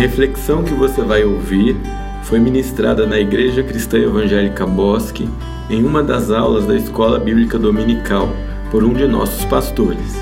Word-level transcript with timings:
reflexão 0.00 0.64
que 0.64 0.72
você 0.72 1.02
vai 1.02 1.24
ouvir 1.24 1.76
foi 2.24 2.38
ministrada 2.38 3.06
na 3.06 3.20
Igreja 3.20 3.62
Cristã 3.62 3.98
Evangélica 3.98 4.66
Bosque 4.66 5.28
em 5.68 5.84
uma 5.84 6.02
das 6.02 6.30
aulas 6.30 6.64
da 6.64 6.74
Escola 6.74 7.18
Bíblica 7.18 7.58
Dominical 7.58 8.34
por 8.70 8.82
um 8.82 8.94
de 8.94 9.06
nossos 9.06 9.44
pastores. 9.44 10.16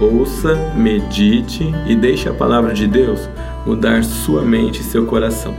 Ouça, 0.00 0.56
medite 0.74 1.72
e 1.86 1.94
deixe 1.94 2.28
a 2.28 2.34
palavra 2.34 2.74
de 2.74 2.88
Deus 2.88 3.30
mudar 3.64 4.02
sua 4.02 4.42
mente 4.42 4.80
e 4.80 4.84
seu 4.84 5.06
coração. 5.06 5.54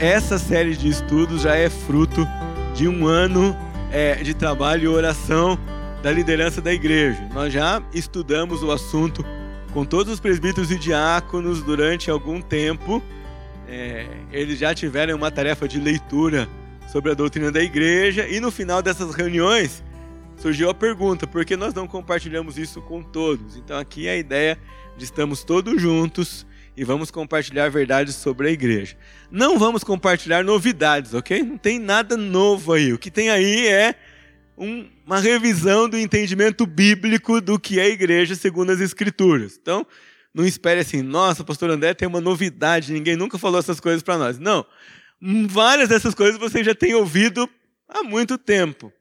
Essa 0.00 0.38
série 0.38 0.76
de 0.76 0.88
estudos 0.88 1.42
já 1.42 1.56
é 1.56 1.68
fruto 1.68 2.24
de 2.72 2.86
um 2.86 3.04
ano 3.08 3.56
é, 3.90 4.14
de 4.14 4.32
trabalho 4.32 4.84
e 4.84 4.86
oração 4.86 5.58
da 6.04 6.12
liderança 6.12 6.60
da 6.60 6.72
igreja. 6.72 7.18
Nós 7.34 7.52
já 7.52 7.82
estudamos 7.92 8.62
o 8.62 8.70
assunto 8.70 9.24
com 9.72 9.84
todos 9.84 10.12
os 10.12 10.20
presbíteros 10.20 10.70
e 10.70 10.78
diáconos 10.78 11.62
durante 11.62 12.10
algum 12.10 12.40
tempo. 12.40 13.02
É, 13.66 14.06
eles 14.32 14.58
já 14.58 14.74
tiveram 14.74 15.16
uma 15.16 15.30
tarefa 15.30 15.68
de 15.68 15.78
leitura 15.78 16.48
sobre 16.90 17.12
a 17.12 17.14
doutrina 17.14 17.52
da 17.52 17.62
igreja 17.62 18.26
e 18.26 18.40
no 18.40 18.50
final 18.50 18.80
dessas 18.80 19.14
reuniões 19.14 19.82
surgiu 20.38 20.70
a 20.70 20.74
pergunta: 20.74 21.26
por 21.26 21.44
que 21.44 21.56
nós 21.56 21.74
não 21.74 21.86
compartilhamos 21.86 22.56
isso 22.56 22.80
com 22.80 23.02
todos? 23.02 23.56
Então 23.56 23.78
aqui 23.78 24.06
é 24.06 24.12
a 24.12 24.16
ideia 24.16 24.58
de 24.96 25.04
estamos 25.04 25.44
todos 25.44 25.80
juntos 25.80 26.46
e 26.76 26.84
vamos 26.84 27.10
compartilhar 27.10 27.68
verdades 27.68 28.14
sobre 28.14 28.48
a 28.48 28.50
igreja. 28.50 28.96
Não 29.30 29.58
vamos 29.58 29.82
compartilhar 29.84 30.44
novidades, 30.44 31.12
ok? 31.12 31.42
Não 31.42 31.58
tem 31.58 31.78
nada 31.78 32.16
novo 32.16 32.72
aí. 32.72 32.92
O 32.92 32.98
que 32.98 33.10
tem 33.10 33.30
aí 33.30 33.66
é 33.66 33.94
um, 34.56 34.86
uma 35.08 35.20
revisão 35.20 35.88
do 35.88 35.96
entendimento 35.96 36.66
bíblico 36.66 37.40
do 37.40 37.58
que 37.58 37.80
é 37.80 37.84
a 37.84 37.88
igreja 37.88 38.34
segundo 38.34 38.72
as 38.72 38.78
escrituras. 38.78 39.58
Então, 39.58 39.86
não 40.34 40.44
espere 40.44 40.80
assim, 40.80 41.00
nossa, 41.00 41.42
pastor 41.42 41.70
André 41.70 41.94
tem 41.94 42.06
uma 42.06 42.20
novidade, 42.20 42.92
ninguém 42.92 43.16
nunca 43.16 43.38
falou 43.38 43.58
essas 43.58 43.80
coisas 43.80 44.02
para 44.02 44.18
nós. 44.18 44.38
Não. 44.38 44.66
Várias 45.48 45.88
dessas 45.88 46.14
coisas 46.14 46.38
você 46.38 46.62
já 46.62 46.74
tem 46.74 46.94
ouvido 46.94 47.48
há 47.88 48.02
muito 48.02 48.36
tempo. 48.36 48.92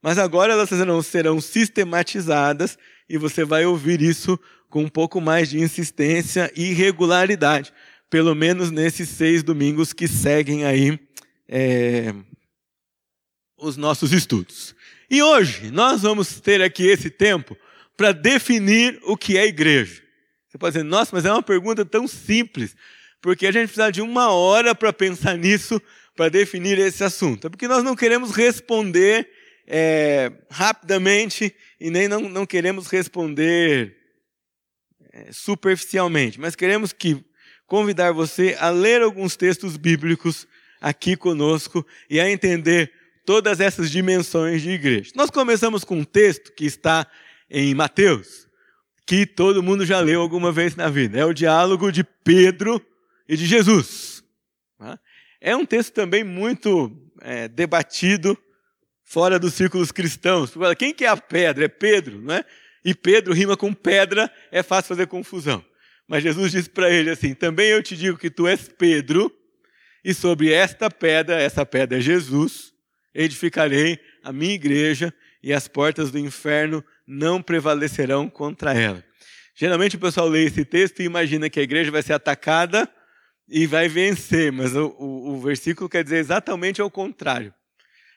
Mas 0.00 0.16
agora 0.16 0.54
elas 0.54 0.70
serão, 0.70 1.02
serão 1.02 1.42
sistematizadas 1.42 2.78
e 3.06 3.18
você 3.18 3.44
vai 3.44 3.66
ouvir 3.66 4.00
isso 4.00 4.40
com 4.70 4.84
um 4.84 4.88
pouco 4.88 5.20
mais 5.20 5.50
de 5.50 5.60
insistência 5.60 6.50
e 6.56 6.72
regularidade. 6.72 7.70
Pelo 8.08 8.34
menos 8.34 8.70
nesses 8.70 9.10
seis 9.10 9.42
domingos 9.42 9.92
que 9.92 10.08
seguem 10.08 10.64
aí 10.64 10.98
é, 11.46 12.14
os 13.58 13.76
nossos 13.76 14.10
estudos. 14.10 14.74
E 15.10 15.20
hoje 15.20 15.72
nós 15.72 16.02
vamos 16.02 16.40
ter 16.40 16.62
aqui 16.62 16.86
esse 16.86 17.10
tempo 17.10 17.56
para 17.96 18.12
definir 18.12 19.00
o 19.02 19.16
que 19.16 19.36
é 19.36 19.44
igreja. 19.44 20.00
Você 20.46 20.56
pode 20.56 20.74
dizer, 20.74 20.84
nossa, 20.84 21.10
mas 21.12 21.24
é 21.24 21.32
uma 21.32 21.42
pergunta 21.42 21.84
tão 21.84 22.06
simples, 22.06 22.76
porque 23.20 23.48
a 23.48 23.52
gente 23.52 23.66
precisa 23.66 23.90
de 23.90 24.00
uma 24.00 24.30
hora 24.32 24.72
para 24.72 24.92
pensar 24.92 25.36
nisso, 25.36 25.82
para 26.14 26.28
definir 26.28 26.78
esse 26.78 27.02
assunto. 27.02 27.48
É 27.48 27.50
porque 27.50 27.66
nós 27.66 27.82
não 27.82 27.96
queremos 27.96 28.30
responder 28.30 29.28
é, 29.66 30.30
rapidamente 30.48 31.52
e 31.80 31.90
nem 31.90 32.06
não, 32.06 32.20
não 32.28 32.46
queremos 32.46 32.86
responder 32.86 33.96
é, 35.12 35.32
superficialmente, 35.32 36.38
mas 36.38 36.54
queremos 36.54 36.92
que 36.92 37.24
convidar 37.66 38.12
você 38.12 38.56
a 38.60 38.70
ler 38.70 39.02
alguns 39.02 39.36
textos 39.36 39.76
bíblicos 39.76 40.46
aqui 40.80 41.16
conosco 41.16 41.84
e 42.08 42.20
a 42.20 42.30
entender 42.30 42.92
todas 43.24 43.60
essas 43.60 43.90
dimensões 43.90 44.62
de 44.62 44.70
igreja. 44.70 45.12
Nós 45.14 45.30
começamos 45.30 45.84
com 45.84 45.98
um 45.98 46.04
texto 46.04 46.52
que 46.52 46.64
está 46.64 47.06
em 47.48 47.74
Mateus, 47.74 48.48
que 49.06 49.26
todo 49.26 49.62
mundo 49.62 49.84
já 49.84 50.00
leu 50.00 50.20
alguma 50.20 50.52
vez 50.52 50.76
na 50.76 50.88
vida. 50.88 51.18
É 51.18 51.24
o 51.24 51.32
diálogo 51.32 51.90
de 51.90 52.04
Pedro 52.04 52.84
e 53.28 53.36
de 53.36 53.46
Jesus. 53.46 54.24
Tá? 54.78 54.98
É 55.40 55.56
um 55.56 55.64
texto 55.64 55.92
também 55.92 56.22
muito 56.22 56.96
é, 57.20 57.48
debatido 57.48 58.36
fora 59.04 59.38
dos 59.38 59.54
círculos 59.54 59.90
cristãos. 59.90 60.52
Quem 60.78 60.94
que 60.94 61.04
é 61.04 61.08
a 61.08 61.16
pedra? 61.16 61.64
É 61.64 61.68
Pedro, 61.68 62.20
não 62.20 62.34
é? 62.34 62.44
E 62.84 62.94
Pedro 62.94 63.34
rima 63.34 63.56
com 63.56 63.74
pedra, 63.74 64.32
é 64.50 64.62
fácil 64.62 64.88
fazer 64.88 65.06
confusão. 65.06 65.64
Mas 66.08 66.22
Jesus 66.22 66.52
disse 66.52 66.70
para 66.70 66.90
ele 66.90 67.10
assim: 67.10 67.34
Também 67.34 67.68
eu 67.68 67.82
te 67.82 67.96
digo 67.96 68.16
que 68.16 68.30
tu 68.30 68.46
és 68.46 68.68
Pedro, 68.68 69.30
e 70.04 70.14
sobre 70.14 70.52
esta 70.52 70.90
pedra, 70.90 71.40
essa 71.40 71.66
pedra 71.66 71.98
é 71.98 72.00
Jesus, 72.00 72.72
edificarei 73.14 73.98
a 74.22 74.32
minha 74.32 74.54
igreja, 74.54 75.12
e 75.42 75.52
as 75.52 75.66
portas 75.66 76.10
do 76.10 76.18
inferno 76.18 76.84
não 77.06 77.42
prevalecerão 77.42 78.28
contra 78.28 78.74
ela. 78.74 79.02
Geralmente 79.54 79.96
o 79.96 80.00
pessoal 80.00 80.28
lê 80.28 80.44
esse 80.44 80.64
texto 80.64 81.00
e 81.00 81.04
imagina 81.04 81.50
que 81.50 81.60
a 81.60 81.62
igreja 81.62 81.90
vai 81.90 82.02
ser 82.02 82.12
atacada 82.12 82.88
e 83.48 83.66
vai 83.66 83.88
vencer, 83.88 84.52
mas 84.52 84.74
o, 84.76 84.94
o, 84.98 85.34
o 85.34 85.40
versículo 85.40 85.88
quer 85.88 86.04
dizer 86.04 86.18
exatamente 86.18 86.80
ao 86.80 86.90
contrário. 86.90 87.52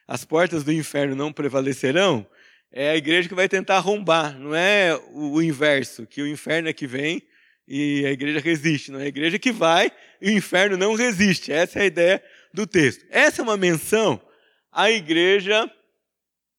As 0.07 0.23
portas 0.23 0.63
do 0.63 0.71
inferno 0.71 1.15
não 1.15 1.31
prevalecerão, 1.31 2.27
é 2.71 2.89
a 2.89 2.97
igreja 2.97 3.29
que 3.29 3.35
vai 3.35 3.47
tentar 3.47 3.77
arrombar, 3.77 4.37
não 4.37 4.55
é 4.55 4.99
o 5.11 5.41
inverso, 5.41 6.05
que 6.07 6.21
o 6.21 6.27
inferno 6.27 6.67
é 6.67 6.73
que 6.73 6.87
vem 6.87 7.21
e 7.67 8.05
a 8.05 8.11
igreja 8.11 8.39
resiste, 8.39 8.91
não 8.91 8.99
é 8.99 9.03
a 9.03 9.07
igreja 9.07 9.39
que 9.39 9.51
vai 9.51 9.91
e 10.21 10.29
o 10.29 10.33
inferno 10.33 10.75
não 10.75 10.95
resiste. 10.95 11.51
Essa 11.51 11.79
é 11.79 11.81
a 11.83 11.85
ideia 11.85 12.23
do 12.53 12.67
texto. 12.67 13.05
Essa 13.09 13.41
é 13.41 13.43
uma 13.43 13.57
menção 13.57 14.19
à 14.73 14.91
igreja 14.91 15.69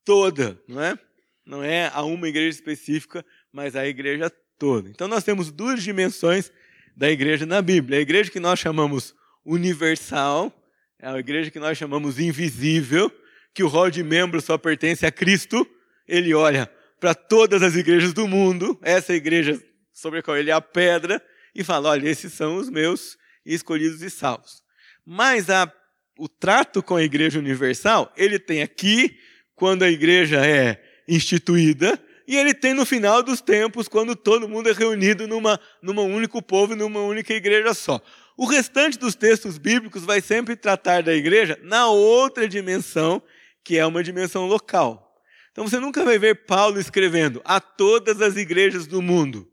toda, 0.04 0.60
não 0.68 0.82
é? 0.82 0.98
Não 1.44 1.62
é 1.62 1.90
a 1.92 2.02
uma 2.02 2.28
igreja 2.28 2.56
específica, 2.56 3.24
mas 3.52 3.76
à 3.76 3.86
igreja 3.86 4.30
toda. 4.58 4.88
Então 4.88 5.08
nós 5.08 5.24
temos 5.24 5.50
duas 5.50 5.82
dimensões 5.82 6.50
da 6.96 7.10
igreja 7.10 7.44
na 7.44 7.60
Bíblia. 7.60 7.98
A 7.98 8.02
igreja 8.02 8.30
que 8.30 8.40
nós 8.40 8.58
chamamos 8.58 9.14
universal, 9.44 10.52
é 10.98 11.08
a 11.08 11.18
igreja 11.18 11.50
que 11.50 11.58
nós 11.58 11.76
chamamos 11.76 12.18
invisível, 12.18 13.12
que 13.52 13.62
o 13.62 13.68
rol 13.68 13.90
de 13.90 14.02
membros 14.02 14.44
só 14.44 14.56
pertence 14.56 15.04
a 15.04 15.12
Cristo. 15.12 15.66
Ele 16.08 16.32
olha 16.34 16.70
para 16.98 17.14
todas 17.14 17.62
as 17.62 17.74
igrejas 17.74 18.12
do 18.12 18.26
mundo, 18.26 18.78
essa 18.82 19.12
igreja 19.12 19.62
sobre 19.92 20.20
a 20.20 20.22
qual 20.22 20.36
ele 20.36 20.50
é 20.50 20.54
a 20.54 20.60
pedra, 20.60 21.22
e 21.54 21.62
fala: 21.62 21.90
olha, 21.90 22.08
esses 22.08 22.32
são 22.32 22.56
os 22.56 22.70
meus 22.70 23.18
escolhidos 23.44 24.02
e 24.02 24.10
salvos. 24.10 24.62
Mas 25.04 25.50
a, 25.50 25.70
o 26.18 26.28
trato 26.28 26.82
com 26.82 26.96
a 26.96 27.02
igreja 27.02 27.38
universal, 27.38 28.12
ele 28.16 28.38
tem 28.38 28.62
aqui, 28.62 29.18
quando 29.54 29.82
a 29.82 29.90
igreja 29.90 30.44
é 30.44 30.82
instituída, 31.08 32.00
e 32.26 32.36
ele 32.36 32.54
tem 32.54 32.72
no 32.72 32.86
final 32.86 33.22
dos 33.22 33.40
tempos, 33.40 33.88
quando 33.88 34.16
todo 34.16 34.48
mundo 34.48 34.68
é 34.68 34.72
reunido 34.72 35.28
numa, 35.28 35.60
numa 35.82 36.02
único 36.02 36.40
povo 36.40 36.72
e 36.72 36.76
numa 36.76 37.00
única 37.00 37.34
igreja 37.34 37.74
só. 37.74 38.00
O 38.36 38.46
restante 38.46 38.98
dos 38.98 39.14
textos 39.14 39.58
bíblicos 39.58 40.04
vai 40.04 40.20
sempre 40.20 40.56
tratar 40.56 41.02
da 41.02 41.14
igreja 41.14 41.58
na 41.62 41.86
outra 41.86 42.48
dimensão, 42.48 43.22
que 43.62 43.78
é 43.78 43.86
uma 43.86 44.02
dimensão 44.02 44.46
local. 44.46 45.04
Então 45.52 45.68
você 45.68 45.78
nunca 45.78 46.04
vai 46.04 46.18
ver 46.18 46.46
Paulo 46.46 46.80
escrevendo 46.80 47.40
a 47.44 47.60
todas 47.60 48.20
as 48.20 48.36
igrejas 48.36 48.86
do 48.86 49.00
mundo. 49.00 49.48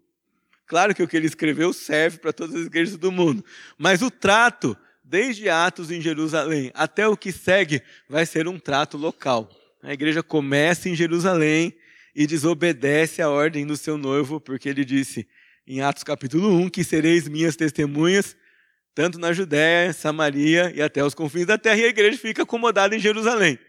Claro 0.66 0.96
que 0.96 1.04
o 1.04 1.08
que 1.08 1.18
ele 1.18 1.28
escreveu 1.28 1.74
serve 1.74 2.18
para 2.18 2.34
todas 2.34 2.56
as 2.56 2.66
igrejas 2.66 2.98
do 2.98 3.12
mundo, 3.12 3.44
mas 3.78 4.02
o 4.02 4.10
trato, 4.10 4.76
desde 5.12 5.50
Atos 5.50 5.92
em 5.92 6.00
Jerusalém 6.00 6.72
até 6.74 7.06
o 7.06 7.18
que 7.18 7.34
segue, 7.34 7.82
vai 8.08 8.26
ser 8.26 8.48
um 8.48 8.58
trato 8.58 8.96
local. 8.98 9.50
A 9.84 9.92
igreja 9.92 10.24
começa 10.24 10.88
em 10.88 10.96
Jerusalém 10.96 11.76
e 12.16 12.26
desobedece 12.26 13.22
a 13.22 13.30
ordem 13.30 13.68
do 13.68 13.76
seu 13.76 13.98
noivo, 13.98 14.40
porque 14.40 14.70
ele 14.70 14.86
disse 14.86 15.28
em 15.68 15.82
Atos 15.82 16.04
capítulo 16.04 16.56
1 16.56 16.70
que 16.70 16.82
sereis 16.82 17.28
minhas 17.28 17.58
testemunhas, 17.58 18.38
tanto 18.96 19.20
na 19.20 19.34
Judéia, 19.34 19.92
Samaria 19.92 20.72
e 20.74 20.82
até 20.82 21.04
os 21.04 21.14
confins 21.14 21.46
da 21.46 21.58
terra, 21.58 21.78
e 21.78 21.86
a 21.86 21.90
igreja 21.90 22.18
fica 22.18 22.44
acomodada 22.44 22.96
em 22.96 23.00
Jerusalém. 23.00 23.60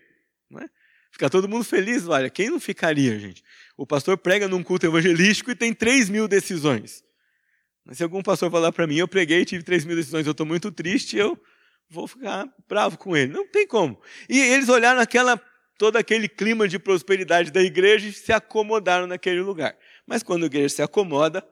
É? 0.60 0.64
Fica 1.10 1.28
todo 1.28 1.48
mundo 1.48 1.64
feliz, 1.64 2.06
olha, 2.06 2.30
quem 2.30 2.50
não 2.50 2.60
ficaria, 2.60 3.18
gente? 3.18 3.42
O 3.76 3.84
pastor 3.84 4.16
prega 4.16 4.46
num 4.46 4.62
culto 4.62 4.86
evangelístico 4.86 5.50
e 5.50 5.56
tem 5.56 5.74
3 5.74 6.08
mil 6.08 6.28
decisões. 6.28 7.02
Mas 7.84 7.96
se 7.96 8.02
algum 8.02 8.22
pastor 8.22 8.50
falar 8.50 8.72
para 8.72 8.86
mim, 8.86 8.96
eu 8.96 9.08
preguei 9.08 9.44
tive 9.44 9.62
3 9.62 9.84
mil 9.84 9.96
decisões, 9.96 10.26
eu 10.26 10.32
estou 10.32 10.46
muito 10.46 10.70
triste, 10.70 11.16
eu 11.16 11.38
vou 11.90 12.06
ficar 12.06 12.48
bravo 12.68 12.96
com 12.96 13.16
ele. 13.16 13.32
Não 13.32 13.46
tem 13.46 13.66
como. 13.66 14.00
E 14.28 14.38
eles 14.38 14.68
olharam 14.68 15.00
aquela 15.00 15.40
todo 15.78 15.96
aquele 15.96 16.28
clima 16.28 16.68
de 16.68 16.78
prosperidade 16.78 17.50
da 17.50 17.60
igreja 17.60 18.06
e 18.06 18.12
se 18.12 18.32
acomodaram 18.32 19.06
naquele 19.06 19.40
lugar. 19.40 19.76
Mas 20.06 20.22
quando 20.22 20.44
a 20.44 20.46
igreja 20.46 20.68
se 20.68 20.82
acomoda, 20.82 21.44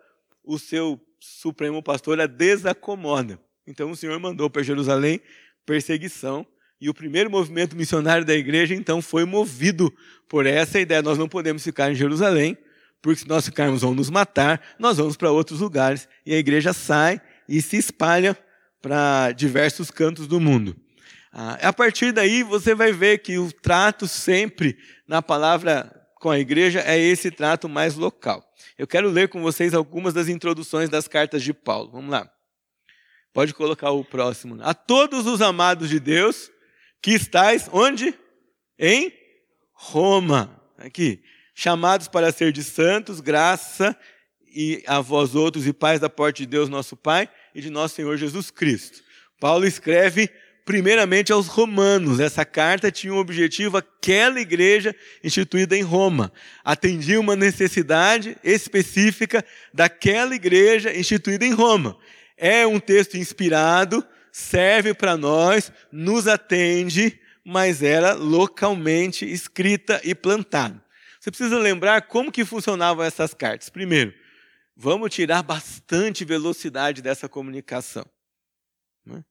o 0.45 0.59
seu 0.59 1.01
supremo 1.19 1.83
pastor 1.83 2.21
a 2.21 2.27
desacomoda. 2.27 3.41
Então 3.67 3.91
o 3.91 3.97
Senhor 3.97 4.19
mandou 4.21 4.49
para 4.49 4.63
Jerusalém 4.63 5.21
perseguição 5.67 6.47
e 6.81 6.89
o 6.89 6.95
primeiro 6.95 7.31
movimento 7.31 7.77
missionário 7.77 8.25
da 8.25 8.35
igreja 8.35 8.75
então 8.75 9.03
foi 9.03 9.25
movido 9.25 9.93
por 10.29 10.47
essa 10.47 10.81
ideia. 10.81 11.03
Nós 11.03 11.19
não 11.19 11.29
podemos 11.29 11.63
ficar 11.63 11.91
em 11.91 11.95
Jerusalém, 11.95 12.57
porque 13.03 13.21
se 13.21 13.29
nós 13.29 13.45
ficarmos 13.45 13.83
vão 13.83 13.95
nos 13.95 14.11
matar, 14.11 14.61
nós 14.79 14.99
vamos 14.99 15.17
para 15.17 15.31
outros 15.31 15.61
lugares 15.61 16.09
e 16.25 16.35
a 16.35 16.39
igreja 16.39 16.73
sai 16.73 17.21
e 17.49 17.61
se 17.63 17.77
espalha 17.77 18.37
para 18.81 19.33
diversos 19.33 19.91
cantos 19.91 20.27
do 20.27 20.41
mundo. 20.41 20.77
Ah, 21.33 21.59
a 21.63 21.73
partir 21.73 22.13
daí 22.13 22.43
você 22.43 22.75
vai 22.75 22.93
ver 22.93 23.19
que 23.19 23.39
o 23.39 23.53
trato 23.53 24.09
sempre 24.09 24.77
na 25.07 25.23
palavra 25.23 25.91
com 26.17 26.31
a 26.31 26.39
igreja 26.39 26.81
é 26.81 26.99
esse 26.99 27.31
trato 27.31 27.69
mais 27.69 27.95
local. 27.95 28.45
Eu 28.77 28.87
quero 28.87 29.09
ler 29.09 29.29
com 29.29 29.41
vocês 29.41 29.75
algumas 29.75 30.13
das 30.13 30.29
introduções 30.29 30.89
das 30.89 31.07
cartas 31.07 31.43
de 31.43 31.53
Paulo. 31.53 31.91
Vamos 31.93 32.11
lá. 32.11 32.31
Pode 33.33 33.55
colocar 33.55 33.91
o 33.91 34.05
próximo. 34.05 34.59
A 34.61 34.75
todos 34.75 35.27
os 35.27 35.41
amados 35.41 35.89
de 35.89 36.01
Deus 36.01 36.51
que 37.01 37.13
estáis 37.13 37.69
onde? 37.73 38.15
Em 38.79 39.13
Roma. 39.73 40.61
Aqui. 40.77 41.23
Chamados 41.63 42.09
para 42.09 42.33
ser 42.33 42.53
de 42.53 42.65
santos, 42.65 43.21
graça 43.21 43.95
e 44.51 44.83
a 44.87 45.03
vós 45.03 45.35
outros 45.35 45.67
e 45.67 45.75
pais 45.75 46.01
da 46.01 46.09
porta 46.09 46.39
de 46.39 46.47
Deus 46.47 46.71
nosso 46.71 46.97
Pai 46.97 47.29
e 47.55 47.61
de 47.61 47.69
nosso 47.69 47.97
Senhor 47.97 48.17
Jesus 48.17 48.51
Cristo. 48.51 49.03
Paulo 49.39 49.67
escreve 49.67 50.31
primeiramente 50.65 51.33
aos 51.33 51.49
romanos. 51.49 52.19
Essa 52.19 52.47
carta 52.47 52.91
tinha 52.91 53.13
um 53.13 53.19
objetivo, 53.19 53.77
aquela 53.77 54.41
igreja 54.41 54.97
instituída 55.23 55.77
em 55.77 55.83
Roma. 55.83 56.33
Atendia 56.65 57.21
uma 57.21 57.37
necessidade 57.37 58.39
específica 58.43 59.45
daquela 59.71 60.35
igreja 60.35 60.97
instituída 60.97 61.45
em 61.45 61.53
Roma. 61.53 61.99
É 62.39 62.67
um 62.67 62.81
texto 62.81 63.19
inspirado, 63.19 64.03
serve 64.33 64.95
para 64.95 65.15
nós, 65.15 65.71
nos 65.93 66.27
atende, 66.27 67.21
mas 67.45 67.83
era 67.83 68.15
localmente 68.15 69.31
escrita 69.31 70.01
e 70.03 70.15
plantada. 70.15 70.83
Você 71.21 71.31
precisa 71.31 71.59
lembrar 71.59 72.03
como 72.03 72.33
que 72.33 72.45
funcionavam 72.45 73.05
essas 73.05 73.35
cartas. 73.35 73.69
Primeiro, 73.69 74.15
vamos 74.75 75.15
tirar 75.15 75.43
bastante 75.43 76.25
velocidade 76.25 77.03
dessa 77.03 77.29
comunicação. 77.29 78.07
Né? 79.05 79.23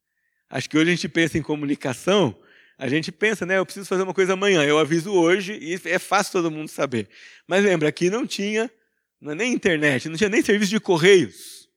Acho 0.50 0.70
que 0.70 0.78
hoje 0.78 0.92
a 0.92 0.94
gente 0.94 1.10
pensa 1.10 1.38
em 1.38 1.42
comunicação, 1.42 2.40
a 2.78 2.88
gente 2.88 3.12
pensa, 3.12 3.46
né? 3.46 3.58
Eu 3.58 3.66
preciso 3.66 3.88
fazer 3.88 4.04
uma 4.04 4.14
coisa 4.14 4.34
amanhã, 4.34 4.64
eu 4.64 4.78
aviso 4.78 5.12
hoje 5.12 5.58
e 5.60 5.82
é 5.86 6.00
fácil 6.00 6.34
todo 6.34 6.52
mundo 6.52 6.70
saber. 6.70 7.10
Mas 7.48 7.64
lembra, 7.64 7.90
aqui 7.90 8.10
não 8.10 8.26
tinha 8.26 8.72
não 9.20 9.34
é 9.34 9.36
nem 9.36 9.54
internet, 9.54 10.08
não 10.08 10.16
tinha 10.16 10.30
nem 10.30 10.42
serviço 10.42 10.72
de 10.72 10.80
correios. 10.80 11.68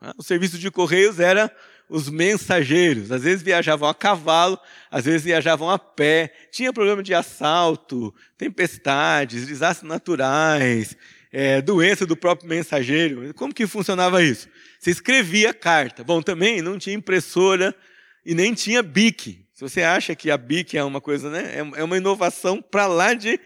Né? 0.00 0.12
O 0.16 0.22
serviço 0.22 0.58
de 0.58 0.70
correios 0.70 1.20
era 1.20 1.54
os 1.88 2.08
mensageiros. 2.08 3.12
Às 3.12 3.22
vezes 3.22 3.42
viajavam 3.42 3.88
a 3.88 3.94
cavalo, 3.94 4.58
às 4.90 5.04
vezes 5.04 5.22
viajavam 5.22 5.70
a 5.70 5.78
pé. 5.78 6.32
Tinha 6.50 6.72
problema 6.72 7.02
de 7.02 7.14
assalto, 7.14 8.14
tempestades, 8.36 9.46
desastres 9.46 9.88
naturais, 9.88 10.96
é, 11.32 11.60
doença 11.60 12.06
do 12.06 12.16
próprio 12.16 12.48
mensageiro. 12.48 13.32
Como 13.34 13.54
que 13.54 13.66
funcionava 13.66 14.22
isso? 14.22 14.48
Você 14.78 14.90
escrevia 14.90 15.54
carta. 15.54 16.02
Bom, 16.02 16.22
também 16.22 16.62
não 16.62 16.78
tinha 16.78 16.96
impressora 16.96 17.74
e 18.24 18.34
nem 18.34 18.54
tinha 18.54 18.82
BIC. 18.82 19.46
Se 19.52 19.60
você 19.60 19.82
acha 19.82 20.14
que 20.14 20.30
a 20.30 20.36
BIC 20.36 20.76
é 20.76 20.84
uma 20.84 21.00
coisa, 21.00 21.30
né? 21.30 21.54
É, 21.54 21.80
é 21.80 21.84
uma 21.84 21.96
inovação 21.96 22.60
para 22.60 22.86
lá 22.86 23.14
de, 23.14 23.40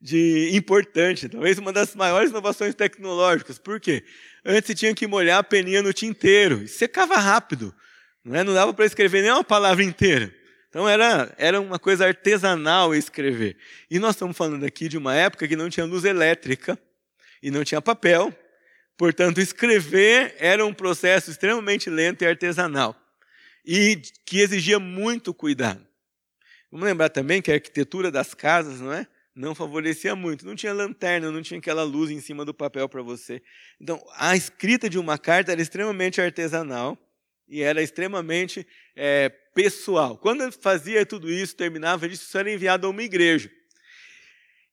de 0.00 0.50
importante. 0.52 1.28
Talvez 1.28 1.58
uma 1.58 1.72
das 1.72 1.94
maiores 1.94 2.30
inovações 2.30 2.74
tecnológicas. 2.74 3.58
Por 3.58 3.80
quê? 3.80 4.04
Antes 4.44 4.68
você 4.68 4.74
tinha 4.74 4.94
que 4.94 5.06
molhar 5.06 5.38
a 5.38 5.42
peninha 5.42 5.82
no 5.82 5.92
tinteiro. 5.92 6.68
Secava 6.68 7.16
rápido. 7.16 7.74
Não, 8.26 8.34
é? 8.34 8.42
não 8.42 8.52
dava 8.52 8.74
para 8.74 8.84
escrever 8.84 9.22
nem 9.22 9.30
uma 9.30 9.44
palavra 9.44 9.84
inteira. 9.84 10.34
Então 10.68 10.88
era, 10.88 11.32
era 11.38 11.60
uma 11.60 11.78
coisa 11.78 12.06
artesanal 12.06 12.92
escrever. 12.92 13.56
E 13.88 14.00
nós 14.00 14.16
estamos 14.16 14.36
falando 14.36 14.64
aqui 14.64 14.88
de 14.88 14.98
uma 14.98 15.14
época 15.14 15.46
que 15.46 15.54
não 15.54 15.70
tinha 15.70 15.86
luz 15.86 16.04
elétrica 16.04 16.76
e 17.40 17.52
não 17.52 17.62
tinha 17.62 17.80
papel. 17.80 18.36
Portanto, 18.98 19.38
escrever 19.38 20.34
era 20.40 20.66
um 20.66 20.74
processo 20.74 21.30
extremamente 21.30 21.88
lento 21.88 22.22
e 22.22 22.26
artesanal 22.26 22.96
e 23.64 24.02
que 24.24 24.40
exigia 24.40 24.80
muito 24.80 25.32
cuidado. 25.32 25.86
Vamos 26.70 26.84
lembrar 26.84 27.10
também 27.10 27.40
que 27.40 27.52
a 27.52 27.54
arquitetura 27.54 28.10
das 28.10 28.34
casas, 28.34 28.80
não 28.80 28.92
é? 28.92 29.06
Não 29.36 29.54
favorecia 29.54 30.16
muito. 30.16 30.44
Não 30.44 30.56
tinha 30.56 30.72
lanterna, 30.72 31.30
não 31.30 31.42
tinha 31.42 31.58
aquela 31.58 31.84
luz 31.84 32.10
em 32.10 32.20
cima 32.20 32.44
do 32.44 32.52
papel 32.52 32.88
para 32.88 33.02
você. 33.02 33.40
Então, 33.80 34.04
a 34.16 34.34
escrita 34.34 34.90
de 34.90 34.98
uma 34.98 35.16
carta 35.16 35.52
era 35.52 35.62
extremamente 35.62 36.20
artesanal 36.20 36.98
e 37.48 37.62
era 37.62 37.82
extremamente 37.82 38.66
é, 38.94 39.28
pessoal. 39.54 40.18
Quando 40.18 40.50
fazia 40.52 41.06
tudo 41.06 41.30
isso, 41.30 41.54
terminava, 41.56 42.06
isso 42.06 42.36
era 42.36 42.52
enviado 42.52 42.86
a 42.86 42.90
uma 42.90 43.02
igreja. 43.02 43.50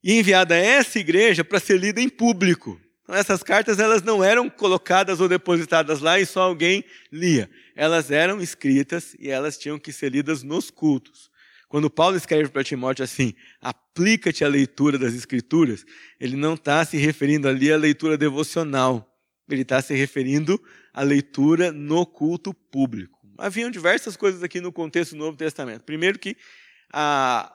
E 0.03 0.13
enviada 0.13 0.55
a 0.55 0.57
essa 0.57 0.99
igreja 0.99 1.43
para 1.43 1.59
ser 1.59 1.79
lida 1.79 2.01
em 2.01 2.09
público. 2.09 2.79
Então, 3.03 3.15
essas 3.15 3.43
cartas 3.43 3.79
elas 3.79 4.01
não 4.01 4.23
eram 4.23 4.49
colocadas 4.49 5.19
ou 5.19 5.27
depositadas 5.27 5.99
lá 5.99 6.19
e 6.19 6.25
só 6.25 6.41
alguém 6.41 6.83
lia. 7.11 7.49
Elas 7.75 8.11
eram 8.11 8.41
escritas 8.41 9.15
e 9.19 9.29
elas 9.29 9.57
tinham 9.57 9.77
que 9.77 9.91
ser 9.91 10.11
lidas 10.11 10.41
nos 10.41 10.69
cultos. 10.69 11.31
Quando 11.67 11.89
Paulo 11.89 12.15
escreve 12.15 12.49
para 12.49 12.63
Timóteo 12.63 13.03
assim, 13.03 13.33
aplica-te 13.59 14.45
à 14.45 14.47
leitura 14.47 14.97
das 14.97 15.13
Escrituras, 15.15 15.85
ele 16.19 16.35
não 16.35 16.53
está 16.53 16.85
se 16.85 16.97
referindo 16.97 17.47
ali 17.47 17.71
à 17.71 17.77
leitura 17.77 18.17
devocional. 18.17 19.09
Ele 19.49 19.63
está 19.63 19.81
se 19.81 19.93
referindo 19.93 20.61
à 20.93 21.01
leitura 21.01 21.71
no 21.71 22.05
culto 22.05 22.53
público. 22.53 23.19
Haviam 23.37 23.71
diversas 23.71 24.15
coisas 24.15 24.43
aqui 24.43 24.61
no 24.61 24.71
contexto 24.71 25.11
do 25.11 25.17
Novo 25.17 25.35
Testamento. 25.35 25.83
Primeiro 25.83 26.19
que 26.19 26.37
a, 26.93 27.51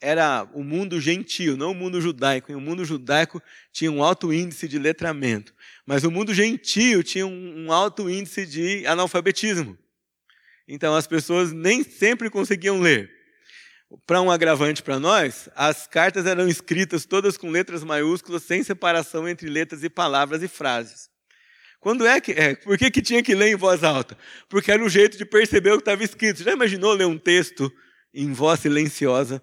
era 0.00 0.48
o 0.54 0.62
mundo 0.62 1.00
gentio, 1.00 1.56
não 1.56 1.72
o 1.72 1.74
mundo 1.74 2.00
judaico. 2.00 2.52
E 2.52 2.54
o 2.54 2.60
mundo 2.60 2.84
judaico 2.84 3.42
tinha 3.72 3.90
um 3.90 4.02
alto 4.02 4.32
índice 4.32 4.68
de 4.68 4.78
letramento. 4.78 5.52
Mas 5.84 6.04
o 6.04 6.10
mundo 6.10 6.32
gentio 6.32 7.02
tinha 7.02 7.26
um 7.26 7.72
alto 7.72 8.08
índice 8.08 8.46
de 8.46 8.86
analfabetismo. 8.86 9.76
Então 10.68 10.94
as 10.94 11.06
pessoas 11.06 11.52
nem 11.52 11.82
sempre 11.82 12.30
conseguiam 12.30 12.80
ler. 12.80 13.10
Para 14.06 14.20
um 14.20 14.30
agravante 14.30 14.82
para 14.82 15.00
nós, 15.00 15.48
as 15.56 15.86
cartas 15.86 16.26
eram 16.26 16.46
escritas 16.46 17.06
todas 17.06 17.38
com 17.38 17.50
letras 17.50 17.82
maiúsculas, 17.82 18.42
sem 18.42 18.62
separação 18.62 19.26
entre 19.26 19.48
letras 19.48 19.82
e 19.82 19.88
palavras 19.88 20.42
e 20.42 20.48
frases. 20.48 21.08
Quando 21.80 22.06
é 22.06 22.20
que. 22.20 22.32
É, 22.32 22.54
por 22.54 22.76
que, 22.76 22.90
que 22.90 23.02
tinha 23.02 23.22
que 23.22 23.34
ler 23.34 23.52
em 23.52 23.56
voz 23.56 23.84
alta? 23.84 24.16
Porque 24.48 24.70
era 24.70 24.82
um 24.82 24.88
jeito 24.88 25.16
de 25.16 25.24
perceber 25.24 25.70
o 25.70 25.76
que 25.76 25.82
estava 25.82 26.02
escrito. 26.02 26.42
Já 26.42 26.52
imaginou 26.52 26.92
ler 26.92 27.06
um 27.06 27.18
texto 27.18 27.72
em 28.12 28.32
voz 28.32 28.60
silenciosa? 28.60 29.42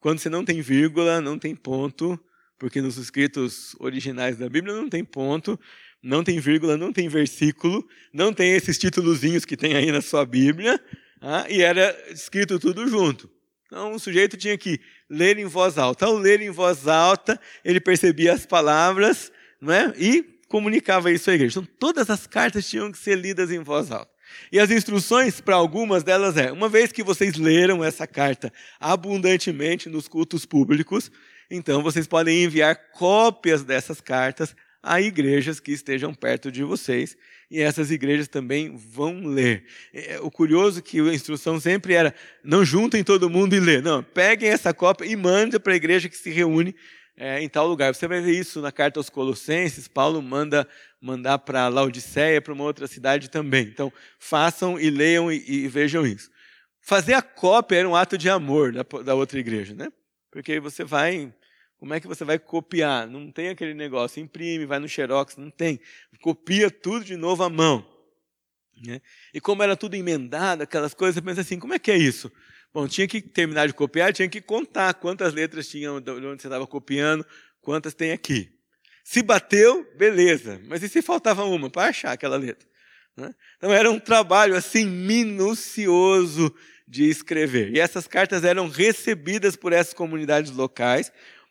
Quando 0.00 0.18
você 0.18 0.28
não 0.28 0.44
tem 0.44 0.60
vírgula, 0.60 1.20
não 1.20 1.38
tem 1.38 1.54
ponto, 1.54 2.18
porque 2.58 2.80
nos 2.80 2.96
escritos 2.96 3.74
originais 3.80 4.36
da 4.36 4.48
Bíblia 4.48 4.74
não 4.74 4.88
tem 4.88 5.04
ponto, 5.04 5.58
não 6.02 6.22
tem 6.22 6.38
vírgula, 6.38 6.76
não 6.76 6.92
tem 6.92 7.08
versículo, 7.08 7.86
não 8.12 8.32
tem 8.32 8.52
esses 8.52 8.78
títulozinhos 8.78 9.44
que 9.44 9.56
tem 9.56 9.74
aí 9.74 9.90
na 9.90 10.00
sua 10.00 10.24
Bíblia, 10.24 10.80
ah, 11.20 11.46
e 11.48 11.62
era 11.62 11.96
escrito 12.10 12.58
tudo 12.58 12.86
junto. 12.88 13.28
Então 13.66 13.92
o 13.92 13.98
sujeito 13.98 14.36
tinha 14.36 14.56
que 14.56 14.80
ler 15.10 15.36
em 15.38 15.44
voz 15.44 15.76
alta. 15.76 16.06
Ao 16.06 16.16
ler 16.16 16.40
em 16.40 16.50
voz 16.50 16.88
alta, 16.88 17.38
ele 17.64 17.80
percebia 17.80 18.32
as 18.32 18.46
palavras 18.46 19.30
não 19.60 19.72
é? 19.72 19.92
e 19.98 20.37
comunicava 20.48 21.12
isso 21.12 21.30
à 21.30 21.34
igreja. 21.34 21.60
Então 21.60 21.74
todas 21.78 22.10
as 22.10 22.26
cartas 22.26 22.68
tinham 22.68 22.90
que 22.90 22.98
ser 22.98 23.16
lidas 23.16 23.50
em 23.50 23.60
voz 23.60 23.90
alta. 23.90 24.10
E 24.52 24.58
as 24.58 24.70
instruções 24.70 25.40
para 25.40 25.56
algumas 25.56 26.02
delas 26.02 26.36
é: 26.36 26.50
uma 26.52 26.68
vez 26.68 26.92
que 26.92 27.02
vocês 27.02 27.36
leram 27.36 27.84
essa 27.84 28.06
carta 28.06 28.52
abundantemente 28.80 29.88
nos 29.88 30.08
cultos 30.08 30.44
públicos, 30.44 31.10
então 31.50 31.82
vocês 31.82 32.06
podem 32.06 32.44
enviar 32.44 32.90
cópias 32.92 33.62
dessas 33.62 34.00
cartas 34.00 34.54
a 34.82 35.00
igrejas 35.00 35.60
que 35.60 35.72
estejam 35.72 36.14
perto 36.14 36.52
de 36.52 36.62
vocês, 36.62 37.16
e 37.50 37.60
essas 37.60 37.90
igrejas 37.90 38.28
também 38.28 38.76
vão 38.76 39.26
ler. 39.26 39.64
É, 39.92 40.18
o 40.20 40.30
curioso 40.30 40.78
é 40.78 40.82
que 40.82 41.00
a 41.00 41.14
instrução 41.14 41.58
sempre 41.58 41.94
era: 41.94 42.14
não 42.44 42.64
juntem 42.64 43.02
todo 43.02 43.30
mundo 43.30 43.54
e 43.54 43.60
lê. 43.60 43.80
Não, 43.80 44.02
peguem 44.02 44.50
essa 44.50 44.72
cópia 44.72 45.06
e 45.06 45.16
mandem 45.16 45.58
para 45.58 45.72
a 45.72 45.76
igreja 45.76 46.08
que 46.08 46.16
se 46.16 46.30
reúne 46.30 46.74
é, 47.18 47.42
em 47.42 47.48
tal 47.48 47.66
lugar. 47.66 47.94
Você 47.94 48.06
vai 48.06 48.20
ver 48.20 48.38
isso 48.38 48.60
na 48.60 48.70
carta 48.70 49.00
aos 49.00 49.10
Colossenses. 49.10 49.88
Paulo 49.88 50.22
manda 50.22 50.66
mandar 51.00 51.38
para 51.38 51.68
Laodiceia, 51.68 52.40
para 52.40 52.52
uma 52.52 52.64
outra 52.64 52.86
cidade 52.86 53.28
também. 53.28 53.64
Então, 53.64 53.92
façam 54.18 54.78
e 54.78 54.88
leiam 54.88 55.30
e, 55.30 55.44
e, 55.46 55.68
vejam 55.68 56.06
isso. 56.06 56.30
Fazer 56.80 57.14
a 57.14 57.22
cópia 57.22 57.76
era 57.76 57.88
um 57.88 57.96
ato 57.96 58.16
de 58.16 58.30
amor 58.30 58.72
da, 58.72 58.82
da 59.04 59.14
outra 59.14 59.38
igreja, 59.38 59.74
né? 59.74 59.92
Porque 60.30 60.60
você 60.60 60.84
vai 60.84 61.32
como 61.78 61.94
é 61.94 62.00
que 62.00 62.08
você 62.08 62.24
vai 62.24 62.38
copiar? 62.40 63.06
Não 63.06 63.30
tem 63.30 63.50
aquele 63.50 63.72
negócio, 63.72 64.20
imprime, 64.20 64.66
vai 64.66 64.80
no 64.80 64.88
Xerox, 64.88 65.36
não 65.36 65.48
tem. 65.48 65.78
Copia 66.20 66.70
tudo 66.70 67.04
de 67.04 67.16
novo 67.16 67.44
à 67.44 67.48
mão. 67.48 67.86
Né? 68.84 69.00
E 69.32 69.40
como 69.40 69.62
era 69.62 69.76
tudo 69.76 69.94
emendado, 69.94 70.64
aquelas 70.64 70.92
coisas, 70.92 71.14
você 71.14 71.22
pensa 71.22 71.40
assim, 71.40 71.58
como 71.58 71.74
é 71.74 71.78
que 71.78 71.90
é 71.90 71.96
isso? 71.96 72.32
Bom, 72.72 72.86
tinha 72.86 73.08
que 73.08 73.20
terminar 73.20 73.66
de 73.66 73.74
copiar, 73.74 74.12
tinha 74.12 74.28
que 74.28 74.40
contar 74.40 74.94
quantas 74.94 75.32
letras 75.32 75.68
tinham 75.68 76.00
de 76.00 76.10
onde 76.10 76.42
você 76.42 76.48
estava 76.48 76.66
copiando, 76.66 77.24
quantas 77.60 77.94
tem 77.94 78.12
aqui. 78.12 78.52
Se 79.02 79.22
bateu, 79.22 79.86
beleza. 79.96 80.60
Mas 80.66 80.82
e 80.82 80.88
se 80.88 81.00
faltava 81.00 81.44
uma 81.44 81.70
para 81.70 81.88
achar 81.88 82.12
aquela 82.12 82.36
letra? 82.36 82.68
Né? 83.16 83.34
Então 83.56 83.72
era 83.72 83.90
um 83.90 83.98
trabalho 83.98 84.54
assim 84.54 84.84
minucioso 84.84 86.54
de 86.86 87.08
escrever. 87.08 87.74
E 87.74 87.80
essas 87.80 88.06
cartas 88.06 88.44
eram 88.44 88.68
recebidas 88.68 89.56
por 89.56 89.72
essas 89.72 89.94
comunidades 89.94 90.50
locais 90.50 91.10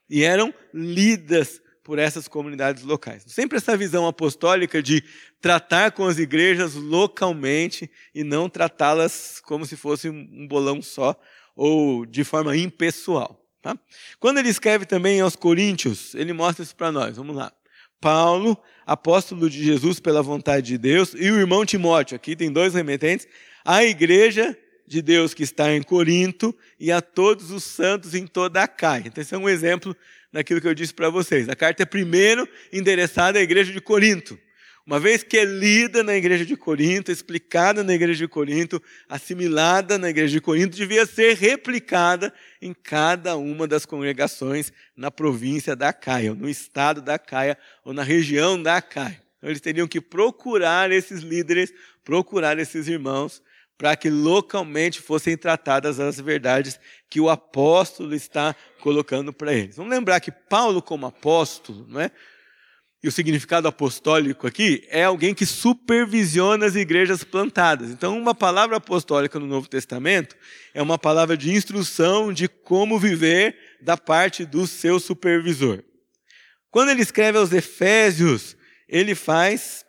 e 0.10 0.24
eram 0.24 0.54
lidas 0.74 1.62
por 1.88 1.98
essas 1.98 2.28
comunidades 2.28 2.84
locais. 2.84 3.24
Sempre 3.28 3.58
essa 3.58 3.78
visão 3.78 4.06
apostólica 4.06 4.84
de 4.84 5.02
tratar 5.40 5.94
com 5.94 6.06
as 6.06 6.20
igrejas 6.20 6.74
localmente 6.74 7.90
e 8.14 8.26
não 8.26 8.50
tratá-las 8.50 9.42
como 9.46 9.66
se 9.66 9.78
fosse 9.78 10.10
um 10.10 10.46
bolão 10.46 10.82
só 10.82 11.18
ou 11.56 12.06
de 12.06 12.26
forma 12.26 12.58
impessoal. 12.58 13.42
Tá? 13.62 13.80
Quando 14.20 14.40
ele 14.40 14.50
escreve 14.50 14.86
também 14.86 15.22
aos 15.22 15.38
Coríntios, 15.38 16.14
ele 16.14 16.34
mostra 16.34 16.62
isso 16.62 16.76
para 16.76 16.92
nós. 16.92 17.16
Vamos 17.16 17.38
lá. 17.38 17.54
Paulo, 18.02 18.62
apóstolo 18.86 19.50
de 19.50 19.64
Jesus 19.64 19.98
pela 20.02 20.22
vontade 20.22 20.68
de 20.68 20.78
Deus, 20.78 21.14
e 21.14 21.32
o 21.32 21.40
irmão 21.40 21.66
Timóteo, 21.66 22.18
aqui 22.18 22.36
tem 22.36 22.52
dois 22.52 22.74
remetentes, 22.74 23.26
a 23.64 23.86
igreja 23.86 24.58
de 24.86 25.02
Deus 25.02 25.34
que 25.34 25.44
está 25.44 25.74
em 25.74 25.82
Corinto 25.82 26.54
e 26.78 26.92
a 26.92 27.02
todos 27.02 27.50
os 27.50 27.64
santos 27.64 28.14
em 28.14 28.28
toda 28.28 28.62
a 28.62 28.68
Caia. 28.68 29.04
Então, 29.08 29.22
esse 29.22 29.34
é 29.34 29.38
um 29.38 29.48
exemplo 29.48 29.96
daquilo 30.38 30.62
que 30.62 30.68
eu 30.68 30.76
disse 30.76 30.94
para 30.94 31.10
vocês. 31.10 31.50
A 31.50 31.56
carta 31.56 31.82
é 31.82 31.86
primeiro 31.86 32.48
endereçada 32.72 33.40
à 33.40 33.42
igreja 33.42 33.74
de 33.74 33.82
Corinto. 33.82 34.38
Uma 34.86 35.00
vez 35.00 35.24
que 35.24 35.36
é 35.36 35.44
lida 35.44 36.04
na 36.04 36.16
igreja 36.16 36.46
de 36.46 36.56
Corinto, 36.56 37.12
explicada 37.12 37.84
na 37.84 37.92
igreja 37.92 38.20
de 38.20 38.28
Corinto, 38.28 38.82
assimilada 39.10 39.98
na 39.98 40.12
igreja 40.12 40.34
de 40.34 40.40
Corinto, 40.40 40.78
devia 40.78 41.08
ser 41.08 41.36
replicada 41.36 42.32
em 42.62 42.72
cada 42.72 43.36
uma 43.36 43.68
das 43.68 43.84
congregações 43.84 44.72
na 44.96 45.10
província 45.10 45.76
da 45.76 45.92
Caia, 45.92 46.36
no 46.36 46.48
estado 46.48 47.02
da 47.02 47.18
Caia, 47.18 47.58
ou 47.84 47.92
na 47.92 48.04
região 48.04 48.62
da 48.62 48.80
Caia. 48.80 49.20
Então, 49.40 49.50
eles 49.50 49.60
teriam 49.60 49.88
que 49.88 50.00
procurar 50.00 50.92
esses 50.92 51.22
líderes, 51.22 51.74
procurar 52.04 52.60
esses 52.60 52.88
irmãos, 52.88 53.42
para 53.78 53.96
que 53.96 54.10
localmente 54.10 55.00
fossem 55.00 55.38
tratadas 55.38 56.00
as 56.00 56.20
verdades 56.20 56.80
que 57.10 57.20
o 57.22 57.30
apóstolo 57.30 58.16
está 58.16 58.56
colocando 58.82 59.32
para 59.32 59.54
eles. 59.54 59.76
Vamos 59.76 59.92
lembrar 59.92 60.20
que 60.20 60.32
Paulo, 60.32 60.82
como 60.82 61.06
apóstolo, 61.06 61.86
não 61.88 62.02
é? 62.02 62.12
E 63.04 63.08
o 63.08 63.12
significado 63.12 63.68
apostólico 63.68 64.48
aqui 64.48 64.86
é 64.90 65.04
alguém 65.04 65.34
que 65.36 65.46
supervisiona 65.46 66.66
as 66.66 66.76
igrejas 66.76 67.24
plantadas. 67.24 67.92
Então, 67.92 68.18
uma 68.18 68.34
palavra 68.34 68.78
apostólica 68.78 69.40
no 69.40 69.46
Novo 69.46 69.70
Testamento 69.70 70.36
é 70.74 70.82
uma 70.82 70.98
palavra 70.98 71.38
de 71.38 71.54
instrução 71.54 72.34
de 72.34 72.48
como 72.48 72.98
viver 72.98 73.56
da 73.80 73.96
parte 73.96 74.46
do 74.46 74.66
seu 74.66 75.00
supervisor. 75.00 75.84
Quando 76.72 76.90
ele 76.90 77.04
escreve 77.04 77.38
aos 77.38 77.54
Efésios, 77.54 78.58
ele 78.90 79.14
faz 79.14 79.86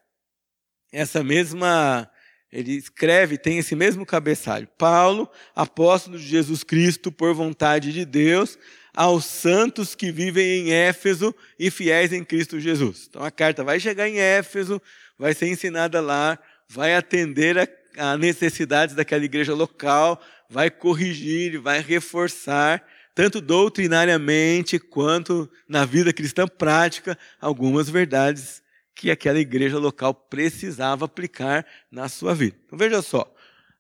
essa 0.93 1.23
mesma. 1.25 2.11
Ele 2.51 2.73
escreve, 2.73 3.37
tem 3.37 3.59
esse 3.59 3.75
mesmo 3.75 4.07
cabeçalho. 4.07 4.67
Paulo, 4.79 5.31
apóstolo 5.55 6.19
de 6.19 6.27
Jesus 6.27 6.65
Cristo, 6.65 7.13
por 7.13 7.35
vontade 7.35 7.93
de 7.93 8.05
Deus, 8.05 8.59
aos 8.95 9.27
santos 9.27 9.95
que 9.95 10.11
vivem 10.11 10.69
em 10.69 10.73
Éfeso 10.73 11.35
e 11.59 11.71
fiéis 11.71 12.13
em 12.13 12.25
Cristo 12.25 12.59
Jesus. 12.59 13.07
Então 13.09 13.23
a 13.23 13.31
carta 13.31 13.63
vai 13.63 13.79
chegar 13.79 14.09
em 14.09 14.19
Éfeso, 14.19 14.81
vai 15.19 15.35
ser 15.35 15.49
ensinada 15.49 16.01
lá, 16.01 16.39
vai 16.69 16.95
atender 16.95 17.59
a, 17.59 18.13
a 18.13 18.17
necessidades 18.17 18.95
daquela 18.95 19.25
igreja 19.25 19.55
local, 19.55 20.21
vai 20.49 20.71
corrigir, 20.71 21.61
vai 21.61 21.81
reforçar, 21.81 22.83
tanto 23.15 23.41
doutrinariamente 23.41 24.79
quanto 24.79 25.51
na 25.69 25.85
vida 25.85 26.13
cristã 26.13 26.49
prática, 26.49 27.19
algumas 27.41 27.91
verdades 27.91 28.63
que 28.99 29.13
aquela 29.13 29.39
igreja 29.39 29.79
local 29.79 30.13
precisava 30.13 31.05
aplicar 31.05 31.65
na 31.89 32.09
sua 32.09 32.35
vida. 32.35 32.57
Então 32.67 32.77
veja 32.77 33.01
só, 33.01 33.33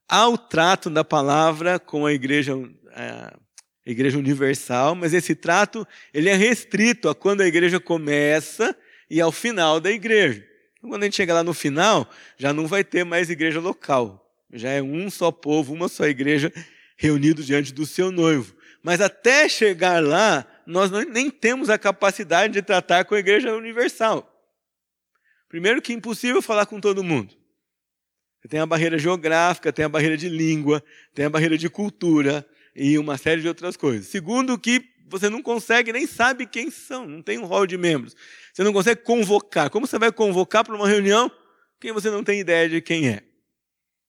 há 0.08 0.28
o 0.28 0.38
trato 0.38 0.88
da 0.88 1.02
palavra 1.02 1.80
com 1.80 2.06
a 2.06 2.12
igreja. 2.12 2.54
É, 2.94 3.32
igreja 3.84 4.18
universal, 4.18 4.94
mas 4.94 5.14
esse 5.14 5.34
trato 5.34 5.86
ele 6.12 6.28
é 6.28 6.34
restrito 6.34 7.08
a 7.08 7.14
quando 7.14 7.40
a 7.40 7.46
igreja 7.46 7.80
começa 7.80 8.76
e 9.08 9.18
ao 9.18 9.32
final 9.32 9.80
da 9.80 9.90
igreja. 9.90 10.46
Então, 10.76 10.90
quando 10.90 11.02
a 11.02 11.06
gente 11.06 11.16
chega 11.16 11.32
lá 11.32 11.42
no 11.42 11.54
final, 11.54 12.08
já 12.36 12.52
não 12.52 12.66
vai 12.66 12.84
ter 12.84 13.02
mais 13.02 13.30
igreja 13.30 13.58
local. 13.60 14.30
Já 14.52 14.68
é 14.72 14.82
um 14.82 15.08
só 15.08 15.32
povo, 15.32 15.72
uma 15.72 15.88
só 15.88 16.06
igreja 16.06 16.52
reunidos 16.98 17.46
diante 17.46 17.72
do 17.72 17.86
seu 17.86 18.12
noivo. 18.12 18.54
Mas 18.82 19.00
até 19.00 19.48
chegar 19.48 20.02
lá, 20.02 20.46
nós 20.66 20.90
nem 20.90 21.30
temos 21.30 21.70
a 21.70 21.78
capacidade 21.78 22.52
de 22.52 22.60
tratar 22.60 23.06
com 23.06 23.14
a 23.14 23.18
igreja 23.18 23.56
universal. 23.56 24.37
Primeiro 25.48 25.80
que 25.80 25.92
é 25.92 25.94
impossível 25.94 26.42
falar 26.42 26.66
com 26.66 26.80
todo 26.80 27.02
mundo. 27.02 27.34
Tem 28.48 28.60
a 28.60 28.66
barreira 28.66 28.98
geográfica, 28.98 29.72
tem 29.72 29.84
a 29.84 29.88
barreira 29.88 30.16
de 30.16 30.28
língua, 30.28 30.82
tem 31.14 31.24
a 31.24 31.30
barreira 31.30 31.58
de 31.58 31.68
cultura, 31.68 32.46
e 32.78 32.96
uma 32.96 33.18
série 33.18 33.42
de 33.42 33.48
outras 33.48 33.76
coisas. 33.76 34.06
Segundo, 34.06 34.56
que 34.56 34.82
você 35.08 35.28
não 35.28 35.42
consegue, 35.42 35.92
nem 35.92 36.06
sabe 36.06 36.46
quem 36.46 36.70
são, 36.70 37.06
não 37.06 37.20
tem 37.20 37.38
um 37.38 37.44
rol 37.44 37.66
de 37.66 37.76
membros. 37.76 38.14
Você 38.52 38.62
não 38.62 38.72
consegue 38.72 39.02
convocar. 39.02 39.68
Como 39.68 39.86
você 39.86 39.98
vai 39.98 40.12
convocar 40.12 40.64
para 40.64 40.76
uma 40.76 40.88
reunião 40.88 41.30
quem 41.80 41.92
você 41.92 42.10
não 42.10 42.22
tem 42.22 42.40
ideia 42.40 42.68
de 42.68 42.80
quem 42.80 43.08
é? 43.08 43.22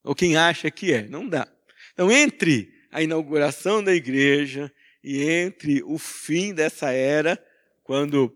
Ou 0.04 0.14
quem 0.14 0.36
acha 0.36 0.70
que 0.70 0.92
é? 0.92 1.08
Não 1.08 1.28
dá. 1.28 1.48
Então, 1.92 2.10
entre 2.10 2.72
a 2.90 3.02
inauguração 3.02 3.82
da 3.82 3.94
igreja 3.94 4.72
e 5.02 5.22
entre 5.22 5.82
o 5.84 5.98
fim 5.98 6.54
dessa 6.54 6.90
era, 6.92 7.42
quando 7.82 8.34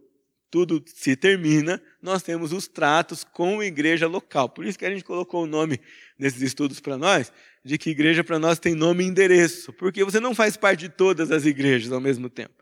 tudo 0.50 0.82
se 0.86 1.16
termina, 1.16 1.82
nós 2.04 2.22
temos 2.22 2.52
os 2.52 2.68
tratos 2.68 3.24
com 3.24 3.60
a 3.60 3.64
igreja 3.64 4.06
local. 4.06 4.46
Por 4.46 4.66
isso 4.66 4.78
que 4.78 4.84
a 4.84 4.90
gente 4.90 5.02
colocou 5.02 5.44
o 5.44 5.46
nome 5.46 5.80
nesses 6.18 6.42
estudos 6.42 6.78
para 6.78 6.98
nós, 6.98 7.32
de 7.64 7.78
que 7.78 7.88
igreja 7.88 8.22
para 8.22 8.38
nós 8.38 8.58
tem 8.58 8.74
nome 8.74 9.02
e 9.02 9.06
endereço, 9.06 9.72
porque 9.72 10.04
você 10.04 10.20
não 10.20 10.34
faz 10.34 10.54
parte 10.54 10.80
de 10.80 10.90
todas 10.90 11.30
as 11.30 11.46
igrejas 11.46 11.90
ao 11.90 12.02
mesmo 12.02 12.28
tempo. 12.28 12.52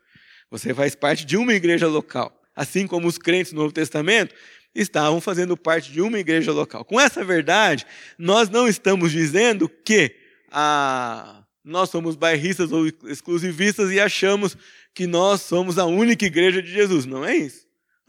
Você 0.49 0.73
faz 0.73 0.95
parte 0.95 1.25
de 1.25 1.35
uma 1.35 1.53
igreja 1.53 1.89
local. 1.89 2.41
Assim 2.55 2.87
como 2.87 3.05
os 3.05 3.17
crentes 3.17 3.51
no 3.51 3.63
Novo 3.63 3.73
Testamento 3.73 4.33
estavam 4.73 5.19
fazendo 5.19 5.57
parte 5.57 5.91
de 5.91 5.99
uma 5.99 6.19
igreja 6.19 6.53
local. 6.53 6.85
Com 6.85 6.97
essa 6.97 7.21
verdade, 7.21 7.85
nós 8.17 8.49
não 8.49 8.65
estamos 8.65 9.11
dizendo 9.11 9.67
que 9.67 10.15
a, 10.49 11.43
nós 11.65 11.89
somos 11.89 12.15
bairristas 12.15 12.71
ou 12.71 12.87
exclusivistas 12.87 13.91
e 13.91 13.99
achamos 13.99 14.55
que 14.93 15.05
nós 15.05 15.41
somos 15.41 15.77
a 15.77 15.85
única 15.85 16.25
igreja 16.25 16.61
de 16.61 16.71
Jesus. 16.71 17.05
Não 17.05 17.25
é 17.25 17.35
isso. 17.35 17.62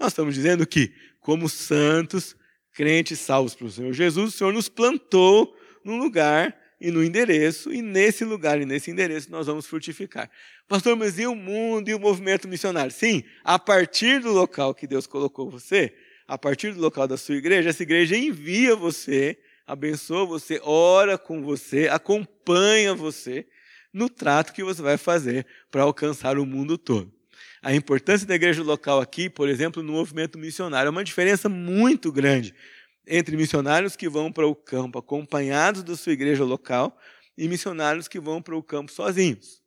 Nós 0.05 0.13
estamos 0.13 0.35
dizendo 0.35 0.67
que, 0.67 0.93
como 1.19 1.49
santos, 1.49 2.37
crentes 2.75 3.19
salvos 3.21 3.55
pelo 3.55 3.71
Senhor 3.71 3.91
Jesus, 3.95 4.35
o 4.35 4.37
Senhor 4.37 4.53
nos 4.53 4.69
plantou 4.69 5.57
num 5.83 5.97
lugar 5.97 6.55
e 6.79 6.91
no 6.91 7.03
endereço, 7.03 7.73
e 7.73 7.81
nesse 7.81 8.23
lugar 8.23 8.61
e 8.61 8.67
nesse 8.67 8.91
endereço 8.91 9.31
nós 9.31 9.47
vamos 9.47 9.67
frutificar. 9.67 10.31
Pastor, 10.69 10.95
mas 10.95 11.19
e 11.19 11.27
o 11.27 11.35
mundo 11.35 11.89
e 11.89 11.95
o 11.95 11.99
movimento 11.99 12.47
missionário? 12.47 12.93
Sim, 12.93 13.25
a 13.43 13.59
partir 13.59 14.21
do 14.21 14.31
local 14.31 14.75
que 14.75 14.87
Deus 14.87 15.07
colocou 15.07 15.49
você, 15.49 15.95
a 16.29 16.37
partir 16.37 16.75
do 16.75 16.83
local 16.83 17.09
da 17.09 17.17
sua 17.17 17.37
igreja, 17.37 17.71
essa 17.71 17.83
igreja 17.83 18.15
envia 18.15 18.77
você, 18.77 19.39
abençoa 19.67 20.27
você, 20.27 20.61
ora 20.63 21.17
com 21.17 21.43
você, 21.43 21.89
acompanha 21.89 22.95
você 22.95 23.47
no 23.91 24.11
trato 24.11 24.53
que 24.53 24.63
você 24.63 24.83
vai 24.83 24.99
fazer 24.99 25.47
para 25.71 25.83
alcançar 25.83 26.37
o 26.37 26.45
mundo 26.45 26.77
todo 26.77 27.14
a 27.65 27.75
importância 27.75 28.27
da 28.27 28.35
igreja 28.35 28.63
local 28.63 29.01
aqui, 29.01 29.31
por 29.31 29.49
exemplo, 29.49 29.83
no 29.83 29.95
movimento 29.95 30.39
missionário. 30.39 30.89
É 30.89 30.91
uma 30.91 31.03
diferença 31.03 31.49
muito 31.49 32.13
grande 32.13 32.55
entre 33.07 33.37
missionários 33.39 33.97
que 33.97 34.07
vão 34.07 34.31
para 34.31 34.47
o 34.47 34.55
campo 34.55 34.99
acompanhados 34.99 35.83
da 35.83 35.97
sua 35.97 36.13
igreja 36.13 36.45
local 36.45 36.97
e 37.39 37.49
missionários 37.49 38.07
que 38.07 38.21
vão 38.21 38.43
para 38.43 38.55
o 38.55 38.63
campo 38.63 38.93
sozinhos. 38.93 39.63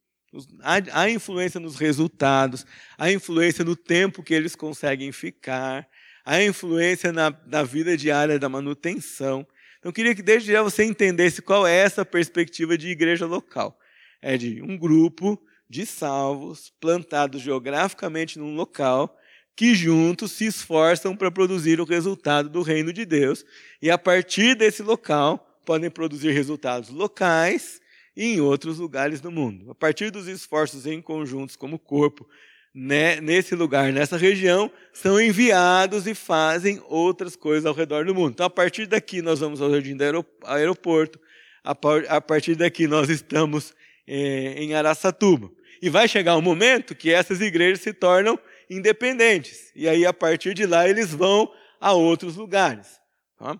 Há 0.94 1.10
influência 1.10 1.60
nos 1.60 1.75
resultados, 1.75 2.68
há 3.00 3.12
influência 3.12 3.66
no 3.66 3.75
tempo 3.75 4.22
que 4.22 4.34
eles 4.36 4.56
conseguem 4.56 5.12
ficar, 5.12 5.88
há 6.24 6.44
influência 6.44 7.12
na, 7.12 7.36
na 7.48 7.63
vida 7.63 7.98
diária 7.98 8.38
da 8.38 8.48
manutenção. 8.48 9.39
Então, 9.80 9.89
eu 9.89 9.94
queria 9.94 10.13
que 10.13 10.22
desde 10.22 10.51
já 10.51 10.62
você 10.62 10.84
entendesse 10.84 11.42
qual 11.42 11.66
é 11.66 11.75
essa 11.75 12.06
perspectiva 12.06 12.77
de 12.77 12.89
igreja 12.89 13.25
local. 13.25 13.80
É 14.22 14.38
de 14.38 14.62
um 14.62 14.77
grupo 14.77 15.42
de 15.69 15.86
salvos 15.86 16.71
plantados 16.79 17.41
geograficamente 17.41 18.39
num 18.39 18.55
local 18.55 19.17
que 19.55 19.74
juntos 19.74 20.31
se 20.33 20.45
esforçam 20.45 21.15
para 21.15 21.31
produzir 21.31 21.81
o 21.81 21.86
resultado 21.86 22.47
do 22.47 22.62
reino 22.62 22.93
de 22.93 23.05
Deus 23.05 23.43
e 23.81 23.89
a 23.89 23.97
partir 23.97 24.55
desse 24.55 24.83
local 24.83 25.59
podem 25.65 25.89
produzir 25.89 26.31
resultados 26.31 26.89
locais 26.89 27.81
e 28.15 28.36
em 28.36 28.39
outros 28.39 28.79
lugares 28.79 29.19
do 29.19 29.31
mundo. 29.31 29.71
A 29.71 29.75
partir 29.75 30.12
dos 30.12 30.27
esforços 30.27 30.86
em 30.86 31.01
conjuntos 31.01 31.55
como 31.55 31.77
corpo 31.77 32.27
né, 32.74 33.19
nesse 33.19 33.55
lugar, 33.55 33.91
nessa 33.91 34.17
região, 34.17 34.71
são 34.93 35.19
enviados 35.19 36.05
e 36.05 36.13
fazem 36.13 36.79
outras 36.88 37.36
coisas 37.36 37.65
ao 37.65 37.74
redor 37.74 38.05
do 38.05 38.13
mundo. 38.13 38.33
Então, 38.33 38.45
a 38.45 38.50
partir 38.51 38.86
daqui, 38.86 39.19
nós 39.19 39.39
vamos 39.39 39.59
ao 39.59 39.71
jardim 39.71 39.97
do 39.97 40.03
aeroporto, 40.45 41.19
a 41.63 42.21
partir 42.21 42.55
daqui, 42.55 42.88
nós 42.88 43.09
estamos 43.09 43.74
em 44.08 44.74
Araçatuba. 44.74 45.52
E 45.82 45.90
vai 45.90 46.08
chegar 46.08 46.38
um 46.38 46.42
momento 46.42 46.96
que 46.96 47.12
essas 47.12 47.42
igrejas 47.42 47.82
se 47.82 47.94
tornam 47.94 48.40
independentes. 48.70 49.72
E 49.76 49.88
aí, 49.88 50.06
a 50.06 50.14
partir 50.14 50.54
de 50.54 50.66
lá, 50.66 50.88
eles 50.88 51.14
vão 51.14 51.52
a 51.80 51.94
outros 51.94 52.36
lugares. 52.36 53.00
Tá? 53.38 53.60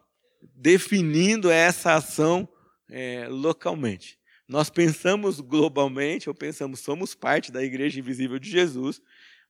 Definindo 0.56 1.52
essa 1.52 1.96
ação 1.96 2.48
é, 2.90 3.28
localmente. 3.30 4.18
Nós 4.48 4.70
pensamos 4.70 5.42
globalmente, 5.42 6.30
ou 6.30 6.36
pensamos, 6.36 6.80
somos 6.80 7.14
parte 7.14 7.52
da 7.52 7.64
igreja 7.64 8.00
invisível 8.00 8.40
de 8.40 8.50
Jesus, 8.50 9.02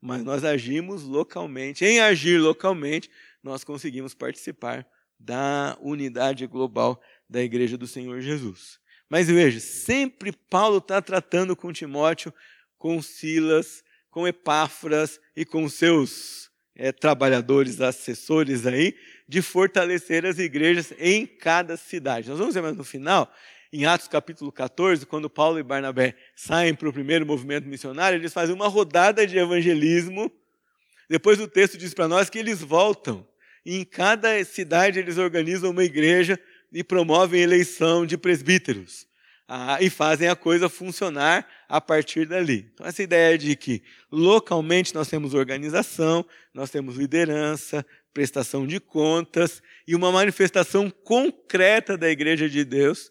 mas 0.02 0.24
nós 0.24 0.44
agimos 0.44 1.04
localmente. 1.04 1.86
Em 1.86 2.00
agir 2.00 2.40
localmente, 2.40 3.10
nós 3.44 3.64
conseguimos 3.64 4.14
participar 4.14 4.86
da 5.20 5.78
unidade 5.82 6.46
global 6.48 7.02
da 7.30 7.42
igreja 7.42 7.78
do 7.78 7.88
Senhor 7.88 8.22
Jesus. 8.22 8.80
Mas 9.10 9.28
veja, 9.28 9.60
sempre 9.60 10.32
Paulo 10.32 10.80
está 10.80 11.02
tratando 11.02 11.56
com 11.56 11.72
Timóteo 11.72 12.34
com 12.78 13.02
Silas, 13.02 13.84
com 14.10 14.28
Epáfras 14.28 15.20
e 15.36 15.46
com 15.46 15.68
seus 15.68 16.50
é, 16.76 16.92
trabalhadores, 16.92 17.82
assessores 17.82 18.66
aí, 18.66 18.96
de 19.28 19.42
fortalecer 19.42 20.26
as 20.26 20.40
igrejas 20.40 20.94
em 21.00 21.26
cada 21.26 21.76
cidade. 21.76 22.30
Nós 22.30 22.40
vamos 22.40 22.54
ver 22.54 22.62
mais 22.62 22.78
no 22.78 22.84
final, 22.84 23.32
em 23.72 23.86
Atos 23.86 24.08
capítulo 24.08 24.52
14, 24.52 25.06
quando 25.06 25.30
Paulo 25.30 25.60
e 25.60 25.64
Barnabé 25.64 26.16
saem 26.36 26.74
para 26.74 26.88
o 26.88 26.94
primeiro 26.94 27.26
movimento 27.26 27.68
missionário, 27.68 28.18
eles 28.18 28.34
fazem 28.34 28.56
uma 28.56 28.68
rodada 28.68 29.28
de 29.28 29.38
evangelismo. 29.38 30.32
Depois 31.10 31.40
o 31.40 31.48
texto 31.48 31.78
diz 31.78 31.94
para 31.94 32.08
nós 32.08 32.30
que 32.30 32.40
eles 32.40 32.62
voltam. 32.62 33.28
E 33.66 33.76
em 33.76 33.84
cada 33.84 34.42
cidade 34.46 35.00
eles 35.00 35.18
organizam 35.18 35.72
uma 35.72 35.84
igreja 35.84 36.40
e 36.72 36.84
promovem 36.84 37.42
eleição 37.42 38.06
de 38.06 38.18
presbíteros. 38.18 39.08
Ah, 39.50 39.78
e 39.82 39.90
fazem 39.90 40.28
a 40.28 40.36
coisa 40.36 40.68
funcionar 40.68 41.48
a 41.70 41.80
partir 41.80 42.28
dali. 42.28 42.70
Então, 42.74 42.86
essa 42.86 43.02
ideia 43.02 43.38
de 43.38 43.56
que 43.56 43.82
localmente 44.12 44.94
nós 44.94 45.08
temos 45.08 45.34
organização, 45.34 46.26
nós 46.54 46.70
temos 46.70 46.98
liderança, 46.98 47.86
prestação 48.14 48.68
de 48.68 48.78
contas 48.78 49.62
e 49.88 49.96
uma 49.96 50.12
manifestação 50.12 50.90
concreta 50.90 51.98
da 51.98 52.10
Igreja 52.10 52.50
de 52.50 52.66
Deus, 52.66 53.10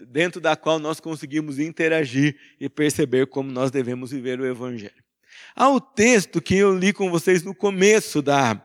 dentro 0.00 0.40
da 0.40 0.56
qual 0.56 0.78
nós 0.78 1.00
conseguimos 1.00 1.58
interagir 1.58 2.34
e 2.58 2.66
perceber 2.66 3.26
como 3.26 3.50
nós 3.50 3.70
devemos 3.70 4.10
viver 4.10 4.40
o 4.40 4.46
Evangelho. 4.46 5.04
Há 5.54 5.68
o 5.68 5.80
texto 5.80 6.40
que 6.40 6.56
eu 6.56 6.74
li 6.74 6.94
com 6.94 7.10
vocês 7.10 7.42
no 7.42 7.54
começo 7.54 8.22
da, 8.22 8.64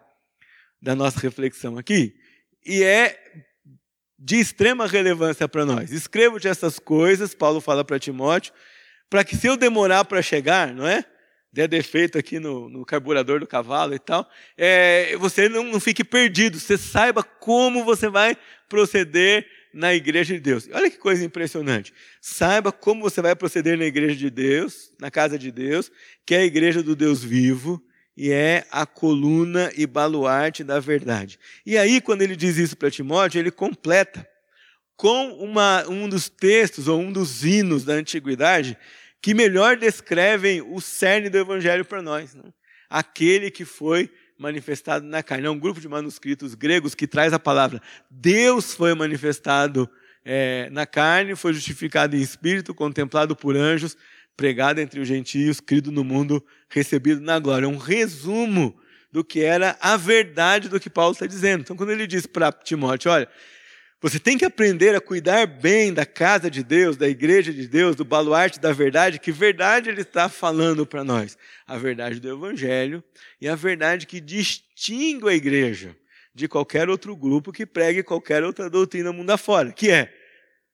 da 0.81 0.96
nossa 0.96 1.19
reflexão 1.19 1.77
aqui, 1.77 2.15
e 2.65 2.81
é 2.81 3.19
de 4.20 4.36
extrema 4.36 4.86
relevância 4.86 5.48
para 5.48 5.66
nós. 5.66 5.92
Escrevo-te 5.92 6.48
essas 6.48 6.78
coisas, 6.78 7.34
Paulo 7.34 7.62
fala 7.62 7.86
para 7.86 7.98
Timóteo, 7.98 8.54
para 9.10 9.24
que 9.24 9.36
se 9.36 9.48
eu 9.48 9.56
demorar 9.56 10.04
para 10.06 10.22
chegar, 10.22 10.74
não 10.74 10.86
é? 10.86 11.06
Der 11.52 11.68
defeito 11.68 12.18
aqui 12.18 12.40
no, 12.40 12.70
no 12.70 12.86
carburador 12.86 13.40
do 13.40 13.48
cavalo 13.48 13.96
e 13.96 14.00
tal, 14.00 14.30
é, 14.56 15.16
você 15.18 15.50
não, 15.50 15.64
não 15.64 15.80
fique 15.80 16.04
perdido, 16.04 16.60
você 16.60 16.78
saiba 16.78 17.24
como 17.24 17.84
você 17.84 18.08
vai 18.08 18.38
proceder 18.68 19.48
na 19.74 19.96
igreja 19.96 20.36
de 20.36 20.40
Deus. 20.40 20.70
Olha 20.72 20.92
que 20.92 20.98
coisa 20.98 21.24
impressionante. 21.24 21.92
Saiba 22.22 22.72
como 22.72 23.02
você 23.02 23.22
vai 23.22 23.36
proceder 23.36 23.78
na 23.78 23.86
igreja 23.86 24.16
de 24.16 24.30
Deus, 24.30 24.92
na 25.00 25.10
casa 25.10 25.40
de 25.40 25.52
Deus, 25.52 25.92
que 26.26 26.36
é 26.36 26.40
a 26.40 26.46
igreja 26.46 26.84
do 26.84 26.96
Deus 26.96 27.24
vivo, 27.24 27.82
e 28.20 28.34
é 28.34 28.66
a 28.70 28.86
coluna 28.86 29.72
e 29.78 29.88
baluarte 29.88 30.62
da 30.62 30.78
verdade. 30.78 31.40
E 31.66 31.78
aí, 31.78 32.02
quando 32.02 32.22
ele 32.22 32.36
diz 32.36 32.58
isso 32.58 32.76
para 32.76 32.92
Timóteo, 32.92 33.40
ele 33.40 33.50
completa 33.50 34.28
com 34.98 35.30
uma, 35.36 35.88
um 35.88 36.10
dos 36.10 36.28
textos 36.28 36.90
ou 36.90 37.00
um 37.00 37.14
dos 37.14 37.46
hinos 37.46 37.86
da 37.86 37.94
antiguidade 37.94 38.78
que 39.22 39.34
melhor 39.34 39.78
descrevem 39.78 40.62
o 40.62 40.82
cerne 40.82 41.30
do 41.30 41.38
evangelho 41.38 41.86
para 41.86 42.02
nós. 42.02 42.36
Né? 42.36 42.44
Aquele 42.90 43.50
que 43.50 43.64
foi 43.64 44.12
manifestado 44.38 45.06
na 45.06 45.24
carne. 45.24 45.48
É 45.48 45.50
um 45.50 45.58
grupo 45.58 45.80
de 45.80 45.88
manuscritos 45.88 46.56
gregos 46.56 46.94
que 46.94 47.08
traz 47.08 47.32
a 47.32 47.40
palavra 47.40 47.82
Deus 48.12 48.74
foi 48.74 48.94
manifestado 48.94 49.90
é, 50.26 50.70
na 50.72 50.86
carne, 50.86 51.38
foi 51.38 51.54
justificado 51.54 52.18
em 52.18 52.22
espírito, 52.22 52.76
contemplado 52.76 53.34
por 53.34 53.56
anjos, 53.56 53.96
pregado 54.36 54.82
entre 54.82 55.00
os 55.00 55.08
gentios, 55.08 55.62
crido 55.62 55.90
no 55.90 56.04
mundo, 56.04 56.46
recebido 56.70 57.22
na 57.22 57.40
glória. 57.40 57.66
É 57.66 57.70
um 57.70 57.78
resumo 57.78 58.80
do 59.12 59.24
que 59.24 59.42
era 59.42 59.78
a 59.82 59.98
verdade 59.98 60.70
do 60.70 60.80
que 60.80 60.90
Paulo 60.90 61.14
está 61.14 61.26
dizendo. 61.26 61.62
Então, 61.62 61.76
quando 61.76 61.92
ele 61.92 62.06
diz 62.06 62.26
para 62.26 62.52
Timóteo, 62.52 63.12
olha, 63.12 63.28
você 64.02 64.18
tem 64.18 64.38
que 64.38 64.46
aprender 64.46 64.96
a 64.96 65.02
cuidar 65.02 65.46
bem 65.46 65.94
da 65.94 66.06
casa 66.06 66.50
de 66.50 66.64
Deus, 66.64 66.96
da 66.96 67.10
igreja 67.10 67.52
de 67.52 67.68
Deus, 67.68 67.98
do 67.98 68.06
baluarte 68.06 68.60
da 68.60 68.72
verdade, 68.72 69.20
que 69.20 69.32
verdade 69.32 69.90
ele 69.90 70.02
está 70.02 70.30
falando 70.30 70.86
para 70.86 71.04
nós? 71.04 71.38
A 71.68 71.78
verdade 71.78 72.20
do 72.20 72.30
Evangelho 72.30 73.04
e 73.42 73.50
a 73.50 73.56
verdade 73.56 74.08
que 74.08 74.22
distingue 74.22 75.28
a 75.28 75.34
igreja 75.34 75.98
de 76.34 76.48
qualquer 76.48 76.90
outro 76.90 77.16
grupo 77.16 77.52
que 77.52 77.66
pregue 77.66 78.04
qualquer 78.04 78.44
outra 78.44 78.70
doutrina 78.70 79.12
mundo 79.12 79.32
afora, 79.32 79.74
que 79.74 79.92
é, 79.92 80.14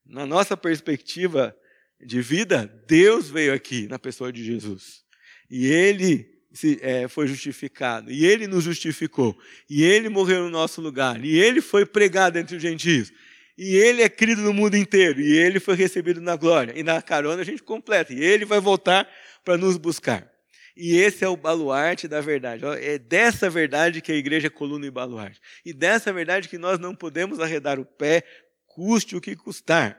na 0.05 0.25
nossa 0.25 0.55
perspectiva 0.55 1.55
de 1.99 2.21
vida, 2.21 2.67
Deus 2.85 3.29
veio 3.29 3.53
aqui 3.53 3.87
na 3.87 3.97
pessoa 3.97 4.31
de 4.31 4.43
Jesus. 4.43 5.04
E 5.49 5.67
ele 5.67 6.29
se, 6.55 6.79
é, 6.81 7.07
foi 7.07 7.27
justificado, 7.27 8.11
e 8.11 8.25
ele 8.25 8.47
nos 8.47 8.63
justificou, 8.63 9.37
e 9.69 9.83
ele 9.83 10.07
morreu 10.07 10.43
no 10.43 10.49
nosso 10.49 10.79
lugar, 10.81 11.23
e 11.23 11.37
ele 11.37 11.61
foi 11.61 11.85
pregado 11.85 12.39
entre 12.39 12.55
os 12.55 12.61
gentios, 12.61 13.11
e 13.57 13.75
ele 13.75 14.01
é 14.01 14.09
querido 14.09 14.41
no 14.41 14.53
mundo 14.53 14.75
inteiro, 14.75 15.19
e 15.19 15.37
ele 15.37 15.59
foi 15.59 15.75
recebido 15.75 16.19
na 16.19 16.35
glória. 16.35 16.73
E 16.75 16.83
na 16.83 17.01
carona 17.01 17.41
a 17.41 17.45
gente 17.45 17.63
completa, 17.63 18.13
e 18.13 18.21
ele 18.21 18.45
vai 18.45 18.59
voltar 18.59 19.07
para 19.43 19.57
nos 19.57 19.77
buscar. 19.77 20.29
E 20.75 20.97
esse 20.97 21.23
é 21.23 21.27
o 21.27 21.37
baluarte 21.37 22.05
da 22.05 22.19
verdade. 22.19 22.63
É 22.81 22.97
dessa 22.97 23.49
verdade 23.49 24.01
que 24.01 24.11
a 24.11 24.15
igreja 24.15 24.47
é 24.47 24.49
coluna 24.49 24.85
e 24.85 24.91
baluarte. 24.91 25.39
E 25.63 25.71
dessa 25.71 26.11
verdade 26.11 26.49
que 26.49 26.57
nós 26.57 26.77
não 26.79 26.93
podemos 26.93 27.39
arredar 27.39 27.79
o 27.79 27.85
pé, 27.85 28.23
custe 28.67 29.15
o 29.15 29.21
que 29.21 29.37
custar. 29.37 29.97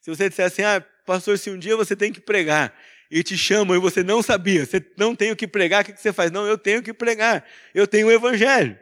Se 0.00 0.10
você 0.10 0.28
disser 0.28 0.46
assim, 0.46 0.62
ah, 0.62 0.84
pastor, 1.06 1.38
se 1.38 1.48
um 1.48 1.58
dia 1.58 1.76
você 1.76 1.94
tem 1.94 2.12
que 2.12 2.20
pregar 2.20 2.76
e 3.10 3.22
te 3.22 3.36
chamam 3.36 3.76
e 3.76 3.80
você 3.80 4.02
não 4.02 4.22
sabia, 4.22 4.64
você 4.64 4.84
não 4.96 5.16
tem 5.16 5.32
o 5.32 5.36
que 5.36 5.46
pregar, 5.46 5.82
o 5.82 5.84
que 5.84 6.00
você 6.00 6.12
faz? 6.12 6.30
Não, 6.30 6.46
eu 6.46 6.56
tenho 6.56 6.82
que 6.82 6.92
pregar, 6.92 7.44
eu 7.74 7.86
tenho 7.86 8.06
o 8.06 8.12
evangelho. 8.12 8.78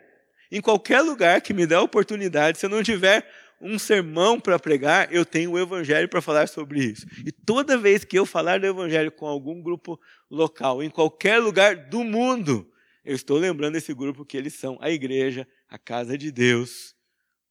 Em 0.51 0.61
qualquer 0.61 1.01
lugar 1.01 1.41
que 1.41 1.55
me 1.55 1.67
dê 1.67 1.75
a 1.75 1.83
oportunidade, 1.83 2.59
se 2.59 2.67
eu 2.67 2.71
não 2.71 2.83
tiver 2.83 3.27
um 3.61 3.79
sermão 3.79 4.39
para 4.39 4.59
pregar, 4.59 5.13
eu 5.13 5.25
tenho 5.25 5.53
o 5.53 5.59
evangelho 5.59 6.09
para 6.09 6.21
falar 6.21 6.47
sobre 6.47 6.81
isso. 6.81 7.07
E 7.25 7.33
toda 7.33 7.77
vez 7.77 8.05
que 8.05 8.19
eu 8.19 8.25
falar 8.25 8.61
do 8.61 8.67
evangelho 8.67 9.11
com 9.11 9.27
algum 9.27 9.61
grupo 9.63 9.99
local, 10.31 10.83
em 10.83 10.91
qualquer 10.91 11.39
lugar 11.39 11.75
do 11.75 12.05
mundo, 12.05 12.71
eu 13.05 13.15
estou 13.15 13.39
lembrando 13.39 13.77
esse 13.77 13.93
grupo 13.95 14.25
que 14.25 14.37
eles 14.37 14.55
são 14.55 14.79
a 14.81 14.91
igreja, 14.91 15.47
a 15.69 15.79
casa 15.79 16.17
de 16.17 16.31
Deus, 16.31 16.95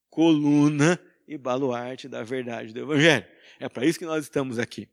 coluna 0.10 1.00
e 1.28 1.38
baluarte 1.38 2.08
da 2.08 2.24
verdade 2.24 2.74
do 2.74 2.80
evangelho. 2.80 3.26
É 3.60 3.68
para 3.68 3.86
isso 3.86 4.00
que 4.00 4.06
nós 4.06 4.24
estamos 4.24 4.60
aqui. 4.60 4.88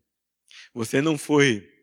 Você 0.73 1.01
não 1.01 1.16
foi 1.16 1.74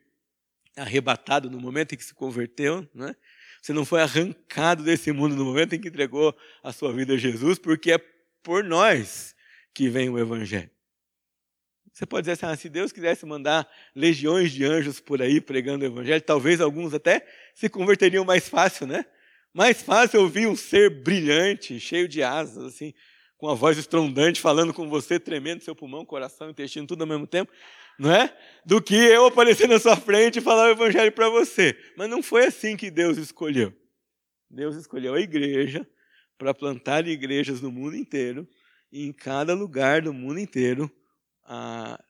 arrebatado 0.82 1.50
no 1.50 1.60
momento 1.60 1.94
em 1.94 1.98
que 1.98 2.04
se 2.04 2.14
converteu, 2.14 2.88
né? 2.94 3.16
Você 3.62 3.74
não 3.74 3.86
foi 3.86 4.02
arrancado 4.02 4.84
desse 4.84 5.12
mundo 5.12 5.36
no 5.36 5.46
momento 5.46 5.74
em 5.74 5.80
que 5.80 5.88
entregou 5.88 6.36
a 6.64 6.74
sua 6.74 6.92
vida 6.92 7.14
a 7.14 7.18
Jesus, 7.18 7.60
porque 7.60 7.92
é 7.92 8.00
por 8.42 8.64
nós 8.64 9.36
que 9.74 9.88
vem 9.88 10.10
o 10.10 10.18
Evangelho. 10.18 10.70
Você 11.94 12.06
pode 12.06 12.24
dizer 12.24 12.32
assim, 12.32 12.46
ah, 12.46 12.56
se 12.56 12.70
Deus 12.70 12.92
quisesse 12.92 13.26
mandar 13.26 13.70
legiões 13.96 14.52
de 14.52 14.66
anjos 14.66 15.00
por 15.00 15.22
aí 15.22 15.40
pregando 15.40 15.84
o 15.84 15.88
Evangelho, 15.88 16.22
talvez 16.22 16.60
alguns 16.60 16.94
até 16.94 17.26
se 17.54 17.70
converteriam 17.70 18.26
mais 18.26 18.50
fácil, 18.50 18.88
né? 18.88 19.06
Mais 19.54 19.82
fácil 19.82 20.22
ouvir 20.22 20.48
um 20.48 20.56
ser 20.56 20.90
brilhante, 20.90 21.80
cheio 21.80 22.08
de 22.08 22.24
asas, 22.24 22.64
assim, 22.64 22.94
com 23.38 23.50
a 23.50 23.54
voz 23.54 23.78
estrondante, 23.78 24.40
falando 24.40 24.74
com 24.74 24.90
você, 24.90 25.20
tremendo 25.20 25.64
seu 25.64 25.76
pulmão, 25.76 26.06
coração, 26.06 26.50
intestino, 26.50 26.88
tudo 26.88 27.02
ao 27.02 27.08
mesmo 27.08 27.28
tempo, 27.28 27.52
não 28.02 28.12
é? 28.12 28.36
Do 28.66 28.82
que 28.82 28.96
eu 28.96 29.28
aparecer 29.28 29.70
na 29.70 29.80
sua 29.80 29.96
frente 29.96 30.40
e 30.40 30.42
falar 30.42 30.70
o 30.70 30.72
evangelho 30.72 31.12
para 31.12 31.30
você. 31.30 31.78
Mas 31.96 32.10
não 32.10 32.24
foi 32.24 32.46
assim 32.46 32.76
que 32.76 32.90
Deus 32.90 33.16
escolheu. 33.16 33.72
Deus 34.50 34.76
escolheu 34.76 35.14
a 35.14 35.22
igreja 35.22 35.88
para 36.36 36.52
plantar 36.52 37.08
igrejas 37.08 37.62
no 37.62 37.72
mundo 37.72 37.96
inteiro 37.96 38.50
e 38.92 39.06
em 39.06 39.14
cada 39.14 39.54
lugar 39.54 40.02
do 40.02 40.12
mundo 40.12 40.40
inteiro 40.40 40.92
a 41.46 42.04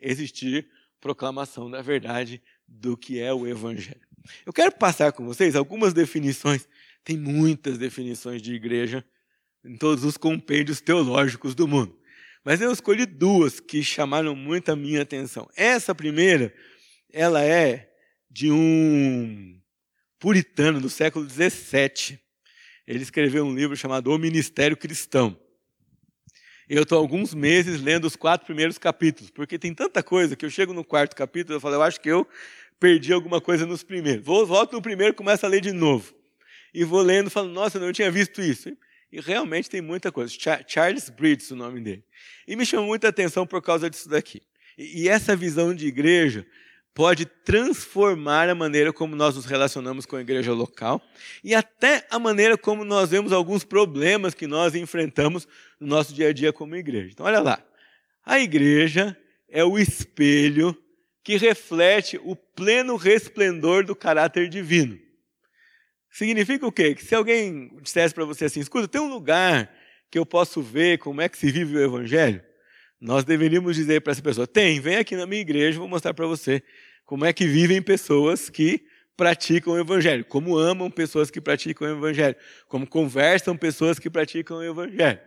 existir 0.00 0.70
proclamação 1.02 1.70
da 1.70 1.82
verdade 1.82 2.42
do 2.66 2.96
que 2.96 3.20
é 3.20 3.30
o 3.30 3.46
evangelho. 3.46 4.00
Eu 4.46 4.54
quero 4.54 4.72
passar 4.72 5.12
com 5.12 5.26
vocês 5.26 5.54
algumas 5.54 5.92
definições, 5.92 6.66
tem 7.04 7.18
muitas 7.18 7.76
definições 7.76 8.40
de 8.40 8.54
igreja 8.54 9.04
em 9.62 9.76
todos 9.76 10.02
os 10.02 10.16
compêndios 10.16 10.80
teológicos 10.80 11.54
do 11.54 11.68
mundo. 11.68 11.94
Mas 12.46 12.60
eu 12.60 12.70
escolhi 12.70 13.06
duas 13.06 13.58
que 13.58 13.82
chamaram 13.82 14.36
muito 14.36 14.70
a 14.70 14.76
minha 14.76 15.02
atenção. 15.02 15.50
Essa 15.56 15.92
primeira, 15.92 16.54
ela 17.12 17.42
é 17.42 17.90
de 18.30 18.52
um 18.52 19.60
puritano 20.16 20.80
do 20.80 20.88
século 20.88 21.28
XVII. 21.28 22.16
Ele 22.86 23.02
escreveu 23.02 23.44
um 23.44 23.52
livro 23.52 23.76
chamado 23.76 24.12
O 24.12 24.16
Ministério 24.16 24.76
Cristão. 24.76 25.36
Eu 26.68 26.84
estou 26.84 26.98
alguns 26.98 27.34
meses 27.34 27.80
lendo 27.80 28.04
os 28.04 28.14
quatro 28.14 28.46
primeiros 28.46 28.78
capítulos, 28.78 29.28
porque 29.28 29.58
tem 29.58 29.74
tanta 29.74 30.00
coisa 30.00 30.36
que 30.36 30.46
eu 30.46 30.50
chego 30.50 30.72
no 30.72 30.84
quarto 30.84 31.16
capítulo 31.16 31.58
e 31.58 31.60
falo, 31.60 31.74
eu 31.74 31.82
acho 31.82 32.00
que 32.00 32.08
eu 32.08 32.28
perdi 32.78 33.12
alguma 33.12 33.40
coisa 33.40 33.66
nos 33.66 33.82
primeiros. 33.82 34.24
Vou, 34.24 34.46
volto 34.46 34.74
no 34.74 34.82
primeiro 34.82 35.12
e 35.12 35.16
começo 35.16 35.44
a 35.44 35.48
ler 35.48 35.60
de 35.60 35.72
novo. 35.72 36.14
E 36.72 36.84
vou 36.84 37.02
lendo 37.02 37.28
falo, 37.28 37.48
nossa, 37.48 37.78
eu 37.78 37.82
não 37.82 37.92
tinha 37.92 38.08
visto 38.08 38.40
isso. 38.40 38.70
E 39.10 39.20
realmente 39.20 39.70
tem 39.70 39.80
muita 39.80 40.10
coisa. 40.10 40.34
Charles 40.66 41.08
Bridges, 41.08 41.50
o 41.50 41.56
nome 41.56 41.80
dele. 41.80 42.04
E 42.46 42.56
me 42.56 42.66
chamou 42.66 42.86
muita 42.86 43.08
atenção 43.08 43.46
por 43.46 43.62
causa 43.62 43.88
disso 43.88 44.08
daqui. 44.08 44.42
E 44.76 45.08
essa 45.08 45.34
visão 45.34 45.74
de 45.74 45.86
igreja 45.86 46.46
pode 46.96 47.26
transformar 47.26 48.48
a 48.48 48.54
maneira 48.54 48.90
como 48.92 49.14
nós 49.14 49.36
nos 49.36 49.44
relacionamos 49.44 50.06
com 50.06 50.16
a 50.16 50.20
igreja 50.22 50.54
local 50.54 51.02
e 51.44 51.54
até 51.54 52.06
a 52.10 52.18
maneira 52.18 52.56
como 52.56 52.86
nós 52.86 53.10
vemos 53.10 53.32
alguns 53.32 53.64
problemas 53.64 54.32
que 54.32 54.46
nós 54.46 54.74
enfrentamos 54.74 55.46
no 55.78 55.86
nosso 55.86 56.14
dia 56.14 56.28
a 56.28 56.32
dia 56.32 56.54
como 56.54 56.74
igreja. 56.74 57.10
Então, 57.12 57.26
olha 57.26 57.40
lá. 57.40 57.62
A 58.24 58.40
igreja 58.40 59.16
é 59.48 59.62
o 59.62 59.78
espelho 59.78 60.76
que 61.22 61.36
reflete 61.36 62.18
o 62.24 62.34
pleno 62.34 62.96
resplendor 62.96 63.84
do 63.84 63.94
caráter 63.94 64.48
divino. 64.48 64.98
Significa 66.16 66.66
o 66.66 66.72
quê? 66.72 66.94
Que 66.94 67.04
se 67.04 67.14
alguém 67.14 67.70
dissesse 67.82 68.14
para 68.14 68.24
você 68.24 68.46
assim, 68.46 68.60
escuta, 68.60 68.88
tem 68.88 68.98
um 68.98 69.12
lugar 69.12 69.70
que 70.10 70.18
eu 70.18 70.24
posso 70.24 70.62
ver 70.62 70.96
como 70.96 71.20
é 71.20 71.28
que 71.28 71.36
se 71.36 71.52
vive 71.52 71.76
o 71.76 71.82
evangelho? 71.82 72.42
Nós 72.98 73.22
deveríamos 73.22 73.76
dizer 73.76 74.00
para 74.00 74.12
essa 74.12 74.22
pessoa: 74.22 74.46
tem, 74.46 74.80
vem 74.80 74.96
aqui 74.96 75.14
na 75.14 75.26
minha 75.26 75.42
igreja, 75.42 75.78
vou 75.78 75.86
mostrar 75.86 76.14
para 76.14 76.26
você 76.26 76.62
como 77.04 77.26
é 77.26 77.34
que 77.34 77.46
vivem 77.46 77.82
pessoas 77.82 78.48
que 78.48 78.86
praticam 79.14 79.74
o 79.74 79.78
evangelho, 79.78 80.24
como 80.24 80.56
amam 80.56 80.90
pessoas 80.90 81.30
que 81.30 81.38
praticam 81.38 81.86
o 81.86 81.98
evangelho, 81.98 82.36
como 82.66 82.86
conversam 82.86 83.54
pessoas 83.54 83.98
que 83.98 84.08
praticam 84.08 84.56
o 84.56 84.64
evangelho. 84.64 85.20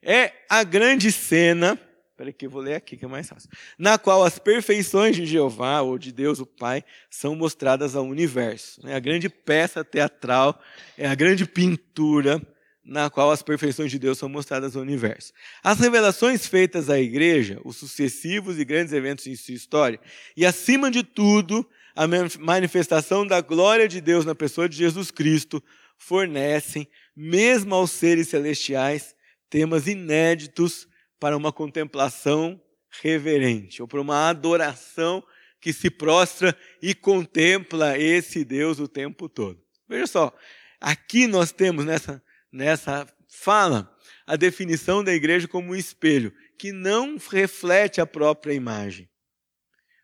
É 0.00 0.32
a 0.48 0.62
grande 0.62 1.10
cena, 1.10 1.76
peraí 2.18 2.32
que 2.32 2.46
eu 2.46 2.50
vou 2.50 2.60
ler 2.60 2.74
aqui 2.74 2.96
que 2.96 3.04
é 3.04 3.08
mais 3.08 3.28
fácil, 3.28 3.48
na 3.78 3.96
qual 3.96 4.24
as 4.24 4.40
perfeições 4.40 5.14
de 5.14 5.24
Jeová 5.24 5.82
ou 5.82 5.96
de 5.96 6.10
Deus 6.10 6.40
o 6.40 6.46
Pai 6.46 6.84
são 7.08 7.36
mostradas 7.36 7.94
ao 7.94 8.04
universo. 8.04 8.80
É 8.84 8.96
a 8.96 8.98
grande 8.98 9.28
peça 9.28 9.84
teatral, 9.84 10.60
é 10.96 11.06
a 11.06 11.14
grande 11.14 11.46
pintura 11.46 12.42
na 12.84 13.08
qual 13.08 13.30
as 13.30 13.40
perfeições 13.40 13.92
de 13.92 14.00
Deus 14.00 14.18
são 14.18 14.28
mostradas 14.28 14.74
ao 14.74 14.82
universo. 14.82 15.32
As 15.62 15.78
revelações 15.78 16.46
feitas 16.46 16.90
à 16.90 16.98
igreja, 16.98 17.60
os 17.64 17.76
sucessivos 17.76 18.58
e 18.58 18.64
grandes 18.64 18.92
eventos 18.92 19.26
em 19.28 19.36
sua 19.36 19.54
história, 19.54 20.00
e 20.36 20.44
acima 20.44 20.90
de 20.90 21.04
tudo, 21.04 21.68
a 21.94 22.04
manifestação 22.40 23.24
da 23.24 23.40
glória 23.40 23.86
de 23.86 24.00
Deus 24.00 24.24
na 24.24 24.34
pessoa 24.34 24.68
de 24.68 24.76
Jesus 24.76 25.12
Cristo, 25.12 25.62
fornecem, 25.96 26.88
mesmo 27.14 27.74
aos 27.74 27.92
seres 27.92 28.28
celestiais, 28.28 29.14
temas 29.48 29.86
inéditos 29.86 30.87
para 31.18 31.36
uma 31.36 31.52
contemplação 31.52 32.60
reverente, 33.02 33.82
ou 33.82 33.88
para 33.88 34.00
uma 34.00 34.28
adoração 34.28 35.22
que 35.60 35.72
se 35.72 35.90
prostra 35.90 36.56
e 36.80 36.94
contempla 36.94 37.98
esse 37.98 38.44
Deus 38.44 38.78
o 38.78 38.88
tempo 38.88 39.28
todo. 39.28 39.60
Veja 39.88 40.06
só, 40.06 40.36
aqui 40.80 41.26
nós 41.26 41.52
temos 41.52 41.84
nessa 41.84 42.22
nessa 42.50 43.06
fala 43.28 43.94
a 44.26 44.36
definição 44.36 45.04
da 45.04 45.14
igreja 45.14 45.46
como 45.46 45.72
um 45.72 45.76
espelho 45.76 46.32
que 46.58 46.72
não 46.72 47.16
reflete 47.30 48.00
a 48.00 48.06
própria 48.06 48.52
imagem, 48.52 49.08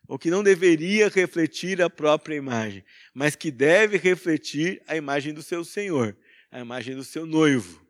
ou 0.07 0.17
que 0.17 0.29
não 0.29 0.43
deveria 0.43 1.09
refletir 1.09 1.81
a 1.81 1.89
própria 1.89 2.35
imagem, 2.35 2.83
mas 3.13 3.35
que 3.35 3.51
deve 3.51 3.97
refletir 3.97 4.81
a 4.87 4.95
imagem 4.95 5.33
do 5.33 5.43
seu 5.43 5.63
Senhor, 5.65 6.15
a 6.51 6.59
imagem 6.59 6.95
do 6.95 7.03
seu 7.03 7.25
noivo. 7.25 7.85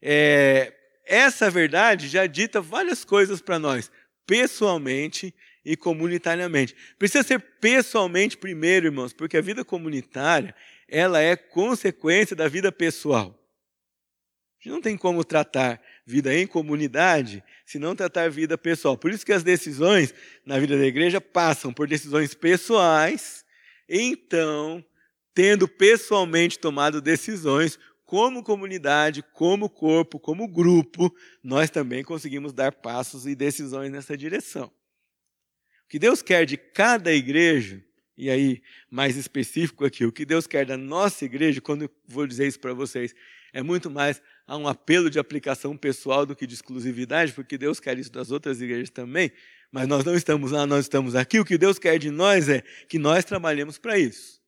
É, 0.00 0.72
essa 1.06 1.50
verdade 1.50 2.08
já 2.08 2.26
dita 2.26 2.60
várias 2.60 3.04
coisas 3.04 3.40
para 3.40 3.58
nós, 3.58 3.90
pessoalmente 4.26 5.34
e 5.64 5.76
comunitariamente. 5.76 6.74
Precisa 6.98 7.22
ser 7.22 7.38
pessoalmente 7.60 8.36
primeiro, 8.36 8.86
irmãos, 8.86 9.12
porque 9.12 9.36
a 9.36 9.42
vida 9.42 9.64
comunitária 9.64 10.54
ela 10.88 11.20
é 11.20 11.36
consequência 11.36 12.36
da 12.36 12.48
vida 12.48 12.70
pessoal 12.70 13.36
gente 14.66 14.70
não 14.70 14.80
tem 14.80 14.96
como 14.96 15.24
tratar 15.24 15.80
vida 16.04 16.34
em 16.34 16.46
comunidade 16.46 17.42
se 17.64 17.78
não 17.78 17.94
tratar 17.94 18.28
vida 18.28 18.58
pessoal. 18.58 18.96
Por 18.98 19.10
isso 19.12 19.24
que 19.24 19.32
as 19.32 19.44
decisões 19.44 20.12
na 20.44 20.58
vida 20.58 20.76
da 20.76 20.84
igreja 20.84 21.20
passam 21.20 21.72
por 21.72 21.86
decisões 21.86 22.34
pessoais. 22.34 23.44
Então, 23.88 24.84
tendo 25.32 25.68
pessoalmente 25.68 26.58
tomado 26.58 27.00
decisões, 27.00 27.78
como 28.06 28.42
comunidade, 28.42 29.22
como 29.34 29.68
corpo, 29.68 30.18
como 30.20 30.46
grupo, 30.46 31.12
nós 31.42 31.68
também 31.68 32.04
conseguimos 32.04 32.52
dar 32.52 32.72
passos 32.72 33.26
e 33.26 33.34
decisões 33.34 33.90
nessa 33.90 34.16
direção. 34.16 34.72
O 35.84 35.88
que 35.88 35.98
Deus 35.98 36.22
quer 36.22 36.46
de 36.46 36.56
cada 36.56 37.12
igreja, 37.12 37.84
e 38.16 38.30
aí 38.30 38.62
mais 38.88 39.16
específico 39.16 39.84
aqui, 39.84 40.04
o 40.04 40.12
que 40.12 40.24
Deus 40.24 40.46
quer 40.46 40.64
da 40.64 40.76
nossa 40.76 41.24
igreja, 41.24 41.60
quando 41.60 41.82
eu 41.82 41.90
vou 42.06 42.26
dizer 42.26 42.46
isso 42.46 42.60
para 42.60 42.72
vocês, 42.72 43.12
é 43.52 43.60
muito 43.60 43.90
mais 43.90 44.22
há 44.46 44.56
um 44.56 44.68
apelo 44.68 45.10
de 45.10 45.18
aplicação 45.18 45.76
pessoal 45.76 46.24
do 46.24 46.36
que 46.36 46.46
de 46.46 46.54
exclusividade, 46.54 47.32
porque 47.32 47.58
Deus 47.58 47.80
quer 47.80 47.98
isso 47.98 48.12
das 48.12 48.30
outras 48.30 48.60
igrejas 48.60 48.90
também, 48.90 49.32
mas 49.72 49.88
nós 49.88 50.04
não 50.04 50.14
estamos 50.14 50.52
lá, 50.52 50.64
nós 50.64 50.84
estamos 50.84 51.16
aqui. 51.16 51.40
O 51.40 51.44
que 51.44 51.58
Deus 51.58 51.78
quer 51.78 51.98
de 51.98 52.10
nós 52.10 52.48
é 52.48 52.62
que 52.88 52.98
nós 52.98 53.24
trabalhemos 53.24 53.78
para 53.78 53.98
isso. 53.98 54.40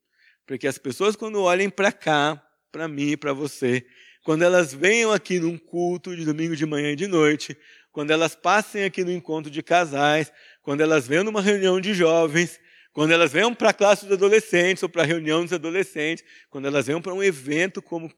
Porque 0.47 0.66
as 0.66 0.79
pessoas, 0.79 1.16
quando 1.16 1.42
olhem 1.42 1.68
para 1.68 1.90
cá, 1.90 2.42
para 2.70 2.88
mim 2.88 3.11
e 3.11 3.16
para 3.16 3.33
você, 3.33 3.87
quando 4.24 4.42
elas 4.42 4.74
venham 4.74 5.12
aqui 5.12 5.38
num 5.38 5.57
culto 5.57 6.14
de 6.14 6.24
domingo 6.24 6.54
de 6.54 6.66
manhã 6.66 6.92
e 6.92 6.96
de 6.96 7.07
noite, 7.07 7.57
quando 7.92 8.11
elas 8.11 8.35
passem 8.35 8.85
aqui 8.85 9.02
no 9.02 9.11
encontro 9.11 9.50
de 9.50 9.62
casais, 9.62 10.33
quando 10.62 10.83
elas 10.83 11.07
venham 11.07 11.24
numa 11.24 11.40
reunião 11.40 11.81
de 11.81 11.94
jovens, 11.94 12.61
quando 12.92 13.12
elas 13.12 13.33
venham 13.33 13.54
para 13.54 13.70
a 13.70 13.74
classe 13.74 14.04
dos 14.04 14.14
adolescentes 14.14 14.83
ou 14.83 14.88
para 14.88 15.02
a 15.02 15.07
reunião 15.07 15.42
dos 15.42 15.52
adolescentes, 15.52 16.24
quando 16.50 16.66
elas 16.66 16.87
venham 16.87 17.00
para 17.00 17.14
um 17.14 17.22
evento 17.22 17.81
como 17.81 18.12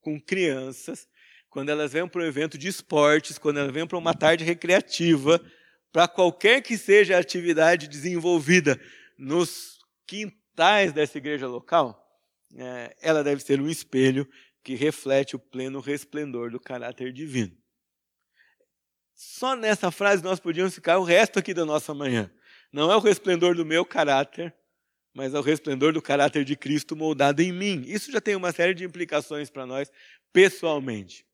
com 0.00 0.20
crianças, 0.20 1.08
quando 1.48 1.68
elas 1.68 1.92
vêm 1.92 2.06
para 2.08 2.20
um 2.20 2.26
evento 2.26 2.58
de 2.58 2.66
esportes, 2.66 3.38
quando 3.38 3.58
elas 3.58 3.72
vêm 3.72 3.86
para 3.86 3.96
uma 3.96 4.12
tarde 4.12 4.42
recreativa, 4.44 5.40
para 5.92 6.08
qualquer 6.08 6.60
que 6.60 6.76
seja 6.76 7.16
a 7.16 7.20
atividade 7.20 7.86
desenvolvida 7.86 8.80
nos 9.16 9.78
quintais 10.06 10.92
dessa 10.92 11.16
igreja 11.16 11.46
local, 11.46 12.03
é, 12.56 12.96
ela 13.00 13.24
deve 13.24 13.42
ser 13.42 13.60
um 13.60 13.68
espelho 13.68 14.28
que 14.62 14.74
reflete 14.74 15.36
o 15.36 15.38
pleno 15.38 15.80
resplendor 15.80 16.50
do 16.50 16.60
caráter 16.60 17.12
divino. 17.12 17.56
Só 19.14 19.54
nessa 19.54 19.90
frase 19.90 20.22
nós 20.22 20.40
podíamos 20.40 20.74
ficar 20.74 20.98
o 20.98 21.04
resto 21.04 21.38
aqui 21.38 21.54
da 21.54 21.64
nossa 21.64 21.94
manhã. 21.94 22.30
Não 22.72 22.90
é 22.90 22.96
o 22.96 23.00
resplendor 23.00 23.54
do 23.54 23.64
meu 23.64 23.84
caráter, 23.84 24.54
mas 25.14 25.32
é 25.32 25.38
o 25.38 25.42
resplendor 25.42 25.92
do 25.92 26.02
caráter 26.02 26.44
de 26.44 26.56
Cristo 26.56 26.96
moldado 26.96 27.40
em 27.40 27.52
mim. 27.52 27.84
Isso 27.86 28.10
já 28.10 28.20
tem 28.20 28.34
uma 28.34 28.50
série 28.50 28.74
de 28.74 28.84
implicações 28.84 29.48
para 29.48 29.64
nós 29.64 29.92
pessoalmente. 30.32 31.24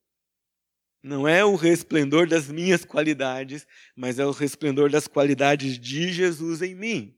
Não 1.02 1.26
é 1.26 1.42
o 1.42 1.54
resplendor 1.54 2.28
das 2.28 2.48
minhas 2.48 2.84
qualidades, 2.84 3.66
mas 3.96 4.18
é 4.18 4.26
o 4.26 4.32
resplendor 4.32 4.90
das 4.90 5.08
qualidades 5.08 5.78
de 5.78 6.12
Jesus 6.12 6.60
em 6.60 6.74
mim. 6.74 7.16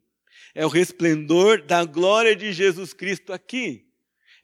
É 0.55 0.65
o 0.65 0.69
resplendor 0.69 1.63
da 1.63 1.85
glória 1.85 2.37
de 2.37 2.53
Jesus 2.53 2.93
Cristo 2.93 3.33
aqui. 3.33 3.92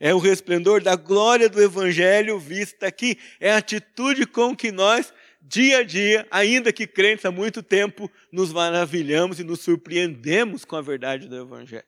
É 0.00 0.14
o 0.14 0.18
resplendor 0.18 0.82
da 0.82 0.94
glória 0.94 1.48
do 1.48 1.62
Evangelho 1.62 2.38
vista 2.38 2.87
aqui. 2.87 3.18
É 3.40 3.52
a 3.52 3.58
atitude 3.58 4.26
com 4.26 4.54
que 4.54 4.70
nós, 4.70 5.12
dia 5.42 5.78
a 5.78 5.82
dia, 5.82 6.26
ainda 6.30 6.72
que 6.72 6.87
crentes 6.87 7.24
há 7.24 7.30
muito 7.30 7.62
tempo, 7.62 8.11
nos 8.32 8.52
maravilhamos 8.52 9.40
e 9.40 9.44
nos 9.44 9.61
surpreendemos 9.61 10.64
com 10.64 10.76
a 10.76 10.82
verdade 10.82 11.28
do 11.28 11.37
Evangelho. 11.37 11.84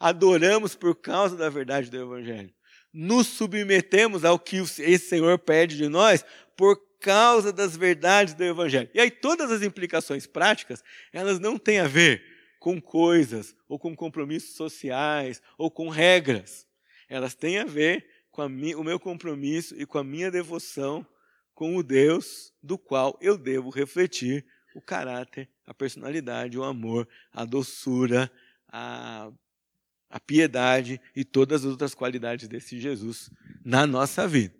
Adoramos 0.00 0.74
por 0.74 0.96
causa 0.96 1.36
da 1.36 1.48
verdade 1.48 1.90
do 1.90 1.96
Evangelho 1.96 2.52
nos 2.92 3.26
submetemos 3.28 4.24
ao 4.24 4.38
que 4.38 4.56
esse 4.56 4.98
Senhor 4.98 5.38
pede 5.38 5.76
de 5.76 5.88
nós 5.88 6.24
por 6.56 6.78
causa 7.00 7.52
das 7.52 7.76
verdades 7.76 8.34
do 8.34 8.44
Evangelho. 8.44 8.90
E 8.92 9.00
aí 9.00 9.10
todas 9.10 9.50
as 9.50 9.62
implicações 9.62 10.26
práticas, 10.26 10.84
elas 11.12 11.40
não 11.40 11.58
têm 11.58 11.80
a 11.80 11.88
ver 11.88 12.22
com 12.60 12.80
coisas, 12.80 13.56
ou 13.68 13.76
com 13.76 13.96
compromissos 13.96 14.54
sociais, 14.54 15.42
ou 15.58 15.68
com 15.68 15.88
regras. 15.88 16.64
Elas 17.12 17.34
têm 17.34 17.58
a 17.58 17.64
ver 17.64 18.06
com 18.30 18.40
a 18.40 18.46
o 18.46 18.84
meu 18.84 18.98
compromisso 18.98 19.74
e 19.78 19.84
com 19.84 19.98
a 19.98 20.04
minha 20.04 20.30
devoção 20.30 21.06
com 21.54 21.76
o 21.76 21.82
Deus 21.82 22.52
do 22.62 22.78
qual 22.78 23.18
eu 23.20 23.36
devo 23.36 23.68
refletir 23.68 24.46
o 24.74 24.80
caráter, 24.80 25.48
a 25.66 25.74
personalidade, 25.74 26.58
o 26.58 26.64
amor, 26.64 27.06
a 27.30 27.44
doçura, 27.44 28.32
a 28.66 29.30
a 30.08 30.20
piedade 30.20 31.00
e 31.16 31.24
todas 31.24 31.64
as 31.64 31.70
outras 31.70 31.94
qualidades 31.94 32.46
desse 32.46 32.78
Jesus 32.78 33.30
na 33.64 33.86
nossa 33.86 34.28
vida. 34.28 34.54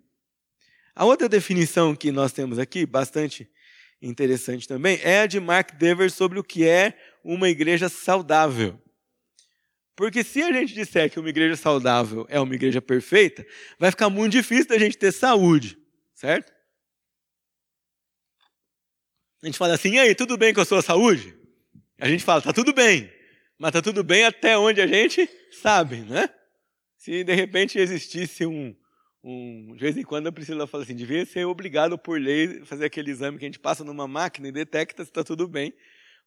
A 0.95 1.05
outra 1.05 1.29
definição 1.29 1.95
que 1.95 2.11
nós 2.11 2.31
temos 2.31 2.57
aqui, 2.57 2.87
bastante 2.87 3.47
interessante 4.01 4.67
também, 4.67 4.99
é 5.03 5.21
a 5.21 5.27
de 5.27 5.39
Mark 5.39 5.75
Dever 5.75 6.11
sobre 6.11 6.39
o 6.39 6.43
que 6.43 6.65
é 6.65 6.97
uma 7.23 7.49
igreja 7.49 7.87
saudável. 7.87 8.81
Porque 9.95 10.23
se 10.23 10.41
a 10.41 10.51
gente 10.51 10.73
disser 10.73 11.09
que 11.09 11.19
uma 11.19 11.29
igreja 11.29 11.55
saudável 11.55 12.25
é 12.29 12.39
uma 12.39 12.55
igreja 12.55 12.81
perfeita, 12.81 13.45
vai 13.77 13.91
ficar 13.91 14.09
muito 14.09 14.31
difícil 14.31 14.67
da 14.67 14.77
gente 14.77 14.97
ter 14.97 15.11
saúde, 15.11 15.77
certo? 16.15 16.51
A 19.41 19.45
gente 19.45 19.57
fala 19.57 19.73
assim, 19.73 19.95
e 19.95 19.99
aí, 19.99 20.15
tudo 20.15 20.37
bem 20.37 20.53
com 20.53 20.61
a 20.61 20.65
sua 20.65 20.81
saúde? 20.81 21.37
A 21.99 22.07
gente 22.07 22.23
fala, 22.23 22.41
tá 22.41 22.53
tudo 22.53 22.73
bem. 22.73 23.11
Mas 23.57 23.69
está 23.69 23.81
tudo 23.81 24.03
bem 24.03 24.25
até 24.25 24.57
onde 24.57 24.81
a 24.81 24.87
gente 24.87 25.29
sabe, 25.51 25.97
né? 25.97 26.29
Se 26.97 27.23
de 27.23 27.33
repente 27.33 27.77
existisse 27.77 28.45
um, 28.45 28.75
um. 29.23 29.73
De 29.75 29.79
vez 29.79 29.97
em 29.97 30.03
quando 30.03 30.27
a 30.27 30.31
Priscila 30.31 30.65
fala 30.65 30.83
assim: 30.83 30.95
devia 30.95 31.25
ser 31.25 31.45
obrigado 31.45 31.97
por 31.97 32.19
lei 32.19 32.63
fazer 32.65 32.85
aquele 32.85 33.11
exame 33.11 33.37
que 33.37 33.45
a 33.45 33.47
gente 33.47 33.59
passa 33.59 33.83
numa 33.83 34.07
máquina 34.07 34.47
e 34.47 34.51
detecta 34.51 35.03
se 35.03 35.11
está 35.11 35.23
tudo 35.23 35.47
bem, 35.47 35.73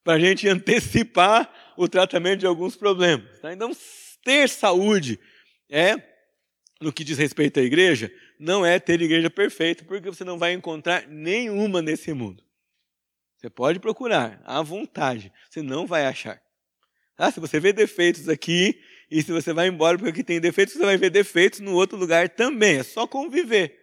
para 0.07 0.15
a 0.15 0.21
gente 0.21 0.47
antecipar 0.49 1.53
o 1.77 1.89
tratamento 1.89 2.39
de 2.41 2.47
alguns 2.47 2.77
problemas. 2.77 3.41
Tá? 3.41 3.53
Então, 3.53 3.73
ter 4.25 4.49
saúde 4.49 5.19
é, 5.69 5.97
no 6.81 6.93
que 6.93 7.03
diz 7.03 7.19
respeito 7.19 7.59
à 7.59 7.63
igreja, 7.63 8.11
não 8.39 8.65
é 8.65 8.79
ter 8.79 9.03
igreja 9.03 9.29
perfeita, 9.29 9.85
porque 9.85 10.09
você 10.09 10.23
não 10.23 10.39
vai 10.39 10.53
encontrar 10.53 11.09
nenhuma 11.09 11.83
nesse 11.83 12.13
mundo. 12.13 12.45
Você 13.37 13.51
pode 13.51 13.81
procurar 13.81 14.41
à 14.45 14.63
vontade, 14.63 15.33
você 15.51 15.61
não 15.61 15.87
vai 15.87 16.07
achar. 16.07 16.41
Ah, 17.19 17.31
se 17.31 17.41
você 17.41 17.59
vê 17.59 17.73
defeitos 17.73 18.29
aqui 18.29 18.79
E 19.11 19.23
se 19.23 19.33
você 19.33 19.53
vai 19.53 19.69
embora 19.69 19.97
porque 19.97 20.11
aqui 20.11 20.25
tem 20.25 20.41
defeitos, 20.41 20.75
você 20.75 20.85
vai 20.85 20.97
ver 20.97 21.11
defeitos 21.11 21.61
no 21.61 21.73
outro 21.73 21.97
lugar 21.97 22.29
também. 22.29 22.79
É 22.79 22.83
só 22.83 23.07
conviver. 23.07 23.79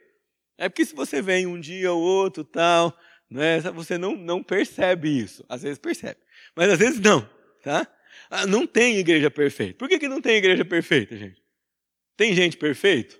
É 0.57 0.69
porque 0.69 0.85
se 0.85 0.93
você 0.93 1.21
vem 1.21 1.47
um 1.47 1.59
dia 1.59 1.91
ou 1.91 2.01
outro, 2.01 2.43
tal, 2.43 2.95
né, 3.33 3.59
você 3.71 3.97
não, 3.97 4.15
não 4.15 4.43
percebe 4.43 5.09
isso. 5.09 5.43
Às 5.49 5.63
vezes 5.63 5.79
percebe, 5.79 6.19
mas 6.55 6.69
às 6.69 6.77
vezes 6.77 6.99
não. 6.99 7.27
Tá? 7.63 7.87
Ah, 8.29 8.45
não 8.45 8.67
tem 8.67 8.97
igreja 8.97 9.31
perfeita. 9.31 9.77
Por 9.77 9.89
que, 9.89 9.97
que 9.97 10.07
não 10.07 10.21
tem 10.21 10.35
igreja 10.35 10.63
perfeita, 10.63 11.17
gente? 11.17 11.41
Tem 12.15 12.35
gente 12.35 12.57
perfeita? 12.57 13.15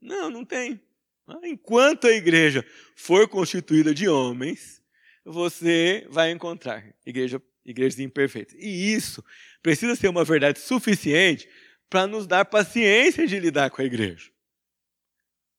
Não, 0.00 0.30
não 0.30 0.44
tem. 0.44 0.80
Ah, 1.26 1.40
enquanto 1.44 2.06
a 2.06 2.12
igreja 2.12 2.64
for 2.94 3.28
constituída 3.28 3.92
de 3.92 4.08
homens, 4.08 4.80
você 5.24 6.06
vai 6.10 6.30
encontrar 6.30 6.84
igreja, 7.04 7.42
igrejas 7.64 7.98
imperfeitas. 7.98 8.54
E 8.56 8.92
isso 8.94 9.24
precisa 9.60 9.96
ser 9.96 10.08
uma 10.08 10.24
verdade 10.24 10.60
suficiente 10.60 11.48
para 11.88 12.06
nos 12.06 12.24
dar 12.24 12.44
paciência 12.44 13.26
de 13.26 13.40
lidar 13.40 13.70
com 13.70 13.82
a 13.82 13.84
igreja. 13.84 14.30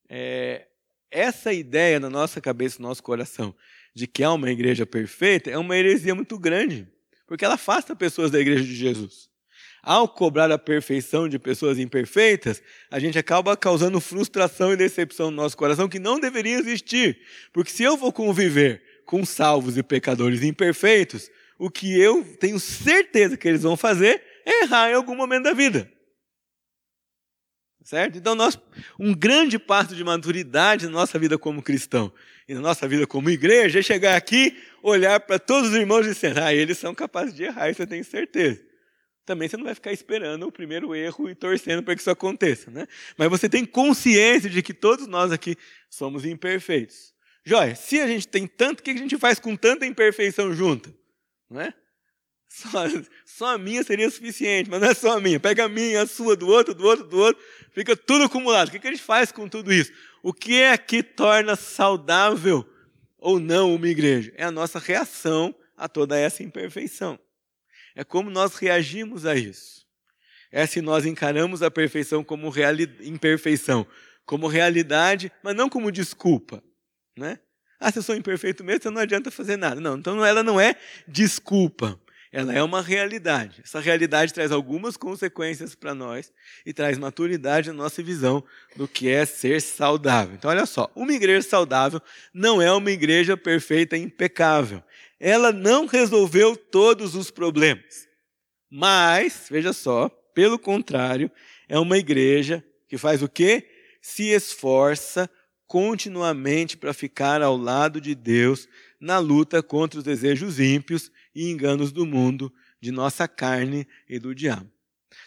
É, 0.07 0.67
essa 1.09 1.51
ideia 1.51 1.99
na 1.99 2.09
nossa 2.09 2.39
cabeça, 2.39 2.81
no 2.81 2.87
nosso 2.87 3.03
coração, 3.03 3.53
de 3.93 4.07
que 4.07 4.23
há 4.23 4.31
uma 4.33 4.49
igreja 4.49 4.85
perfeita, 4.85 5.49
é 5.49 5.57
uma 5.57 5.77
heresia 5.77 6.15
muito 6.15 6.37
grande, 6.37 6.87
porque 7.27 7.45
ela 7.45 7.55
afasta 7.55 7.95
pessoas 7.95 8.31
da 8.31 8.39
igreja 8.39 8.63
de 8.63 8.75
Jesus. 8.75 9.29
Ao 9.83 10.07
cobrar 10.07 10.51
a 10.51 10.59
perfeição 10.59 11.27
de 11.27 11.39
pessoas 11.39 11.79
imperfeitas, 11.79 12.61
a 12.89 12.99
gente 12.99 13.17
acaba 13.17 13.57
causando 13.57 13.99
frustração 13.99 14.71
e 14.71 14.77
decepção 14.77 15.31
no 15.31 15.37
nosso 15.37 15.57
coração 15.57 15.89
que 15.89 15.97
não 15.97 16.19
deveria 16.19 16.59
existir. 16.59 17.19
Porque 17.51 17.71
se 17.71 17.81
eu 17.81 17.97
vou 17.97 18.13
conviver 18.13 18.83
com 19.05 19.25
salvos 19.25 19.77
e 19.77 19.83
pecadores 19.83 20.43
imperfeitos, 20.43 21.31
o 21.57 21.69
que 21.69 21.99
eu 21.99 22.23
tenho 22.39 22.59
certeza 22.59 23.35
que 23.35 23.47
eles 23.47 23.63
vão 23.63 23.75
fazer 23.75 24.21
é 24.45 24.63
errar 24.63 24.91
em 24.91 24.93
algum 24.93 25.15
momento 25.15 25.43
da 25.43 25.53
vida. 25.53 25.91
Certo? 27.83 28.17
Então, 28.17 28.35
nós, 28.35 28.59
um 28.99 29.13
grande 29.13 29.57
passo 29.57 29.95
de 29.95 30.03
maturidade 30.03 30.85
na 30.85 30.91
nossa 30.91 31.17
vida 31.17 31.37
como 31.37 31.63
cristão 31.63 32.13
e 32.47 32.53
na 32.53 32.61
nossa 32.61 32.87
vida 32.87 33.07
como 33.07 33.29
igreja 33.29 33.79
é 33.79 33.81
chegar 33.81 34.15
aqui, 34.15 34.55
olhar 34.83 35.19
para 35.19 35.39
todos 35.39 35.71
os 35.71 35.75
irmãos 35.75 36.05
e 36.05 36.13
dizer, 36.13 36.37
ah, 36.37 36.53
eles 36.53 36.77
são 36.77 36.93
capazes 36.93 37.33
de 37.33 37.43
errar, 37.43 37.69
isso 37.69 37.81
eu 37.81 37.87
tenho 37.87 38.03
certeza. 38.03 38.61
Também 39.25 39.47
você 39.47 39.57
não 39.57 39.63
vai 39.63 39.73
ficar 39.73 39.91
esperando 39.91 40.47
o 40.47 40.51
primeiro 40.51 40.93
erro 40.93 41.29
e 41.29 41.35
torcendo 41.35 41.81
para 41.81 41.95
que 41.95 42.01
isso 42.01 42.09
aconteça, 42.09 42.69
né? 42.69 42.87
Mas 43.17 43.29
você 43.29 43.47
tem 43.47 43.65
consciência 43.65 44.49
de 44.49 44.61
que 44.61 44.73
todos 44.73 45.07
nós 45.07 45.31
aqui 45.31 45.55
somos 45.89 46.25
imperfeitos. 46.25 47.13
Jóia, 47.43 47.75
se 47.75 47.99
a 47.99 48.07
gente 48.07 48.27
tem 48.27 48.45
tanto, 48.45 48.79
o 48.79 48.83
que 48.83 48.91
a 48.91 48.97
gente 48.97 49.17
faz 49.17 49.39
com 49.39 49.55
tanta 49.55 49.85
imperfeição 49.85 50.53
junta? 50.53 50.93
Não 51.49 51.61
é? 51.61 51.73
Só, 52.51 52.83
só 53.23 53.55
a 53.55 53.57
minha 53.57 53.81
seria 53.81 54.09
suficiente, 54.09 54.69
mas 54.69 54.81
não 54.81 54.89
é 54.89 54.93
só 54.93 55.17
a 55.17 55.21
minha. 55.21 55.39
Pega 55.39 55.63
a 55.63 55.69
minha, 55.69 56.01
a 56.01 56.05
sua, 56.05 56.35
do 56.35 56.49
outro, 56.49 56.75
do 56.75 56.85
outro, 56.85 57.07
do 57.07 57.17
outro, 57.17 57.41
fica 57.71 57.95
tudo 57.95 58.25
acumulado. 58.25 58.67
O 58.67 58.71
que 58.71 58.85
a 58.85 58.91
gente 58.91 59.01
faz 59.01 59.31
com 59.31 59.47
tudo 59.47 59.71
isso? 59.71 59.93
O 60.21 60.33
que 60.33 60.61
é 60.61 60.77
que 60.77 61.01
torna 61.01 61.55
saudável 61.55 62.67
ou 63.17 63.39
não 63.39 63.73
uma 63.73 63.87
igreja? 63.87 64.33
É 64.35 64.43
a 64.43 64.51
nossa 64.51 64.79
reação 64.79 65.55
a 65.77 65.87
toda 65.87 66.19
essa 66.19 66.43
imperfeição. 66.43 67.17
É 67.95 68.03
como 68.03 68.29
nós 68.29 68.55
reagimos 68.55 69.25
a 69.25 69.33
isso. 69.33 69.87
É 70.51 70.65
se 70.65 70.81
nós 70.81 71.05
encaramos 71.05 71.63
a 71.63 71.71
perfeição 71.71 72.21
como 72.21 72.49
reali 72.49 72.83
imperfeição, 72.99 73.87
como 74.25 74.47
realidade, 74.47 75.31
mas 75.41 75.55
não 75.55 75.69
como 75.69 75.89
desculpa. 75.89 76.61
Né? 77.17 77.39
Ah, 77.79 77.89
se 77.89 77.99
eu 77.99 78.03
sou 78.03 78.13
imperfeito 78.13 78.61
mesmo, 78.61 78.77
então 78.77 78.91
não 78.91 79.01
adianta 79.01 79.31
fazer 79.31 79.55
nada. 79.55 79.79
Não, 79.79 79.97
então 79.97 80.23
ela 80.23 80.43
não 80.43 80.59
é 80.59 80.75
desculpa 81.07 81.97
ela 82.31 82.53
é 82.53 82.63
uma 82.63 82.81
realidade. 82.81 83.61
Essa 83.61 83.81
realidade 83.81 84.33
traz 84.33 84.51
algumas 84.51 84.95
consequências 84.95 85.75
para 85.75 85.93
nós 85.93 86.31
e 86.65 86.71
traz 86.73 86.97
maturidade 86.97 87.67
na 87.67 87.73
nossa 87.73 88.01
visão 88.01 88.41
do 88.75 88.87
que 88.87 89.09
é 89.09 89.25
ser 89.25 89.61
saudável. 89.61 90.35
Então, 90.35 90.49
olha 90.49 90.65
só: 90.65 90.89
uma 90.95 91.11
igreja 91.11 91.47
saudável 91.47 92.01
não 92.33 92.61
é 92.61 92.71
uma 92.71 92.89
igreja 92.89 93.35
perfeita 93.35 93.97
e 93.97 94.01
impecável. 94.01 94.81
Ela 95.19 95.51
não 95.51 95.85
resolveu 95.85 96.55
todos 96.55 97.15
os 97.15 97.29
problemas. 97.29 98.07
Mas, 98.69 99.47
veja 99.51 99.73
só, 99.73 100.07
pelo 100.33 100.57
contrário, 100.57 101.29
é 101.67 101.77
uma 101.77 101.97
igreja 101.97 102.63
que 102.87 102.97
faz 102.97 103.21
o 103.21 103.27
quê? 103.27 103.67
Se 104.01 104.29
esforça 104.29 105.29
continuamente 105.67 106.77
para 106.77 106.93
ficar 106.93 107.41
ao 107.41 107.57
lado 107.57 107.99
de 107.99 108.15
Deus 108.15 108.67
na 108.99 109.19
luta 109.19 109.61
contra 109.61 109.99
os 109.99 110.03
desejos 110.03 110.59
ímpios 110.59 111.11
e 111.33 111.49
enganos 111.49 111.91
do 111.91 112.05
mundo, 112.05 112.53
de 112.79 112.91
nossa 112.91 113.27
carne 113.27 113.87
e 114.07 114.19
do 114.19 114.33
diabo. 114.35 114.69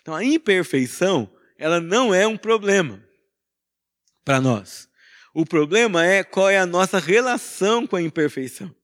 Então, 0.02 0.14
a 0.14 0.24
imperfeição, 0.24 1.30
ela 1.58 1.80
não 1.80 2.14
é 2.14 2.26
um 2.26 2.36
problema 2.36 3.02
para 4.24 4.40
nós. 4.40 4.88
O 5.34 5.44
problema 5.44 6.04
é 6.04 6.22
qual 6.22 6.48
é 6.48 6.58
a 6.58 6.66
nossa 6.66 6.98
relação 6.98 7.86
com 7.86 7.96
a 7.96 8.02
imperfeição. 8.02 8.74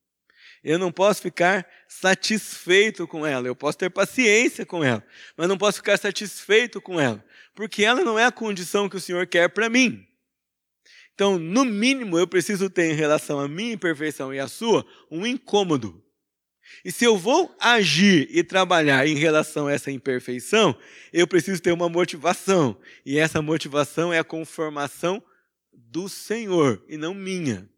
Eu 0.62 0.78
não 0.78 0.92
posso 0.92 1.22
ficar 1.22 1.66
satisfeito 1.88 3.06
com 3.06 3.24
ela, 3.24 3.46
eu 3.46 3.56
posso 3.56 3.78
ter 3.78 3.88
paciência 3.88 4.66
com 4.66 4.84
ela, 4.84 5.02
mas 5.36 5.48
não 5.48 5.56
posso 5.56 5.78
ficar 5.78 5.96
satisfeito 5.96 6.80
com 6.80 7.00
ela, 7.00 7.24
porque 7.54 7.82
ela 7.82 8.04
não 8.04 8.18
é 8.18 8.26
a 8.26 8.32
condição 8.32 8.88
que 8.88 8.96
o 8.96 9.00
Senhor 9.00 9.26
quer 9.26 9.48
para 9.48 9.70
mim. 9.70 10.06
Então, 11.14 11.38
no 11.38 11.64
mínimo, 11.64 12.18
eu 12.18 12.26
preciso 12.26 12.68
ter 12.68 12.90
em 12.90 12.94
relação 12.94 13.38
à 13.40 13.48
minha 13.48 13.72
imperfeição 13.72 14.32
e 14.32 14.38
à 14.38 14.48
sua 14.48 14.86
um 15.10 15.26
incômodo. 15.26 16.02
E 16.84 16.90
se 16.90 17.04
eu 17.04 17.16
vou 17.16 17.54
agir 17.60 18.28
e 18.30 18.42
trabalhar 18.42 19.06
em 19.06 19.14
relação 19.14 19.66
a 19.66 19.72
essa 19.72 19.90
imperfeição, 19.90 20.76
eu 21.12 21.26
preciso 21.26 21.60
ter 21.60 21.72
uma 21.72 21.88
motivação. 21.88 22.78
E 23.04 23.18
essa 23.18 23.42
motivação 23.42 24.12
é 24.12 24.18
a 24.18 24.24
conformação 24.24 25.22
do 25.72 26.08
Senhor 26.08 26.82
e 26.88 26.96
não 26.96 27.12
minha. 27.12 27.68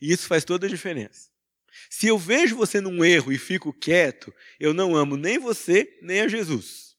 E 0.00 0.12
isso 0.12 0.26
faz 0.26 0.44
toda 0.44 0.66
a 0.66 0.70
diferença. 0.70 1.30
Se 1.90 2.06
eu 2.06 2.18
vejo 2.18 2.56
você 2.56 2.80
num 2.80 3.04
erro 3.04 3.32
e 3.32 3.38
fico 3.38 3.72
quieto, 3.72 4.32
eu 4.58 4.72
não 4.72 4.96
amo 4.96 5.16
nem 5.16 5.38
você, 5.38 5.98
nem 6.02 6.20
a 6.20 6.28
Jesus. 6.28 6.96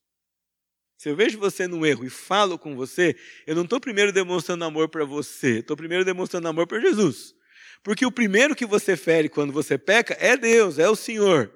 Se 0.98 1.10
eu 1.10 1.16
vejo 1.16 1.38
você 1.38 1.68
num 1.68 1.86
erro 1.86 2.06
e 2.06 2.10
falo 2.10 2.58
com 2.58 2.76
você, 2.76 3.16
eu 3.46 3.56
não 3.56 3.64
estou 3.64 3.80
primeiro 3.80 4.12
demonstrando 4.12 4.66
amor 4.66 4.90
para 4.90 5.06
você, 5.06 5.60
estou 5.60 5.78
primeiro 5.78 6.04
demonstrando 6.04 6.48
amor 6.48 6.66
para 6.66 6.80
Jesus. 6.80 7.36
Porque 7.84 8.06
o 8.06 8.12
primeiro 8.12 8.56
que 8.56 8.66
você 8.66 8.98
fere 8.98 9.30
quando 9.30 9.54
você 9.54 9.78
peca 9.78 10.18
é 10.20 10.36
Deus, 10.36 10.80
é 10.80 10.90
o 10.90 10.96
Senhor. 10.96 11.52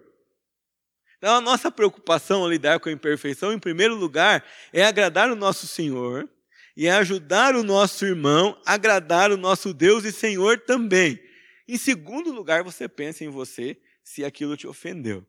Então, 1.18 1.36
a 1.36 1.42
nossa 1.42 1.70
preocupação 1.70 2.42
ao 2.42 2.50
lidar 2.50 2.80
com 2.80 2.90
a 2.90 2.92
imperfeição, 2.92 3.54
em 3.54 3.60
primeiro 3.60 3.96
lugar, 3.96 4.44
é 4.74 4.84
agradar 4.84 5.30
o 5.30 5.36
nosso 5.36 5.68
Senhor 5.68 6.28
e 6.76 6.90
ajudar 6.90 7.56
o 7.56 7.64
nosso 7.64 8.06
irmão 8.06 8.60
a 8.66 8.74
agradar 8.74 9.32
o 9.32 9.38
nosso 9.38 9.74
Deus 9.74 10.04
e 10.04 10.12
Senhor 10.12 10.60
também. 10.60 11.22
Em 11.68 11.78
segundo 11.78 12.32
lugar, 12.32 12.64
você 12.64 12.88
pensa 12.88 13.24
em 13.24 13.30
você 13.30 13.78
se 14.04 14.26
aquilo 14.26 14.58
te 14.58 14.68
ofendeu. 14.68 15.24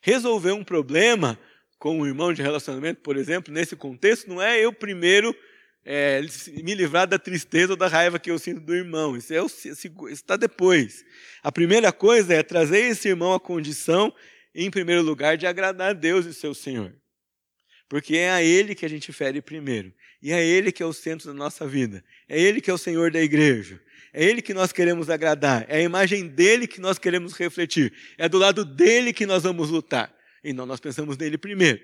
Resolver 0.00 0.52
um 0.52 0.64
problema 0.64 1.38
com 1.78 1.98
um 1.98 2.06
irmão 2.06 2.32
de 2.32 2.42
relacionamento, 2.42 3.00
por 3.00 3.16
exemplo, 3.16 3.52
nesse 3.52 3.76
contexto, 3.76 4.28
não 4.28 4.40
é 4.40 4.58
eu 4.58 4.72
primeiro 4.72 5.34
é, 5.84 6.20
me 6.62 6.74
livrar 6.74 7.06
da 7.06 7.18
tristeza 7.18 7.72
ou 7.72 7.76
da 7.76 7.88
raiva 7.88 8.18
que 8.18 8.30
eu 8.30 8.38
sinto 8.38 8.60
do 8.60 8.74
irmão. 8.74 9.16
Isso 9.16 9.34
é 9.34 9.40
está 10.10 10.36
depois. 10.36 11.04
A 11.42 11.50
primeira 11.50 11.92
coisa 11.92 12.34
é 12.34 12.42
trazer 12.42 12.80
esse 12.80 13.08
irmão 13.08 13.32
à 13.32 13.40
condição, 13.40 14.14
em 14.54 14.70
primeiro 14.70 15.02
lugar, 15.02 15.36
de 15.36 15.46
agradar 15.46 15.90
a 15.90 15.92
Deus 15.92 16.26
e 16.26 16.34
seu 16.34 16.54
Senhor. 16.54 16.94
Porque 17.88 18.16
é 18.16 18.30
a 18.30 18.42
Ele 18.42 18.74
que 18.74 18.86
a 18.86 18.88
gente 18.88 19.12
fere 19.12 19.42
primeiro. 19.42 19.92
E 20.22 20.32
é 20.32 20.44
Ele 20.44 20.70
que 20.70 20.82
é 20.82 20.86
o 20.86 20.92
centro 20.92 21.26
da 21.26 21.34
nossa 21.34 21.66
vida. 21.66 22.02
É 22.28 22.40
Ele 22.40 22.60
que 22.60 22.70
é 22.70 22.74
o 22.74 22.78
Senhor 22.78 23.10
da 23.10 23.20
igreja. 23.20 23.80
É 24.12 24.24
Ele 24.24 24.40
que 24.40 24.54
nós 24.54 24.72
queremos 24.72 25.10
agradar. 25.10 25.66
É 25.68 25.78
a 25.78 25.82
imagem 25.82 26.28
dele 26.28 26.66
que 26.66 26.80
nós 26.80 26.98
queremos 26.98 27.34
refletir. 27.34 27.92
É 28.16 28.28
do 28.28 28.38
lado 28.38 28.64
dele 28.64 29.12
que 29.12 29.26
nós 29.26 29.42
vamos 29.42 29.68
lutar. 29.68 30.14
Então 30.44 30.64
nós 30.64 30.80
pensamos 30.80 31.16
nele 31.16 31.36
primeiro. 31.36 31.80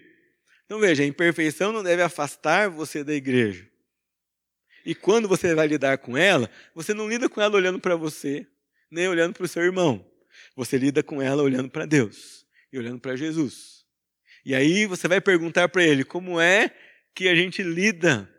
Então 0.64 0.78
veja, 0.80 1.02
a 1.02 1.06
imperfeição 1.06 1.72
não 1.72 1.82
deve 1.82 2.02
afastar 2.02 2.68
você 2.68 3.02
da 3.02 3.14
igreja. 3.14 3.66
E 4.88 4.94
quando 4.94 5.28
você 5.28 5.54
vai 5.54 5.66
lidar 5.66 5.98
com 5.98 6.16
ela, 6.16 6.50
você 6.74 6.94
não 6.94 7.06
lida 7.06 7.28
com 7.28 7.42
ela 7.42 7.54
olhando 7.54 7.78
para 7.78 7.94
você, 7.94 8.46
nem 8.90 9.06
olhando 9.06 9.34
para 9.34 9.44
o 9.44 9.46
seu 9.46 9.62
irmão. 9.62 10.02
Você 10.56 10.78
lida 10.78 11.02
com 11.02 11.20
ela 11.20 11.42
olhando 11.42 11.68
para 11.68 11.84
Deus 11.84 12.46
e 12.72 12.78
olhando 12.78 12.98
para 12.98 13.14
Jesus. 13.14 13.84
E 14.46 14.54
aí 14.54 14.86
você 14.86 15.06
vai 15.06 15.20
perguntar 15.20 15.68
para 15.68 15.84
ele 15.84 16.04
como 16.04 16.40
é 16.40 16.74
que 17.14 17.28
a 17.28 17.34
gente 17.34 17.62
lida 17.62 18.34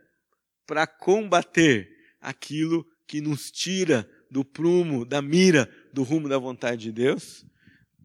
para 0.65 0.87
combater 0.87 1.87
aquilo 2.19 2.83
que 3.05 3.21
nos 3.21 3.51
tira 3.51 4.09
do 4.31 4.43
prumo, 4.43 5.05
da 5.05 5.21
mira, 5.21 5.69
do 5.93 6.01
rumo 6.01 6.27
da 6.27 6.39
vontade 6.39 6.81
de 6.81 6.91
Deus 6.91 7.45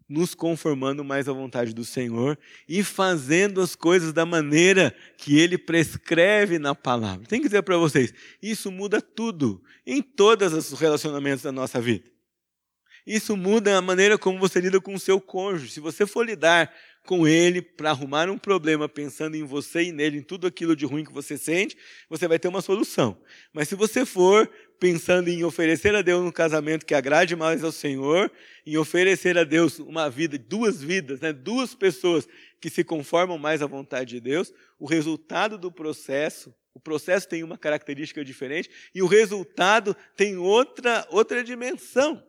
nos 0.07 0.35
conformando 0.35 1.03
mais 1.03 1.27
à 1.27 1.33
vontade 1.33 1.73
do 1.73 1.83
Senhor 1.83 2.37
e 2.69 2.83
fazendo 2.83 3.61
as 3.61 3.75
coisas 3.75 4.13
da 4.13 4.25
maneira 4.25 4.95
que 5.17 5.39
Ele 5.39 5.57
prescreve 5.57 6.59
na 6.59 6.75
palavra. 6.75 7.25
Tem 7.27 7.41
que 7.41 7.47
dizer 7.47 7.63
para 7.63 7.77
vocês, 7.77 8.13
isso 8.41 8.71
muda 8.71 9.01
tudo 9.01 9.63
em 9.85 10.01
todos 10.01 10.53
os 10.53 10.79
relacionamentos 10.79 11.43
da 11.43 11.51
nossa 11.51 11.81
vida. 11.81 12.15
Isso 13.05 13.37
muda 13.37 13.77
a 13.77 13.81
maneira 13.81 14.17
como 14.17 14.39
você 14.39 14.59
lida 14.59 14.81
com 14.81 14.95
o 14.95 14.99
seu 14.99 15.21
cônjuge. 15.21 15.71
Se 15.71 15.79
você 15.79 16.07
for 16.07 16.25
lidar 16.25 16.73
com 17.05 17.27
ele 17.27 17.61
para 17.61 17.91
arrumar 17.91 18.29
um 18.29 18.37
problema 18.37 18.89
pensando 18.89 19.35
em 19.35 19.43
você 19.43 19.83
e 19.83 19.91
nele, 19.91 20.17
em 20.17 20.23
tudo 20.23 20.47
aquilo 20.47 20.75
de 20.75 20.85
ruim 20.85 21.05
que 21.05 21.13
você 21.13 21.37
sente, 21.37 21.77
você 22.09 22.27
vai 22.27 22.39
ter 22.39 22.47
uma 22.47 22.61
solução. 22.63 23.15
Mas 23.53 23.69
se 23.69 23.75
você 23.75 24.05
for 24.07 24.49
pensando 24.79 25.29
em 25.29 25.43
oferecer 25.43 25.95
a 25.95 26.01
Deus 26.01 26.23
um 26.23 26.31
casamento 26.31 26.85
que 26.85 26.93
agrade 26.93 27.35
mais 27.35 27.63
ao 27.63 27.71
Senhor, 27.71 28.31
em 28.65 28.77
oferecer 28.77 29.37
a 29.37 29.43
Deus 29.43 29.79
uma 29.79 30.09
vida, 30.09 30.37
duas 30.37 30.81
vidas, 30.81 31.19
né, 31.21 31.31
duas 31.31 31.73
pessoas 31.73 32.27
que 32.59 32.69
se 32.69 32.83
conformam 32.83 33.37
mais 33.37 33.61
à 33.61 33.67
vontade 33.67 34.11
de 34.15 34.19
Deus, 34.19 34.53
o 34.79 34.85
resultado 34.85 35.57
do 35.57 35.71
processo, 35.71 36.53
o 36.73 36.79
processo 36.79 37.27
tem 37.27 37.43
uma 37.43 37.57
característica 37.57 38.23
diferente 38.23 38.69
e 38.93 39.01
o 39.01 39.07
resultado 39.07 39.95
tem 40.15 40.37
outra 40.37 41.07
outra 41.09 41.43
dimensão. 41.43 42.21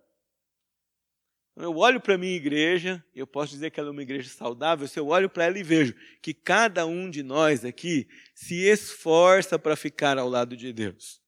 Eu 1.56 1.74
olho 1.78 1.98
para 1.98 2.14
a 2.14 2.18
minha 2.18 2.36
igreja, 2.36 3.02
eu 3.14 3.26
posso 3.26 3.52
dizer 3.52 3.70
que 3.70 3.80
ela 3.80 3.88
é 3.88 3.92
uma 3.92 4.02
igreja 4.02 4.28
saudável, 4.28 4.86
se 4.86 4.98
eu 5.00 5.06
olho 5.06 5.30
para 5.30 5.44
ela 5.46 5.58
e 5.58 5.62
vejo 5.62 5.94
que 6.20 6.34
cada 6.34 6.84
um 6.84 7.08
de 7.08 7.22
nós 7.22 7.64
aqui 7.64 8.06
se 8.34 8.56
esforça 8.56 9.58
para 9.58 9.74
ficar 9.74 10.18
ao 10.18 10.28
lado 10.28 10.54
de 10.54 10.70
Deus. 10.70 11.25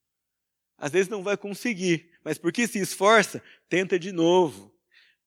Às 0.79 0.93
vezes 0.93 1.09
não 1.09 1.23
vai 1.23 1.37
conseguir, 1.37 2.09
mas 2.25 2.39
porque 2.39 2.69
se 2.69 2.79
esforça, 2.79 3.43
tenta 3.69 3.99
de 3.99 4.13
novo, 4.13 4.73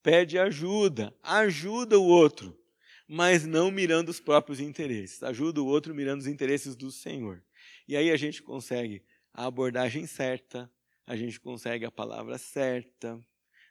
pede 0.01 0.39
ajuda, 0.39 1.13
ajuda 1.21 1.99
o 1.99 2.05
outro, 2.05 2.57
mas 3.05 3.45
não 3.45 3.69
mirando 3.69 4.09
os 4.09 4.21
próprios 4.21 4.61
interesses, 4.61 5.21
ajuda 5.21 5.61
o 5.61 5.65
outro 5.65 5.93
mirando 5.93 6.21
os 6.21 6.27
interesses 6.27 6.75
do 6.75 6.89
Senhor. 6.89 7.43
E 7.85 7.97
aí 7.97 8.09
a 8.09 8.15
gente 8.15 8.41
consegue 8.41 9.03
a 9.33 9.45
abordagem 9.45 10.07
certa, 10.07 10.71
a 11.05 11.15
gente 11.17 11.39
consegue 11.39 11.83
a 11.83 11.91
palavra 11.91 12.37
certa, 12.37 13.19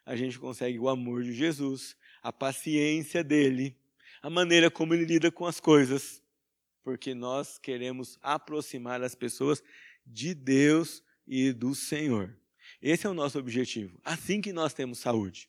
a 0.05 0.15
gente 0.15 0.39
consegue 0.39 0.79
o 0.79 0.89
amor 0.89 1.23
de 1.23 1.33
Jesus, 1.33 1.97
a 2.23 2.31
paciência 2.31 3.25
dele, 3.25 3.75
a 4.21 4.29
maneira 4.29 4.71
como 4.71 4.93
ele 4.93 5.07
lida 5.07 5.31
com 5.31 5.47
as 5.47 5.59
coisas, 5.59 6.23
porque 6.83 7.15
nós 7.15 7.59
queremos 7.59 8.19
aproximar 8.21 9.03
as 9.03 9.15
pessoas 9.15 9.63
de 10.07 10.35
Deus 10.35 11.03
e 11.31 11.53
do 11.53 11.77
Senhor. 11.77 12.37
Esse 12.83 13.07
é 13.07 13.11
o 13.11 13.15
nosso 13.15 13.39
objetivo. 13.39 14.01
Assim 14.05 14.41
que 14.41 14.53
nós 14.53 14.75
temos 14.75 14.99
saúde. 14.99 15.49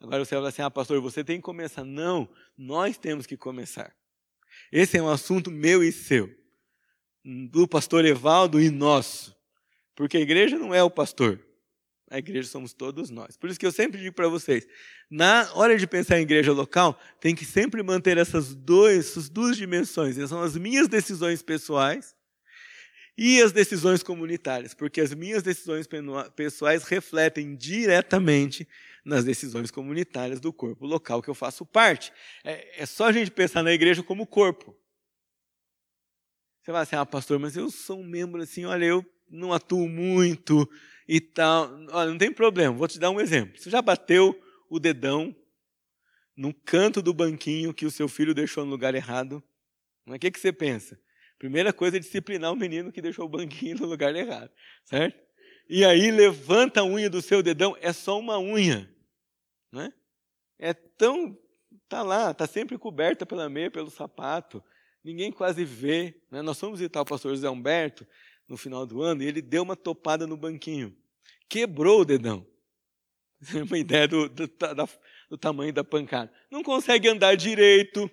Agora 0.00 0.24
você 0.24 0.34
vai 0.34 0.40
falar 0.40 0.48
assim: 0.48 0.62
ah, 0.62 0.70
pastor, 0.70 0.98
você 1.02 1.22
tem 1.22 1.36
que 1.36 1.42
começar. 1.42 1.84
Não, 1.84 2.26
nós 2.56 2.96
temos 2.96 3.26
que 3.26 3.36
começar. 3.36 3.94
Esse 4.72 4.96
é 4.96 5.02
um 5.02 5.08
assunto 5.08 5.50
meu 5.50 5.84
e 5.84 5.92
seu, 5.92 6.34
do 7.50 7.68
pastor 7.68 8.06
Evaldo 8.06 8.58
e 8.58 8.70
nosso. 8.70 9.36
Porque 9.94 10.16
a 10.16 10.20
igreja 10.20 10.58
não 10.58 10.74
é 10.74 10.82
o 10.82 10.90
pastor. 10.90 11.38
A 12.10 12.18
igreja 12.18 12.48
somos 12.48 12.72
todos 12.72 13.10
nós. 13.10 13.36
Por 13.36 13.50
isso 13.50 13.60
que 13.60 13.66
eu 13.66 13.70
sempre 13.70 14.00
digo 14.00 14.16
para 14.16 14.28
vocês, 14.28 14.66
na 15.10 15.52
hora 15.54 15.76
de 15.76 15.86
pensar 15.86 16.18
em 16.18 16.22
igreja 16.22 16.52
local, 16.52 16.98
tem 17.20 17.34
que 17.34 17.44
sempre 17.44 17.82
manter 17.82 18.16
essas, 18.16 18.54
dois, 18.54 19.10
essas 19.10 19.28
duas 19.28 19.56
dimensões. 19.56 20.16
Essas 20.16 20.30
são 20.30 20.42
as 20.42 20.56
minhas 20.56 20.88
decisões 20.88 21.42
pessoais 21.42 22.16
e 23.22 23.42
as 23.42 23.52
decisões 23.52 24.02
comunitárias, 24.02 24.72
porque 24.72 24.98
as 24.98 25.12
minhas 25.12 25.42
decisões 25.42 25.86
pessoais 26.34 26.84
refletem 26.84 27.54
diretamente 27.54 28.66
nas 29.04 29.26
decisões 29.26 29.70
comunitárias 29.70 30.40
do 30.40 30.50
corpo 30.50 30.86
local 30.86 31.20
que 31.20 31.28
eu 31.28 31.34
faço 31.34 31.66
parte. 31.66 32.10
É, 32.42 32.82
é 32.82 32.86
só 32.86 33.08
a 33.08 33.12
gente 33.12 33.30
pensar 33.30 33.62
na 33.62 33.72
igreja 33.72 34.02
como 34.02 34.26
corpo. 34.26 34.74
Você 36.62 36.72
vai 36.72 36.82
assim, 36.82 36.96
ah, 36.96 37.04
pastor, 37.04 37.38
mas 37.38 37.58
eu 37.58 37.70
sou 37.70 38.00
um 38.00 38.06
membro 38.06 38.40
assim, 38.40 38.64
olha, 38.64 38.86
eu 38.86 39.04
não 39.28 39.52
atuo 39.52 39.86
muito, 39.86 40.66
e 41.10 41.20
tal. 41.20 41.68
Olha, 41.90 42.10
não 42.10 42.18
tem 42.18 42.32
problema, 42.32 42.74
vou 42.74 42.86
te 42.86 42.98
dar 42.98 43.10
um 43.10 43.20
exemplo. 43.20 43.58
Você 43.58 43.68
já 43.68 43.82
bateu 43.82 44.40
o 44.70 44.78
dedão 44.78 45.34
no 46.36 46.54
canto 46.54 47.02
do 47.02 47.12
banquinho 47.12 47.74
que 47.74 47.84
o 47.84 47.90
seu 47.90 48.08
filho 48.08 48.32
deixou 48.32 48.64
no 48.64 48.70
lugar 48.70 48.94
errado? 48.94 49.42
O 50.06 50.18
que, 50.18 50.30
que 50.30 50.38
você 50.38 50.52
pensa? 50.52 50.98
Primeira 51.40 51.72
coisa 51.72 51.96
é 51.96 52.00
disciplinar 52.00 52.52
o 52.52 52.56
menino 52.56 52.92
que 52.92 53.02
deixou 53.02 53.24
o 53.24 53.28
banquinho 53.28 53.78
no 53.78 53.86
lugar 53.86 54.14
errado, 54.14 54.52
certo? 54.84 55.18
E 55.68 55.84
aí 55.84 56.12
levanta 56.12 56.80
a 56.80 56.84
unha 56.84 57.10
do 57.10 57.20
seu 57.20 57.42
dedão, 57.42 57.76
é 57.80 57.92
só 57.92 58.16
uma 58.16 58.38
unha, 58.38 58.88
né? 59.72 59.92
É 60.56 60.72
tão 60.72 61.36
tá 61.88 62.02
lá, 62.02 62.32
tá 62.32 62.46
sempre 62.46 62.78
coberta 62.78 63.26
pela 63.26 63.48
meia, 63.48 63.68
pelo 63.68 63.90
sapato. 63.90 64.62
Ninguém 65.02 65.32
quase 65.32 65.64
vê. 65.64 66.14
Né? 66.30 66.40
Nós 66.42 66.60
fomos 66.60 66.78
visitar 66.78 67.00
o 67.00 67.04
pastor 67.04 67.34
José 67.34 67.50
Humberto 67.50 68.06
no 68.46 68.56
final 68.56 68.86
do 68.86 69.02
ano 69.02 69.22
e 69.22 69.26
ele 69.26 69.42
deu 69.42 69.64
uma 69.64 69.74
topada 69.74 70.26
no 70.26 70.36
banquinho 70.36 70.96
quebrou 71.50 72.02
o 72.02 72.04
dedão. 72.04 72.46
Você 73.40 73.54
tem 73.54 73.62
uma 73.62 73.78
ideia 73.78 74.06
do, 74.06 74.28
do, 74.28 74.46
da, 74.46 74.88
do 75.28 75.36
tamanho 75.36 75.72
da 75.72 75.82
pancada. 75.82 76.32
Não 76.50 76.62
consegue 76.62 77.08
andar 77.08 77.34
direito, 77.34 78.08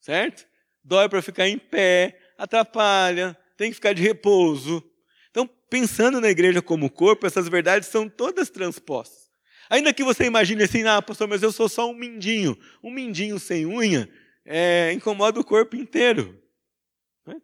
certo? 0.00 0.46
Dói 0.84 1.08
para 1.08 1.20
ficar 1.20 1.48
em 1.48 1.58
pé, 1.58 2.18
atrapalha, 2.38 3.36
tem 3.56 3.70
que 3.70 3.74
ficar 3.74 3.92
de 3.92 4.00
repouso. 4.00 4.82
Então, 5.30 5.50
pensando 5.68 6.20
na 6.20 6.30
igreja 6.30 6.62
como 6.62 6.88
corpo, 6.88 7.26
essas 7.26 7.48
verdades 7.48 7.88
são 7.88 8.08
todas 8.08 8.48
transpostas. 8.48 9.28
Ainda 9.68 9.92
que 9.92 10.02
você 10.02 10.24
imagine 10.24 10.62
assim, 10.62 10.84
ah, 10.84 11.02
pastor, 11.02 11.28
mas 11.28 11.42
eu 11.42 11.52
sou 11.52 11.68
só 11.68 11.90
um 11.90 11.94
mindinho. 11.94 12.56
Um 12.82 12.90
mindinho 12.90 13.38
sem 13.38 13.66
unha 13.66 14.08
é, 14.46 14.92
incomoda 14.94 15.38
o 15.38 15.44
corpo 15.44 15.76
inteiro. 15.76 16.40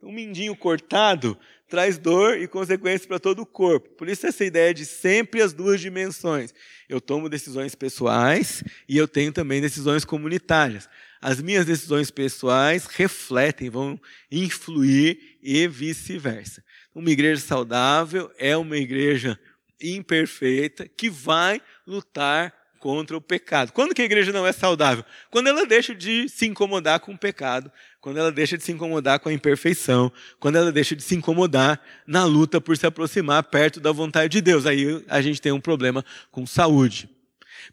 Um 0.03 0.13
mindinho 0.13 0.57
cortado 0.57 1.39
traz 1.69 1.99
dor 1.99 2.39
e 2.39 2.49
consequências 2.49 3.05
para 3.05 3.19
todo 3.19 3.43
o 3.43 3.47
corpo. 3.47 3.91
Por 3.91 4.09
isso, 4.09 4.27
essa 4.27 4.43
ideia 4.43 4.73
de 4.73 4.87
sempre 4.87 5.43
as 5.43 5.53
duas 5.53 5.81
dimensões. 5.81 6.55
Eu 6.89 7.01
tomo 7.01 7.29
decisões 7.29 7.75
pessoais 7.75 8.65
e 8.89 8.97
eu 8.97 9.07
tenho 9.07 9.33
também 9.33 9.61
decisões 9.61 10.05
comunitárias. 10.05 10.89
As 11.25 11.41
minhas 11.41 11.65
decisões 11.65 12.11
pessoais 12.11 12.85
refletem, 12.85 13.71
vão 13.71 13.99
influir 14.31 15.39
e 15.43 15.67
vice-versa. 15.67 16.63
Uma 16.95 17.09
igreja 17.09 17.41
saudável 17.41 18.31
é 18.37 18.55
uma 18.55 18.77
igreja 18.77 19.41
imperfeita 19.81 20.87
que 20.87 21.09
vai 21.09 21.63
lutar 21.87 22.53
contra 22.79 23.17
o 23.17 23.23
pecado. 23.23 23.73
Quando 23.73 23.95
que 23.95 24.03
a 24.03 24.05
igreja 24.05 24.35
não 24.35 24.47
é 24.47 24.53
saudável? 24.53 25.03
Quando 25.31 25.47
ela 25.47 25.65
deixa 25.65 25.95
de 25.95 26.29
se 26.29 26.45
incomodar 26.45 27.01
com 27.01 27.15
o 27.15 27.19
pecado, 27.19 27.73
quando 28.03 28.19
ela 28.19 28.31
deixa 28.31 28.59
de 28.59 28.63
se 28.63 28.73
incomodar 28.73 29.19
com 29.19 29.31
a 29.31 29.33
imperfeição, 29.33 30.13
quando 30.39 30.57
ela 30.57 30.71
deixa 30.71 30.95
de 30.95 31.03
se 31.03 31.15
incomodar 31.15 31.81
na 32.07 32.27
luta 32.27 32.61
por 32.61 32.77
se 32.77 32.87
aproximar 32.87 33.43
perto 33.45 33.81
da 33.81 33.93
vontade 33.93 34.29
de 34.29 34.43
Deus. 34.43 34.67
Aí 34.67 35.03
a 35.09 35.23
gente 35.23 35.41
tem 35.41 35.53
um 35.53 35.61
problema 35.61 36.05
com 36.31 36.47
saúde. 36.47 37.14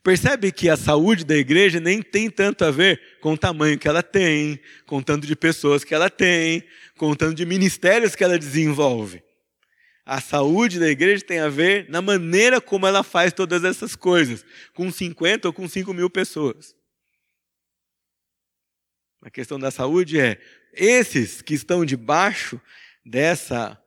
Percebe 0.04 0.52
que 0.52 0.70
a 0.70 0.78
saúde 0.78 1.24
da 1.24 1.36
igreja 1.36 1.80
nem 1.80 2.02
tem 2.02 2.30
tanto 2.30 2.64
a 2.64 2.72
ver 2.72 3.02
com 3.20 3.34
o 3.34 3.38
tamanho 3.38 3.78
que 3.78 3.88
ela 3.88 4.02
tem, 4.02 4.60
com 4.86 4.98
o 4.98 5.04
tanto 5.04 5.28
de 5.28 5.36
pessoas 5.36 5.84
que 5.84 5.94
ela 5.94 6.10
tem, 6.10 6.64
com 6.98 7.12
o 7.12 7.16
tanto 7.16 7.36
de 7.36 7.46
ministérios 7.46 8.16
que 8.16 8.24
ela 8.24 8.40
desenvolve. 8.40 9.24
A 10.06 10.20
saúde 10.20 10.80
da 10.80 10.90
igreja 10.90 11.24
tem 11.24 11.40
a 11.40 11.50
ver 11.50 11.88
na 11.90 12.02
maneira 12.02 12.60
como 12.60 12.88
ela 12.88 13.04
faz 13.04 13.32
todas 13.34 13.64
essas 13.64 13.96
coisas, 13.96 14.46
com 14.74 14.92
50 14.92 15.48
ou 15.48 15.54
com 15.54 15.68
5 15.68 15.94
mil 15.94 16.10
pessoas. 16.10 16.76
A 19.22 19.30
questão 19.30 19.60
da 19.60 19.70
saúde 19.70 20.20
é: 20.20 20.42
esses 20.74 21.42
que 21.42 21.54
estão 21.54 21.86
debaixo 21.86 22.60
dessa, 23.06 23.80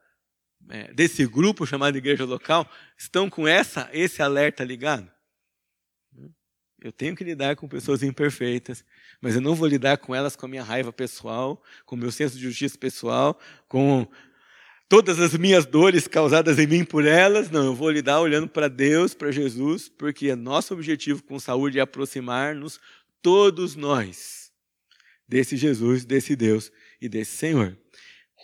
é, 0.69 0.93
desse 0.93 1.25
grupo 1.25 1.65
chamado 1.65 1.97
igreja 1.97 2.25
local, 2.25 2.69
estão 2.97 3.29
com 3.29 3.47
essa, 3.47 3.89
esse 3.91 4.21
alerta 4.21 4.63
ligado? 4.63 5.14
Eu 6.85 6.91
tenho 6.91 7.15
que 7.15 7.23
lidar 7.23 7.55
com 7.55 7.67
pessoas 7.67 8.03
imperfeitas, 8.03 8.85
mas 9.19 9.33
eu 9.33 9.41
não 9.41 9.55
vou 9.55 9.67
lidar 9.67 9.97
com 9.97 10.13
elas 10.13 10.35
com 10.35 10.45
a 10.45 10.49
minha 10.49 10.61
raiva 10.61 10.93
pessoal, 10.93 11.59
com 11.83 11.95
o 11.95 11.97
meu 11.97 12.11
senso 12.11 12.37
de 12.37 12.43
justiça 12.43 12.77
pessoal, 12.77 13.39
com 13.67 14.07
todas 14.87 15.19
as 15.19 15.33
minhas 15.35 15.65
dores 15.65 16.07
causadas 16.07 16.59
em 16.59 16.67
mim 16.67 16.85
por 16.85 17.03
elas. 17.03 17.49
Não, 17.49 17.65
eu 17.65 17.73
vou 17.73 17.89
lidar 17.89 18.21
olhando 18.21 18.47
para 18.47 18.67
Deus, 18.67 19.15
para 19.15 19.31
Jesus, 19.31 19.89
porque 19.89 20.35
nosso 20.35 20.75
objetivo 20.75 21.23
com 21.23 21.39
saúde 21.39 21.79
é 21.79 21.81
aproximar-nos, 21.81 22.79
todos 23.19 23.75
nós, 23.75 24.51
desse 25.27 25.57
Jesus, 25.57 26.05
desse 26.05 26.35
Deus 26.35 26.71
e 27.01 27.09
desse 27.09 27.35
Senhor. 27.35 27.75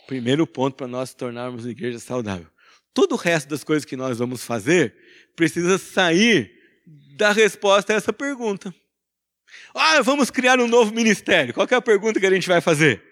Primeiro 0.08 0.48
ponto 0.48 0.74
para 0.74 0.88
nós 0.88 1.14
tornarmos 1.14 1.64
uma 1.64 1.70
igreja 1.70 2.00
saudável. 2.00 2.48
Todo 2.92 3.12
o 3.12 3.16
resto 3.16 3.48
das 3.48 3.62
coisas 3.62 3.84
que 3.84 3.96
nós 3.96 4.18
vamos 4.18 4.42
fazer 4.42 4.96
precisa 5.36 5.78
sair 5.78 6.60
da 7.16 7.32
resposta 7.32 7.92
a 7.92 7.96
essa 7.96 8.12
pergunta. 8.12 8.74
Ah, 9.74 10.00
vamos 10.02 10.30
criar 10.30 10.58
um 10.60 10.66
novo 10.66 10.94
ministério. 10.94 11.52
Qual 11.52 11.66
é 11.70 11.74
a 11.74 11.82
pergunta 11.82 12.18
que 12.18 12.26
a 12.26 12.30
gente 12.30 12.48
vai 12.48 12.60
fazer? 12.60 13.02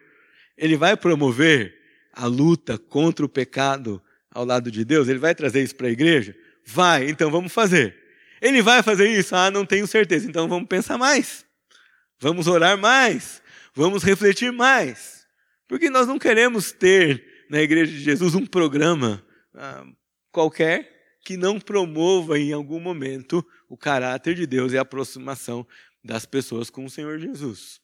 Ele 0.56 0.76
vai 0.76 0.96
promover 0.96 1.74
a 2.12 2.26
luta 2.26 2.78
contra 2.78 3.24
o 3.24 3.28
pecado 3.28 4.02
ao 4.30 4.44
lado 4.44 4.70
de 4.70 4.84
Deus? 4.84 5.08
Ele 5.08 5.18
vai 5.18 5.34
trazer 5.34 5.62
isso 5.62 5.76
para 5.76 5.88
a 5.88 5.90
igreja? 5.90 6.34
Vai, 6.66 7.08
então 7.08 7.30
vamos 7.30 7.52
fazer. 7.52 7.96
Ele 8.40 8.62
vai 8.62 8.82
fazer 8.82 9.08
isso? 9.08 9.34
Ah, 9.34 9.50
não 9.50 9.66
tenho 9.66 9.86
certeza. 9.86 10.26
Então 10.26 10.48
vamos 10.48 10.68
pensar 10.68 10.96
mais. 10.96 11.44
Vamos 12.18 12.46
orar 12.46 12.78
mais. 12.78 13.42
Vamos 13.74 14.02
refletir 14.02 14.52
mais. 14.52 15.26
Porque 15.68 15.90
nós 15.90 16.06
não 16.06 16.18
queremos 16.18 16.72
ter 16.72 17.24
na 17.48 17.60
igreja 17.60 17.92
de 17.92 18.00
Jesus 18.00 18.34
um 18.34 18.46
programa 18.46 19.24
ah, 19.54 19.84
qualquer 20.32 21.00
que 21.24 21.36
não 21.36 21.60
promova 21.60 22.38
em 22.38 22.52
algum 22.52 22.80
momento 22.80 23.46
o 23.70 23.76
caráter 23.76 24.34
de 24.34 24.46
Deus 24.48 24.72
e 24.72 24.78
a 24.78 24.82
aproximação 24.82 25.64
das 26.02 26.26
pessoas 26.26 26.68
com 26.68 26.84
o 26.84 26.90
Senhor 26.90 27.20
Jesus. 27.20 27.80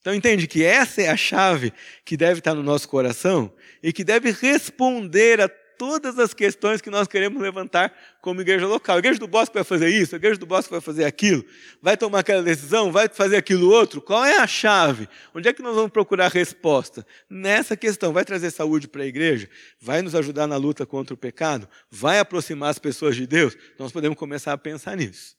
Então 0.00 0.12
entende 0.12 0.48
que 0.48 0.64
essa 0.64 1.00
é 1.00 1.08
a 1.08 1.16
chave 1.16 1.72
que 2.04 2.16
deve 2.16 2.40
estar 2.40 2.54
no 2.54 2.62
nosso 2.62 2.88
coração 2.88 3.54
e 3.80 3.92
que 3.92 4.02
deve 4.02 4.32
responder 4.32 5.40
a 5.40 5.48
todas 5.78 6.18
as 6.18 6.32
questões 6.32 6.80
que 6.80 6.90
nós 6.90 7.06
queremos 7.06 7.40
levantar 7.40 7.92
como 8.20 8.40
igreja 8.40 8.66
local. 8.66 8.96
A 8.96 8.98
igreja 8.98 9.18
do 9.18 9.26
Bosque 9.26 9.54
vai 9.54 9.64
fazer 9.64 9.88
isso, 9.88 10.14
a 10.14 10.18
igreja 10.18 10.38
do 10.38 10.46
Bosque 10.46 10.70
vai 10.70 10.80
fazer 10.80 11.04
aquilo, 11.04 11.44
vai 11.80 11.96
tomar 11.96 12.20
aquela 12.20 12.42
decisão, 12.42 12.90
vai 12.90 13.08
fazer 13.08 13.36
aquilo 13.36 13.70
outro. 13.70 14.00
Qual 14.00 14.24
é 14.24 14.38
a 14.38 14.46
chave? 14.46 15.08
Onde 15.34 15.48
é 15.48 15.52
que 15.52 15.62
nós 15.62 15.74
vamos 15.74 15.90
procurar 15.90 16.28
resposta? 16.30 17.06
Nessa 17.28 17.76
questão, 17.76 18.12
vai 18.12 18.24
trazer 18.24 18.50
saúde 18.50 18.88
para 18.88 19.02
a 19.02 19.06
igreja? 19.06 19.48
Vai 19.80 20.02
nos 20.02 20.14
ajudar 20.14 20.46
na 20.46 20.56
luta 20.56 20.86
contra 20.86 21.14
o 21.14 21.16
pecado? 21.16 21.68
Vai 21.90 22.18
aproximar 22.18 22.70
as 22.70 22.78
pessoas 22.78 23.16
de 23.16 23.26
Deus? 23.26 23.56
Nós 23.78 23.92
podemos 23.92 24.18
começar 24.18 24.52
a 24.52 24.58
pensar 24.58 24.96
nisso. 24.96 25.36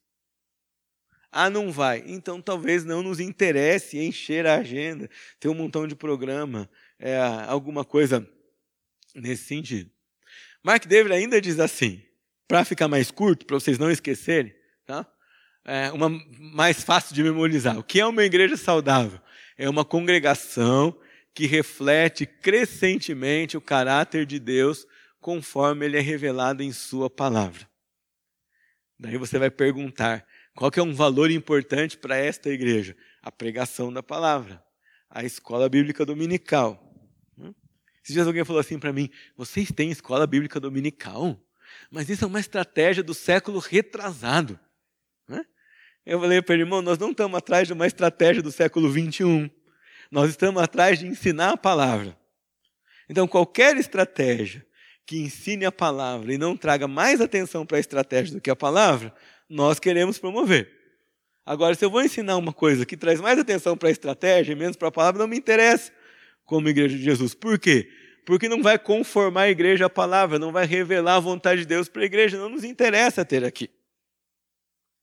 Ah, 1.32 1.50
não 1.50 1.70
vai. 1.70 2.02
Então 2.08 2.42
talvez 2.42 2.86
não 2.86 3.04
nos 3.04 3.20
interesse 3.20 4.00
encher 4.00 4.48
a 4.48 4.56
agenda, 4.56 5.10
ter 5.38 5.50
um 5.50 5.54
montão 5.54 5.86
de 5.86 5.94
programa, 5.94 6.70
é, 6.98 7.18
alguma 7.48 7.84
coisa 7.84 8.26
nesse 9.14 9.44
sentido. 9.44 9.95
Mark 10.66 10.88
David 10.88 11.14
ainda 11.14 11.40
diz 11.40 11.60
assim, 11.60 12.02
para 12.48 12.66
ficar 12.66 12.88
mais 12.88 13.12
curto, 13.12 13.46
para 13.46 13.54
vocês 13.54 13.78
não 13.78 13.92
esquecerem, 13.92 14.52
tá? 14.84 15.06
É 15.64 15.92
uma 15.92 16.10
mais 16.40 16.82
fácil 16.82 17.14
de 17.14 17.22
memorizar. 17.22 17.78
O 17.78 17.84
que 17.84 18.00
é 18.00 18.06
uma 18.06 18.24
igreja 18.24 18.58
saudável? 18.58 19.22
É 19.60 19.70
uma 19.70 19.86
congregação 19.86 21.00
que 21.36 21.46
reflete 21.46 22.26
crescentemente 22.26 23.56
o 23.56 23.62
caráter 23.62 24.26
de 24.26 24.40
Deus 24.40 24.88
conforme 25.22 25.86
ele 25.86 26.00
é 26.00 26.02
revelado 26.02 26.64
em 26.64 26.72
sua 26.72 27.12
palavra. 27.12 27.70
Daí 29.00 29.18
você 29.18 29.38
vai 29.38 29.52
perguntar, 29.52 30.26
qual 30.56 30.72
que 30.72 30.80
é 30.80 30.84
um 30.84 30.96
valor 30.96 31.30
importante 31.30 31.96
para 31.96 32.18
esta 32.18 32.50
igreja? 32.50 32.98
A 33.22 33.32
pregação 33.32 33.94
da 33.94 34.02
palavra, 34.02 34.64
a 35.12 35.24
escola 35.24 35.70
bíblica 35.70 36.04
dominical, 36.04 36.85
esses 38.06 38.14
dias 38.14 38.28
alguém 38.28 38.46
falou 38.46 38.60
assim 38.60 38.78
para 38.78 38.94
mim: 38.94 39.10
vocês 39.36 39.72
têm 39.72 39.90
escola 39.90 40.28
bíblica 40.28 40.60
dominical? 40.60 41.42
Mas 41.90 42.08
isso 42.08 42.24
é 42.24 42.28
uma 42.28 42.40
estratégia 42.40 43.02
do 43.02 43.16
século 43.16 43.58
retrasado. 43.58 44.60
Eu 46.06 46.20
falei 46.20 46.40
para 46.40 46.54
ele, 46.54 46.62
irmão, 46.62 46.84
nós 46.84 47.00
não 47.00 47.10
estamos 47.10 47.36
atrás 47.36 47.68
de 47.68 47.74
uma 47.74 47.88
estratégia 47.88 48.44
do 48.44 48.52
século 48.52 48.92
21. 48.92 49.50
Nós 50.12 50.30
estamos 50.30 50.62
atrás 50.62 51.00
de 51.00 51.08
ensinar 51.08 51.54
a 51.54 51.58
palavra. 51.58 52.16
Então, 53.10 53.28
qualquer 53.28 53.76
estratégia 53.76 54.64
que 55.04 55.18
ensine 55.18 55.66
a 55.66 55.72
palavra 55.72 56.32
e 56.32 56.38
não 56.38 56.56
traga 56.56 56.88
mais 56.88 57.20
atenção 57.20 57.66
para 57.66 57.78
a 57.78 57.80
estratégia 57.80 58.36
do 58.36 58.42
que 58.42 58.52
a 58.52 58.56
palavra, 58.56 59.12
nós 59.50 59.80
queremos 59.80 60.20
promover. 60.20 60.72
Agora, 61.44 61.74
se 61.74 61.84
eu 61.84 61.90
vou 61.90 62.04
ensinar 62.04 62.38
uma 62.38 62.54
coisa 62.54 62.86
que 62.86 62.96
traz 62.96 63.20
mais 63.20 63.40
atenção 63.40 63.76
para 63.76 63.90
a 63.90 63.92
estratégia 63.92 64.54
e 64.54 64.56
menos 64.56 64.76
para 64.76 64.90
a 64.90 64.92
palavra, 64.92 65.20
não 65.20 65.28
me 65.28 65.38
interessa 65.38 65.92
como 66.46 66.70
igreja 66.70 66.96
de 66.96 67.04
Jesus. 67.04 67.34
Por 67.34 67.58
quê? 67.60 67.90
Porque 68.26 68.50
não 68.50 68.64
vai 68.64 68.80
conformar 68.80 69.44
a 69.44 69.50
igreja 69.50 69.86
à 69.86 69.90
palavra, 69.90 70.40
não 70.40 70.52
vai 70.52 70.66
revelar 70.66 71.16
a 71.16 71.20
vontade 71.20 71.62
de 71.62 71.68
Deus 71.68 71.88
para 71.88 72.02
a 72.02 72.06
igreja, 72.06 72.38
não 72.38 72.50
nos 72.50 72.64
interessa 72.64 73.24
ter 73.24 73.44
aqui. 73.44 73.70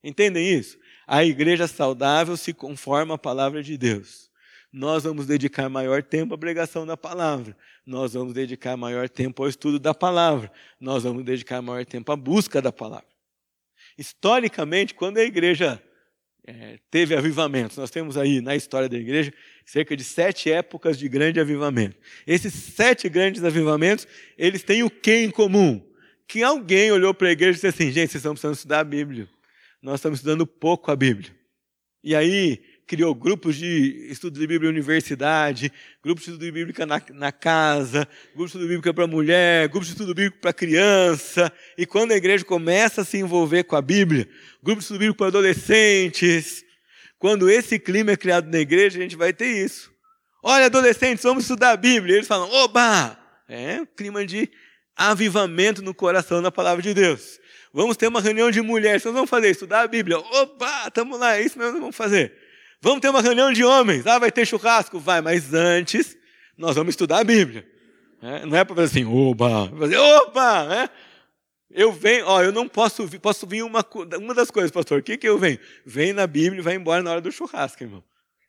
Entendem 0.03 0.53
isso? 0.53 0.77
A 1.07 1.23
igreja 1.23 1.67
saudável 1.67 2.35
se 2.35 2.53
conforma 2.53 3.15
à 3.15 3.17
palavra 3.17 3.63
de 3.63 3.77
Deus. 3.77 4.29
Nós 4.71 5.03
vamos 5.03 5.27
dedicar 5.27 5.69
maior 5.69 6.01
tempo 6.01 6.33
à 6.33 6.37
pregação 6.37 6.85
da 6.85 6.97
palavra. 6.97 7.55
Nós 7.85 8.13
vamos 8.13 8.33
dedicar 8.33 8.75
maior 8.75 9.07
tempo 9.07 9.43
ao 9.43 9.47
estudo 9.47 9.79
da 9.79 9.93
palavra. 9.93 10.51
Nós 10.79 11.03
vamos 11.03 11.23
dedicar 11.23 11.61
maior 11.61 11.85
tempo 11.85 12.11
à 12.11 12.15
busca 12.15 12.61
da 12.61 12.71
palavra. 12.71 13.07
Historicamente, 13.97 14.95
quando 14.95 15.19
a 15.19 15.23
igreja 15.23 15.81
é, 16.45 16.77
teve 16.91 17.15
avivamentos. 17.15 17.77
Nós 17.77 17.89
temos 17.89 18.17
aí 18.17 18.41
na 18.41 18.55
história 18.55 18.89
da 18.89 18.97
igreja 18.97 19.33
cerca 19.65 19.95
de 19.95 20.03
sete 20.03 20.51
épocas 20.51 20.97
de 20.97 21.07
grande 21.07 21.39
avivamento. 21.39 21.97
Esses 22.27 22.53
sete 22.53 23.07
grandes 23.07 23.43
avivamentos, 23.43 24.07
eles 24.37 24.63
têm 24.63 24.83
o 24.83 24.89
que 24.89 25.19
em 25.19 25.31
comum? 25.31 25.81
Que 26.27 26.43
alguém 26.43 26.91
olhou 26.91 27.13
para 27.13 27.29
a 27.29 27.31
igreja 27.31 27.51
e 27.51 27.55
disse 27.55 27.67
assim: 27.67 27.91
gente, 27.91 28.11
vocês 28.11 28.15
estão 28.15 28.33
precisando 28.33 28.55
estudar 28.55 28.79
a 28.79 28.83
Bíblia. 28.83 29.27
Nós 29.81 29.95
estamos 29.95 30.19
estudando 30.19 30.45
pouco 30.45 30.91
a 30.91 30.95
Bíblia. 30.95 31.31
E 32.03 32.15
aí 32.15 32.61
criou 32.87 33.13
grupos 33.15 33.55
de 33.55 34.07
estudo 34.09 34.39
de 34.39 34.45
Bíblia 34.45 34.69
universidade, 34.69 35.71
grupos 36.03 36.25
de 36.25 36.31
estudo 36.31 36.45
de 36.45 36.51
Bíblia 36.51 36.85
na, 36.85 37.01
na 37.11 37.31
casa, 37.31 38.07
grupos 38.35 38.51
de 38.51 38.57
estudo 38.57 38.67
bíblico 38.67 38.93
para 38.93 39.07
mulher, 39.07 39.67
grupos 39.69 39.87
de 39.87 39.93
estudo 39.93 40.13
bíblico 40.13 40.37
para 40.39 40.53
criança. 40.53 41.51
E 41.77 41.85
quando 41.85 42.11
a 42.11 42.15
igreja 42.15 42.43
começa 42.43 43.01
a 43.01 43.05
se 43.05 43.17
envolver 43.17 43.63
com 43.63 43.75
a 43.75 43.81
Bíblia, 43.81 44.27
grupos 44.61 44.83
de 44.83 44.85
estudo 44.85 44.99
bíblico 44.99 45.17
para 45.17 45.27
adolescentes. 45.27 46.63
Quando 47.17 47.49
esse 47.49 47.79
clima 47.79 48.11
é 48.11 48.17
criado 48.17 48.51
na 48.51 48.59
igreja, 48.59 48.99
a 48.99 49.01
gente 49.01 49.15
vai 49.15 49.31
ter 49.31 49.47
isso. 49.47 49.91
Olha, 50.43 50.65
adolescentes, 50.65 51.23
vamos 51.23 51.45
estudar 51.45 51.71
a 51.71 51.77
Bíblia. 51.77 52.15
E 52.15 52.17
eles 52.17 52.27
falam, 52.27 52.49
oba! 52.49 53.17
É 53.47 53.81
um 53.81 53.85
clima 53.85 54.25
de 54.25 54.49
avivamento 54.95 55.81
no 55.81 55.93
coração 55.93 56.41
da 56.41 56.51
palavra 56.51 56.81
de 56.81 56.93
Deus. 56.93 57.39
Vamos 57.73 57.97
ter 57.97 58.07
uma 58.07 58.21
reunião 58.21 58.51
de 58.51 58.61
mulheres. 58.61 59.03
Nós 59.03 59.13
vamos 59.13 59.29
fazer 59.29 59.49
estudar 59.49 59.81
a 59.81 59.87
Bíblia. 59.87 60.19
Opa, 60.19 60.85
estamos 60.87 61.19
lá, 61.19 61.37
é 61.37 61.41
isso 61.41 61.57
mesmo 61.57 61.73
que 61.73 61.79
vamos 61.79 61.95
fazer. 61.95 62.42
Vamos 62.83 62.99
ter 62.99 63.07
uma 63.07 63.21
reunião 63.21 63.53
de 63.53 63.63
homens. 63.63 64.05
Ah, 64.05 64.19
vai 64.19 64.29
ter 64.29 64.45
churrasco? 64.45 64.99
Vai, 64.99 65.21
mas 65.21 65.53
antes 65.53 66.17
nós 66.57 66.75
vamos 66.75 66.91
estudar 66.91 67.19
a 67.19 67.23
Bíblia. 67.23 67.65
É, 68.21 68.45
não 68.45 68.57
é 68.57 68.65
para 68.65 68.75
fazer 68.75 68.99
assim, 68.99 69.05
oba, 69.05 69.71
fazer, 69.79 69.97
opa, 69.97 70.65
né? 70.65 70.89
Eu 71.71 71.93
venho, 71.93 72.25
ó, 72.27 72.43
eu 72.43 72.51
não 72.51 72.67
posso 72.67 73.07
vir, 73.07 73.19
posso 73.19 73.47
vir 73.47 73.63
uma, 73.63 73.85
uma 74.19 74.33
das 74.33 74.51
coisas, 74.51 74.69
pastor, 74.69 74.99
o 74.99 75.01
que 75.01 75.15
que 75.15 75.29
eu 75.29 75.39
venho? 75.39 75.59
Vem 75.85 76.11
na 76.11 76.27
Bíblia 76.27 76.59
e 76.59 76.61
vai 76.61 76.75
embora 76.75 77.01
na 77.01 77.11
hora 77.11 77.21
do 77.21 77.31
churrasco, 77.31 77.81
irmão. 77.81 78.03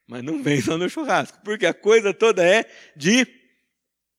Mas 0.05 0.25
não 0.25 0.43
vem 0.43 0.61
só 0.61 0.77
no 0.77 0.91
churrasco, 0.91 1.39
porque 1.45 1.65
a 1.65 1.73
coisa 1.73 2.13
toda 2.13 2.45
é 2.45 2.65
de 2.97 3.25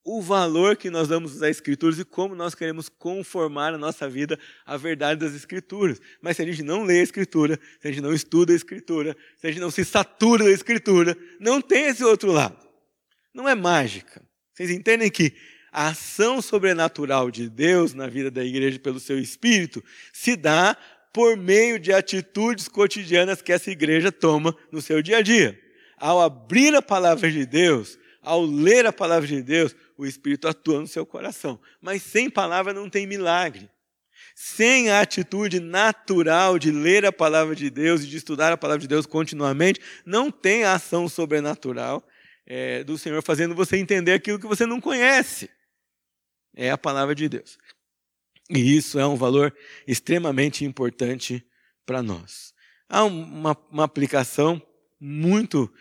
o 0.06 0.22
valor 0.22 0.78
que 0.78 0.92
nós 0.92 1.08
damos 1.08 1.42
às 1.42 1.50
Escrituras 1.50 1.98
e 1.98 2.06
como 2.06 2.36
nós 2.36 2.54
queremos 2.54 2.88
conformar 2.88 3.74
a 3.74 3.78
nossa 3.78 4.08
vida 4.08 4.40
à 4.64 4.78
verdade 4.78 5.20
das 5.20 5.34
Escrituras. 5.34 6.00
Mas 6.22 6.38
se 6.38 6.44
a 6.44 6.46
gente 6.46 6.62
não 6.62 6.84
lê 6.84 7.00
a 7.00 7.04
Escritura, 7.04 7.60
se 7.82 7.88
a 7.88 7.92
gente 7.92 8.04
não 8.04 8.14
estuda 8.14 8.54
a 8.54 8.56
Escritura, 8.56 9.18
se 9.36 9.48
a 9.48 9.50
gente 9.50 9.60
não 9.60 9.72
se 9.72 9.84
satura 9.84 10.46
da 10.46 10.52
Escritura, 10.52 11.18
não 11.40 11.60
tem 11.60 11.86
esse 11.86 12.04
outro 12.04 12.32
lado. 12.32 12.56
Não 13.34 13.50
é 13.50 13.56
mágica. 13.56 14.22
Vocês 14.54 14.70
entendem 14.70 15.10
que 15.10 15.34
a 15.72 15.88
ação 15.88 16.40
sobrenatural 16.40 17.32
de 17.32 17.50
Deus 17.50 17.96
na 17.96 18.08
vida 18.08 18.30
da 18.30 18.46
igreja 18.46 18.78
pelo 18.78 19.00
seu 19.00 19.20
Espírito 19.20 19.84
se 20.14 20.36
dá 20.36 20.78
por 21.12 21.36
meio 21.36 21.80
de 21.80 21.92
atitudes 21.92 22.68
cotidianas 22.68 23.42
que 23.42 23.52
essa 23.52 23.72
igreja 23.72 24.12
toma 24.12 24.56
no 24.72 24.82
seu 24.82 25.02
dia 25.02 25.18
a 25.18 25.22
dia. 25.22 25.60
Ao 25.98 26.22
abrir 26.22 26.76
a 26.76 26.82
palavra 26.82 27.32
de 27.32 27.46
Deus, 27.46 27.98
ao 28.22 28.44
ler 28.44 28.86
a 28.86 28.92
palavra 28.92 29.28
de 29.28 29.42
Deus, 29.42 29.76
o 29.98 30.06
Espírito 30.06 30.48
atua 30.48 30.80
no 30.80 30.88
seu 30.88 31.06
coração. 31.06 31.60
Mas 31.82 32.04
sem 32.04 32.30
palavra 32.30 32.74
não 32.74 32.90
tem 32.90 33.08
milagre. 33.08 33.70
Sem 34.36 34.90
a 34.90 35.02
atitude 35.02 35.60
natural 35.60 36.60
de 36.60 36.72
ler 36.72 37.06
a 37.06 37.12
palavra 37.12 37.56
de 37.56 37.70
Deus 37.70 38.04
e 38.04 38.08
de 38.08 38.18
estudar 38.18 38.52
a 38.52 38.58
palavra 38.58 38.82
de 38.82 38.88
Deus 38.88 39.06
continuamente, 39.06 39.80
não 40.06 40.30
tem 40.32 40.64
a 40.64 40.74
ação 40.74 41.08
sobrenatural 41.08 42.06
é, 42.46 42.84
do 42.84 42.98
Senhor 42.98 43.22
fazendo 43.24 43.56
você 43.56 43.78
entender 43.78 44.14
aquilo 44.14 44.40
que 44.40 44.48
você 44.48 44.66
não 44.66 44.82
conhece. 44.82 45.50
É 46.56 46.70
a 46.72 46.78
palavra 46.78 47.16
de 47.16 47.28
Deus. 47.28 47.58
E 48.50 48.78
isso 48.78 49.00
é 49.00 49.08
um 49.08 49.16
valor 49.16 49.56
extremamente 49.88 50.64
importante 50.64 51.46
para 51.86 52.04
nós. 52.04 52.54
Há 52.88 53.04
uma, 53.04 53.58
uma 53.72 53.84
aplicação 53.84 54.62
muito 55.00 55.72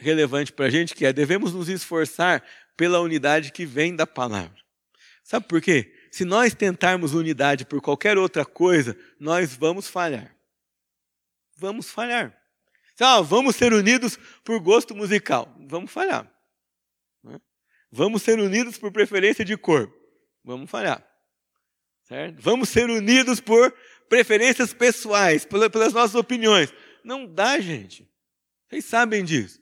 relevante 0.00 0.52
para 0.52 0.66
a 0.66 0.70
gente 0.70 0.94
que 0.94 1.04
é 1.04 1.12
devemos 1.12 1.52
nos 1.52 1.68
esforçar 1.68 2.42
pela 2.80 2.98
unidade 2.98 3.52
que 3.52 3.66
vem 3.66 3.94
da 3.94 4.06
palavra. 4.06 4.56
Sabe 5.22 5.46
por 5.46 5.60
quê? 5.60 5.94
Se 6.10 6.24
nós 6.24 6.54
tentarmos 6.54 7.12
unidade 7.12 7.66
por 7.66 7.78
qualquer 7.82 8.16
outra 8.16 8.42
coisa, 8.42 8.96
nós 9.18 9.54
vamos 9.54 9.86
falhar. 9.86 10.34
Vamos 11.58 11.90
falhar. 11.90 12.34
Ah, 12.98 13.20
vamos 13.20 13.56
ser 13.56 13.74
unidos 13.74 14.18
por 14.42 14.58
gosto 14.60 14.96
musical. 14.96 15.54
Vamos 15.68 15.90
falhar. 15.90 16.26
Né? 17.22 17.38
Vamos 17.92 18.22
ser 18.22 18.40
unidos 18.40 18.78
por 18.78 18.90
preferência 18.90 19.44
de 19.44 19.58
cor. 19.58 19.92
Vamos 20.42 20.70
falhar. 20.70 21.06
Certo? 22.04 22.40
Vamos 22.40 22.70
ser 22.70 22.88
unidos 22.88 23.40
por 23.40 23.74
preferências 24.08 24.72
pessoais, 24.72 25.44
pelas 25.44 25.92
nossas 25.92 26.14
opiniões. 26.14 26.72
Não 27.04 27.26
dá, 27.26 27.60
gente. 27.60 28.10
Vocês 28.70 28.86
sabem 28.86 29.22
disso. 29.22 29.59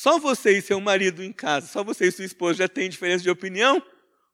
Só 0.00 0.18
você 0.18 0.56
e 0.56 0.62
seu 0.62 0.80
marido 0.80 1.22
em 1.22 1.30
casa, 1.30 1.66
só 1.66 1.84
você 1.84 2.06
e 2.06 2.10
sua 2.10 2.24
esposa 2.24 2.60
já 2.60 2.68
têm 2.68 2.88
diferença 2.88 3.22
de 3.22 3.28
opinião? 3.28 3.82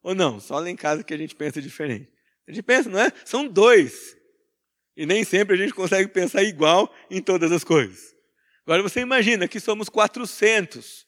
Ou 0.01 0.15
não? 0.15 0.39
Só 0.39 0.59
lá 0.59 0.69
em 0.69 0.77
casa 0.77 1.03
que 1.03 1.13
a 1.13 1.17
gente 1.17 1.35
pensa 1.35 1.61
diferente. 1.61 2.09
A 2.47 2.53
gente 2.53 2.63
pensa, 2.63 2.89
não 2.89 2.97
é? 2.97 3.11
São 3.25 3.45
dois. 3.45 4.15
E 4.95 5.05
nem 5.05 5.25
sempre 5.25 5.55
a 5.55 5.57
gente 5.57 5.73
consegue 5.73 6.07
pensar 6.07 6.41
igual 6.41 6.89
em 7.11 7.21
todas 7.21 7.51
as 7.51 7.65
coisas. 7.65 8.15
Agora 8.65 8.81
você 8.81 9.01
imagina 9.01 9.45
que 9.45 9.59
somos 9.59 9.89
400. 9.89 11.05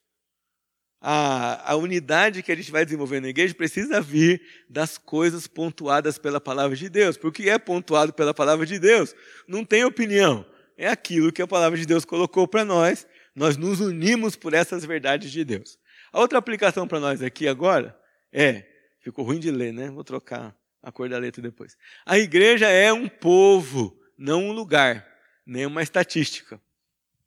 a, 0.99 1.71
a 1.71 1.75
unidade 1.77 2.43
que 2.43 2.51
a 2.51 2.55
gente 2.55 2.69
vai 2.69 2.83
desenvolver 2.83 3.21
na 3.21 3.29
igreja 3.29 3.55
precisa 3.55 4.01
vir 4.01 4.41
das 4.69 4.97
coisas 4.97 5.47
pontuadas 5.47 6.17
pela 6.17 6.41
palavra 6.41 6.75
de 6.75 6.89
Deus. 6.89 7.15
Porque 7.15 7.49
é 7.49 7.57
pontuado 7.57 8.11
pela 8.11 8.33
palavra 8.33 8.65
de 8.65 8.77
Deus, 8.77 9.15
não 9.47 9.63
tem 9.63 9.85
opinião. 9.85 10.45
É 10.77 10.89
aquilo 10.89 11.31
que 11.31 11.41
a 11.41 11.47
palavra 11.47 11.79
de 11.79 11.85
Deus 11.85 12.03
colocou 12.03 12.45
para 12.45 12.65
nós. 12.65 13.07
Nós 13.39 13.55
nos 13.55 13.79
unimos 13.79 14.35
por 14.35 14.53
essas 14.53 14.83
verdades 14.83 15.31
de 15.31 15.45
Deus. 15.45 15.79
A 16.11 16.19
outra 16.19 16.37
aplicação 16.37 16.85
para 16.85 16.99
nós 16.99 17.21
aqui 17.21 17.47
agora 17.47 17.97
é, 18.33 18.65
ficou 18.99 19.23
ruim 19.23 19.39
de 19.39 19.49
ler, 19.49 19.71
né? 19.71 19.89
Vou 19.89 20.03
trocar 20.03 20.53
a 20.83 20.91
cor 20.91 21.07
da 21.07 21.17
letra 21.17 21.41
depois. 21.41 21.77
A 22.05 22.19
igreja 22.19 22.67
é 22.67 22.91
um 22.91 23.07
povo, 23.07 23.97
não 24.17 24.49
um 24.49 24.51
lugar, 24.51 25.07
nem 25.45 25.65
uma 25.65 25.81
estatística. 25.81 26.61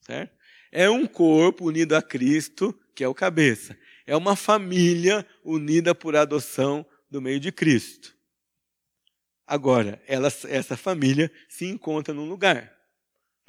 Certo? 0.02 0.36
É 0.70 0.90
um 0.90 1.06
corpo 1.06 1.64
unido 1.64 1.96
a 1.96 2.02
Cristo, 2.02 2.78
que 2.94 3.02
é 3.02 3.08
o 3.08 3.14
cabeça. 3.14 3.74
É 4.06 4.14
uma 4.14 4.36
família 4.36 5.26
unida 5.42 5.94
por 5.94 6.14
adoção 6.14 6.84
do 7.10 7.22
meio 7.22 7.40
de 7.40 7.50
Cristo. 7.50 8.14
Agora, 9.46 9.98
ela, 10.06 10.28
essa 10.46 10.76
família 10.76 11.32
se 11.48 11.64
encontra 11.64 12.12
num 12.12 12.28
lugar. 12.28 12.71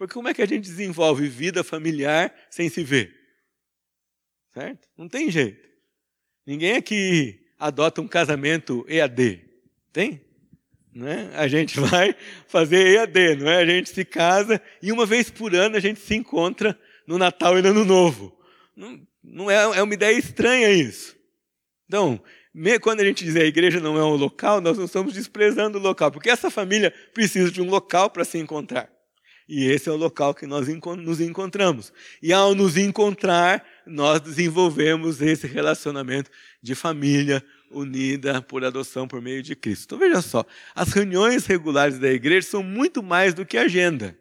Porque 0.04 0.16
como 0.16 0.28
é 0.28 0.34
que 0.34 0.42
a 0.42 0.46
gente 0.46 0.66
desenvolve 0.66 1.30
vida 1.30 1.64
familiar 1.64 2.36
sem 2.50 2.68
se 2.68 2.84
ver? 2.84 3.16
Certo? 4.54 4.86
Não 4.98 5.08
tem 5.08 5.32
jeito. 5.32 5.66
Ninguém 6.46 6.76
aqui 6.76 7.40
adota 7.58 8.02
um 8.02 8.08
casamento 8.08 8.86
EAD. 8.90 9.40
Tem? 9.94 10.20
Não 10.94 11.08
é? 11.08 11.34
A 11.38 11.48
gente 11.48 11.80
vai 11.88 12.14
fazer 12.48 12.98
EAD, 12.98 13.38
não 13.38 13.50
é? 13.50 13.62
A 13.62 13.66
gente 13.66 13.92
se 13.92 14.04
casa 14.04 14.62
e 14.82 14.92
uma 14.92 15.06
vez 15.06 15.32
por 15.32 15.56
ano 15.56 15.78
a 15.78 15.80
gente 15.80 16.02
se 16.02 16.14
encontra 16.16 16.78
no 17.08 17.18
Natal 17.18 17.58
e 17.58 17.62
no 17.62 17.70
Ano 17.70 17.86
Novo. 17.86 18.38
Não, 18.76 19.08
não 19.24 19.50
é, 19.50 19.56
é 19.56 19.82
uma 19.82 19.94
ideia 19.94 20.18
estranha 20.18 20.70
isso. 20.70 21.16
Então, 21.88 22.22
quando 22.82 23.00
a 23.00 23.06
gente 23.06 23.24
diz 23.24 23.38
a 23.38 23.46
igreja 23.46 23.80
não 23.80 23.98
é 23.98 24.04
um 24.04 24.16
local, 24.18 24.60
nós 24.60 24.78
não 24.78 24.84
estamos 24.84 25.14
desprezando 25.14 25.78
o 25.78 25.82
local, 25.82 26.12
porque 26.12 26.30
essa 26.30 26.52
família 26.52 26.94
precisa 27.14 27.50
de 27.50 27.62
um 27.62 27.70
local 27.70 28.10
para 28.10 28.26
se 28.26 28.38
encontrar. 28.38 28.93
E 29.48 29.66
esse 29.66 29.90
é 29.90 29.92
o 29.92 29.98
local 29.98 30.34
que 30.34 30.48
nós 30.48 30.68
nos 30.68 31.20
encontramos. 31.20 31.92
E 32.22 32.32
ao 32.32 32.56
nos 32.56 32.78
encontrar, 32.78 33.66
nós 33.86 34.22
desenvolvemos 34.22 35.22
esse 35.22 35.48
relacionamento 35.48 36.32
de 36.62 36.76
família 36.76 37.44
unida 37.70 38.42
por 38.42 38.64
adoção 38.64 39.08
por 39.08 39.22
meio 39.22 39.44
de 39.44 39.56
Cristo. 39.56 39.96
Então 39.96 40.00
veja 40.00 40.22
só, 40.22 40.46
as 40.74 40.90
reuniões 40.90 41.46
regulares 41.46 42.00
da 42.00 42.12
igreja 42.12 42.48
são 42.48 42.64
muito 42.64 43.04
mais 43.04 43.34
do 43.34 43.46
que 43.46 43.58
agenda. 43.58 44.18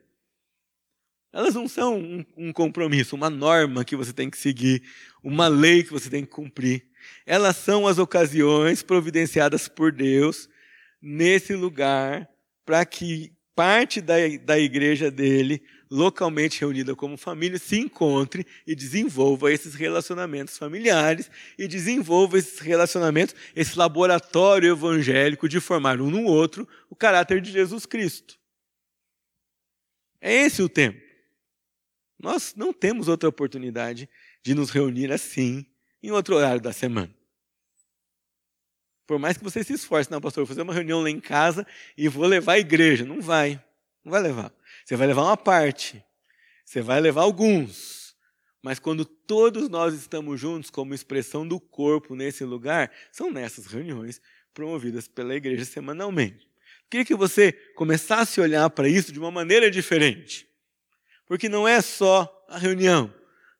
Elas 1.32 1.54
não 1.54 1.66
são 1.66 1.98
um, 1.98 2.24
um 2.36 2.52
compromisso, 2.52 3.16
uma 3.16 3.30
norma 3.30 3.84
que 3.84 3.96
você 3.96 4.12
tem 4.12 4.28
que 4.28 4.36
seguir, 4.36 4.82
uma 5.22 5.48
lei 5.48 5.82
que 5.82 5.90
você 5.90 6.10
tem 6.10 6.24
que 6.24 6.30
cumprir. 6.30 6.86
Elas 7.24 7.56
são 7.56 7.86
as 7.86 7.98
ocasiões 7.98 8.82
providenciadas 8.82 9.66
por 9.66 9.92
Deus 9.92 10.48
nesse 11.00 11.54
lugar 11.54 12.28
para 12.66 12.84
que 12.84 13.32
parte 13.54 14.00
da, 14.00 14.14
da 14.44 14.58
igreja 14.58 15.10
dele, 15.10 15.62
localmente 15.90 16.60
reunida 16.60 16.96
como 16.96 17.16
família, 17.16 17.58
se 17.58 17.78
encontre 17.78 18.46
e 18.66 18.74
desenvolva 18.74 19.52
esses 19.52 19.74
relacionamentos 19.74 20.56
familiares 20.56 21.30
e 21.58 21.68
desenvolva 21.68 22.38
esses 22.38 22.58
relacionamentos, 22.58 23.34
esse 23.54 23.78
laboratório 23.78 24.72
evangélico 24.72 25.48
de 25.48 25.60
formar 25.60 26.00
um 26.00 26.10
no 26.10 26.24
outro 26.24 26.66
o 26.88 26.96
caráter 26.96 27.40
de 27.40 27.50
Jesus 27.50 27.84
Cristo. 27.84 28.38
É 30.20 30.32
esse 30.32 30.62
o 30.62 30.68
tempo. 30.68 31.00
Nós 32.18 32.54
não 32.56 32.72
temos 32.72 33.08
outra 33.08 33.28
oportunidade 33.28 34.08
de 34.42 34.54
nos 34.54 34.70
reunir 34.70 35.10
assim 35.12 35.66
em 36.02 36.10
outro 36.10 36.36
horário 36.36 36.60
da 36.60 36.72
semana. 36.72 37.12
Por 39.12 39.18
mais 39.18 39.36
que 39.36 39.44
você 39.44 39.62
se 39.62 39.74
esforce, 39.74 40.10
não, 40.10 40.22
pastor, 40.22 40.42
vou 40.42 40.46
fazer 40.46 40.62
uma 40.62 40.72
reunião 40.72 41.02
lá 41.02 41.10
em 41.10 41.20
casa 41.20 41.66
e 41.98 42.08
vou 42.08 42.24
levar 42.24 42.54
a 42.54 42.58
igreja. 42.58 43.04
Não 43.04 43.20
vai. 43.20 43.62
Não 44.02 44.10
vai 44.10 44.22
levar. 44.22 44.50
Você 44.82 44.96
vai 44.96 45.06
levar 45.06 45.24
uma 45.24 45.36
parte. 45.36 46.02
Você 46.64 46.80
vai 46.80 46.98
levar 46.98 47.20
alguns. 47.20 48.16
Mas 48.62 48.78
quando 48.78 49.04
todos 49.04 49.68
nós 49.68 49.92
estamos 49.92 50.40
juntos 50.40 50.70
como 50.70 50.94
expressão 50.94 51.46
do 51.46 51.60
corpo 51.60 52.14
nesse 52.14 52.42
lugar, 52.42 52.90
são 53.12 53.30
nessas 53.30 53.66
reuniões 53.66 54.18
promovidas 54.54 55.06
pela 55.06 55.34
igreja 55.34 55.66
semanalmente. 55.66 56.48
Queria 56.88 57.04
que 57.04 57.14
você 57.14 57.52
começasse 57.74 58.40
a 58.40 58.44
olhar 58.44 58.70
para 58.70 58.88
isso 58.88 59.12
de 59.12 59.18
uma 59.18 59.30
maneira 59.30 59.70
diferente. 59.70 60.48
Porque 61.26 61.50
não 61.50 61.68
é 61.68 61.82
só 61.82 62.46
a 62.48 62.56
reunião, 62.56 63.12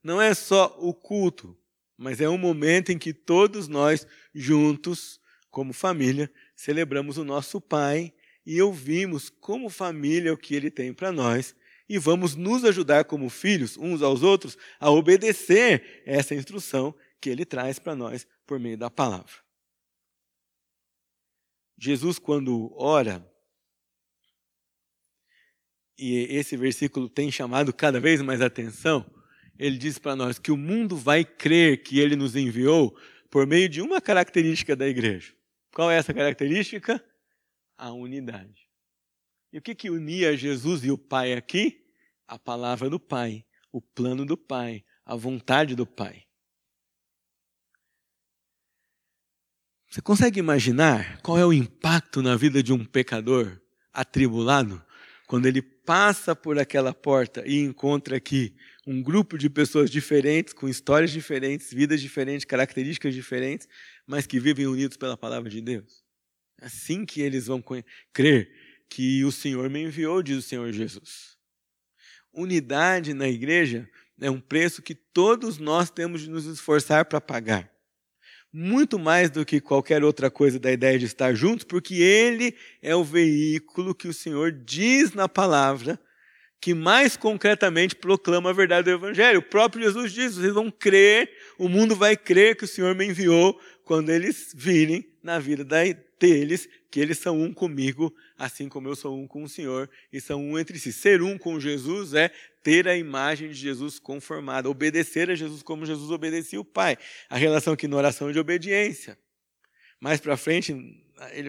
não 0.03 0.19
é 0.19 0.33
só 0.33 0.75
o 0.79 0.95
culto, 0.95 1.55
mas 1.95 2.23
é 2.23 2.29
um 2.31 2.39
momento 2.39 2.91
em 2.91 2.97
que 2.97 3.13
todos 3.13 3.69
nós, 3.69 4.07
juntos, 4.35 5.21
como 5.53 5.73
família, 5.73 6.29
celebramos 6.57 7.19
o 7.19 7.25
nosso 7.25 7.61
Pai 7.61 8.13
e 8.45 8.61
ouvimos 8.61 9.29
como 9.29 9.69
família 9.69 10.33
o 10.33 10.37
que 10.37 10.57
Ele 10.57 10.71
tem 10.71 10.93
para 10.93 11.13
nós 11.13 11.55
e 11.89 11.99
vamos 11.99 12.35
nos 12.35 12.65
ajudar 12.65 13.05
como 13.05 13.29
filhos, 13.29 13.77
uns 13.77 14.03
aos 14.03 14.23
outros, 14.23 14.57
a 14.81 14.91
obedecer 14.91 16.03
essa 16.07 16.35
instrução 16.35 16.95
que 17.21 17.29
Ele 17.29 17.45
traz 17.45 17.79
para 17.79 17.95
nós 17.95 18.27
por 18.47 18.59
meio 18.59 18.79
da 18.79 18.91
palavra. 18.91 19.35
Jesus, 21.79 22.19
quando 22.19 22.73
ora, 22.75 23.25
e 25.99 26.27
esse 26.31 26.57
versículo 26.57 27.09
tem 27.09 27.31
chamado 27.31 27.73
cada 27.75 28.01
vez 28.01 28.23
mais 28.23 28.41
atenção, 28.41 29.05
ele 29.59 29.77
diz 29.77 29.99
para 29.99 30.17
nós 30.17 30.39
que 30.39 30.51
o 30.51 30.57
mundo 30.57 30.97
vai 30.97 31.25
crer 31.25 31.83
que 31.83 31.99
ele 31.99 32.17
nos 32.17 32.35
enviou 32.35 32.97
por 33.31 33.47
meio 33.47 33.69
de 33.69 33.83
uma 33.83 34.01
característica 34.01 34.75
da 34.75 34.89
igreja. 34.89 35.35
Qual 35.75 35.91
é 35.91 35.97
essa 35.97 36.13
característica? 36.13 37.03
A 37.77 37.93
unidade. 37.93 38.69
E 39.53 39.59
o 39.59 39.63
que, 39.63 39.75
que 39.75 39.91
unia 39.91 40.37
Jesus 40.37 40.85
e 40.85 40.91
o 40.91 40.99
Pai 40.99 41.33
aqui? 41.33 41.85
A 42.27 42.39
palavra 42.39 42.89
do 42.89 43.01
Pai, 43.01 43.45
o 43.71 43.81
plano 43.81 44.25
do 44.25 44.37
Pai, 44.37 44.85
a 45.05 45.17
vontade 45.17 45.75
do 45.75 45.87
Pai. 45.87 46.25
Você 49.89 50.01
consegue 50.01 50.41
imaginar 50.41 51.21
qual 51.21 51.39
é 51.39 51.45
o 51.45 51.53
impacto 51.53 52.23
na 52.23 52.35
vida 52.35 52.63
de 52.63 52.73
um 52.73 52.83
pecador 52.83 53.61
atribulado 53.93 54.83
quando 55.27 55.47
ele 55.47 55.63
passa 55.63 56.35
por 56.35 56.59
aquela 56.59 56.95
porta 56.95 57.43
e 57.47 57.59
encontra 57.59 58.17
aqui 58.17 58.55
um 58.87 59.03
grupo 59.03 59.39
de 59.39 59.49
pessoas 59.49 59.91
diferentes, 59.91 60.53
com 60.53 60.69
histórias 60.69 61.11
diferentes, 61.11 61.73
vidas 61.73 62.01
diferentes, 62.01 62.45
características 62.45 63.15
diferentes, 63.15 63.69
mas 64.13 64.27
que 64.27 64.39
vivem 64.39 64.67
unidos 64.67 64.99
pela 64.99 65.17
palavra 65.17 65.49
de 65.49 65.63
Deus. 65.63 66.05
É 66.61 66.67
assim 66.67 67.07
que 67.07 67.23
eles 67.23 67.47
vão 67.47 67.65
crer 68.13 68.53
que 68.91 69.25
o 69.25 69.33
Senhor 69.33 69.71
me 69.71 69.85
enviou, 69.85 70.23
diz 70.23 70.37
o 70.37 70.43
Senhor 70.43 70.71
Jesus. 70.71 71.39
Unidade 72.31 73.15
na 73.15 73.27
igreja 73.27 73.89
é 74.21 74.31
um 74.31 74.39
preço 74.39 74.83
que 74.83 74.95
todos 74.95 75.57
nós 75.57 75.89
temos 75.89 76.21
de 76.21 76.29
nos 76.29 76.45
esforçar 76.45 77.07
para 77.07 77.23
pagar 77.23 77.73
muito 78.53 78.99
mais 78.99 79.31
do 79.31 79.47
que 79.47 79.63
qualquer 79.63 80.05
outra 80.05 80.31
coisa 80.31 80.59
da 80.59 80.71
ideia 80.71 80.99
de 80.99 81.07
estar 81.07 81.35
juntos, 81.35 81.65
porque 81.65 81.95
ele 81.95 82.55
é 82.83 82.95
o 82.95 83.03
veículo 83.03 83.95
que 83.95 84.07
o 84.07 84.13
Senhor 84.13 84.53
diz 84.53 85.15
na 85.15 85.27
palavra 85.27 85.99
que 86.63 86.75
mais 86.75 87.17
concretamente 87.17 87.97
proclama 87.97 88.51
a 88.51 88.53
verdade 88.53 88.85
do 88.85 88.95
Evangelho. 88.95 89.41
O 89.41 89.43
próprio 89.43 89.83
Jesus 89.83 90.13
diz: 90.13 90.37
vocês 90.37 90.55
vão 90.55 90.71
crer, 90.71 91.29
o 91.59 91.69
mundo 91.69 91.97
vai 91.97 92.17
crer 92.17 92.57
que 92.57 92.65
o 92.65 92.69
Senhor 92.69 92.95
me 92.95 93.05
enviou 93.05 93.61
quando 93.85 94.11
eles 94.11 94.53
virem 94.55 95.09
na 95.23 95.39
vida 95.39 95.65
deles 96.19 96.69
que 96.91 97.01
eles 97.01 97.19
são 97.19 97.41
um 97.41 97.53
comigo, 97.53 98.15
assim 98.39 98.69
como 98.69 98.87
eu 98.87 98.95
sou 98.95 99.19
um 99.19 99.27
com 99.27 99.43
o 99.43 99.49
Senhor, 99.49 99.89
e 100.13 100.21
são 100.21 100.43
um 100.43 100.59
entre 100.59 100.79
si. 100.79 100.93
Ser 100.93 101.23
um 101.23 101.39
com 101.39 101.59
Jesus 101.59 102.13
é 102.13 102.31
ter 102.63 102.87
a 102.87 102.97
imagem 102.97 103.49
de 103.49 103.55
Jesus 103.55 103.99
conformada, 103.99 104.69
obedecer 104.69 105.31
a 105.31 105.35
Jesus 105.35 105.63
como 105.63 105.87
Jesus 105.87 106.11
obedecia 106.11 106.61
o 106.61 106.65
Pai. 106.65 106.99
A 107.31 107.37
relação 107.37 107.73
aqui 107.73 107.89
na 107.89 107.97
oração 107.97 108.29
é 108.29 108.33
de 108.33 108.39
obediência. 108.39 109.19
Mais 109.99 110.21
para 110.21 110.37
frente, 110.37 110.75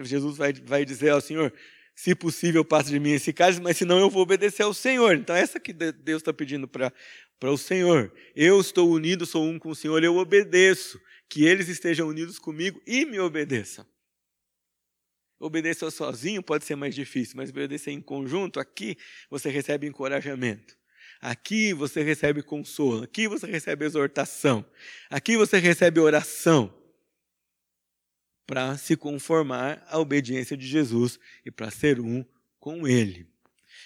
Jesus 0.02 0.36
vai, 0.36 0.52
vai 0.52 0.84
dizer 0.84 1.10
ao 1.10 1.20
Senhor: 1.20 1.52
se 1.94 2.14
possível, 2.14 2.64
passe 2.64 2.90
de 2.90 2.98
mim 2.98 3.12
esse 3.12 3.32
cálice, 3.32 3.60
mas 3.60 3.76
senão 3.76 3.98
eu 3.98 4.10
vou 4.10 4.22
obedecer 4.22 4.62
ao 4.62 4.74
Senhor. 4.74 5.14
Então, 5.14 5.36
essa 5.36 5.60
que 5.60 5.72
Deus 5.72 6.22
está 6.22 6.32
pedindo 6.32 6.66
para 6.66 6.92
o 7.42 7.58
Senhor. 7.58 8.12
Eu 8.34 8.60
estou 8.60 8.90
unido, 8.90 9.26
sou 9.26 9.44
um 9.44 9.58
com 9.58 9.70
o 9.70 9.74
Senhor, 9.74 10.02
eu 10.02 10.16
obedeço. 10.16 10.98
Que 11.28 11.44
eles 11.44 11.68
estejam 11.68 12.08
unidos 12.08 12.38
comigo 12.38 12.80
e 12.86 13.04
me 13.04 13.18
obedeçam. 13.18 13.86
Obedecer 15.38 15.90
sozinho 15.90 16.42
pode 16.42 16.64
ser 16.64 16.76
mais 16.76 16.94
difícil, 16.94 17.36
mas 17.36 17.50
obedecer 17.50 17.90
em 17.90 18.00
conjunto, 18.00 18.60
aqui 18.60 18.96
você 19.28 19.50
recebe 19.50 19.86
encorajamento. 19.86 20.76
Aqui 21.20 21.72
você 21.72 22.02
recebe 22.02 22.42
consolo, 22.42 23.04
aqui 23.04 23.26
você 23.26 23.46
recebe 23.46 23.84
exortação, 23.84 24.64
aqui 25.10 25.36
você 25.36 25.58
recebe 25.58 26.00
oração 26.00 26.72
para 28.46 28.76
se 28.76 28.96
conformar 28.96 29.82
à 29.88 29.98
obediência 29.98 30.56
de 30.56 30.66
Jesus 30.66 31.18
e 31.44 31.50
para 31.50 31.70
ser 31.70 32.00
um 32.00 32.24
com 32.60 32.86
Ele. 32.86 33.26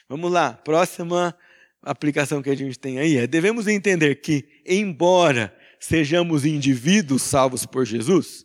Vamos 0.08 0.32
lá, 0.32 0.52
próxima 0.52 1.36
aplicação 1.82 2.42
que 2.42 2.50
a 2.50 2.56
gente 2.56 2.78
tem 2.78 2.98
aí 2.98 3.16
é: 3.16 3.26
devemos 3.26 3.66
entender 3.66 4.16
que, 4.16 4.62
embora 4.66 5.56
sejamos 5.80 6.44
indivíduos 6.44 7.22
salvos 7.22 7.64
por 7.66 7.84
Jesus, 7.84 8.44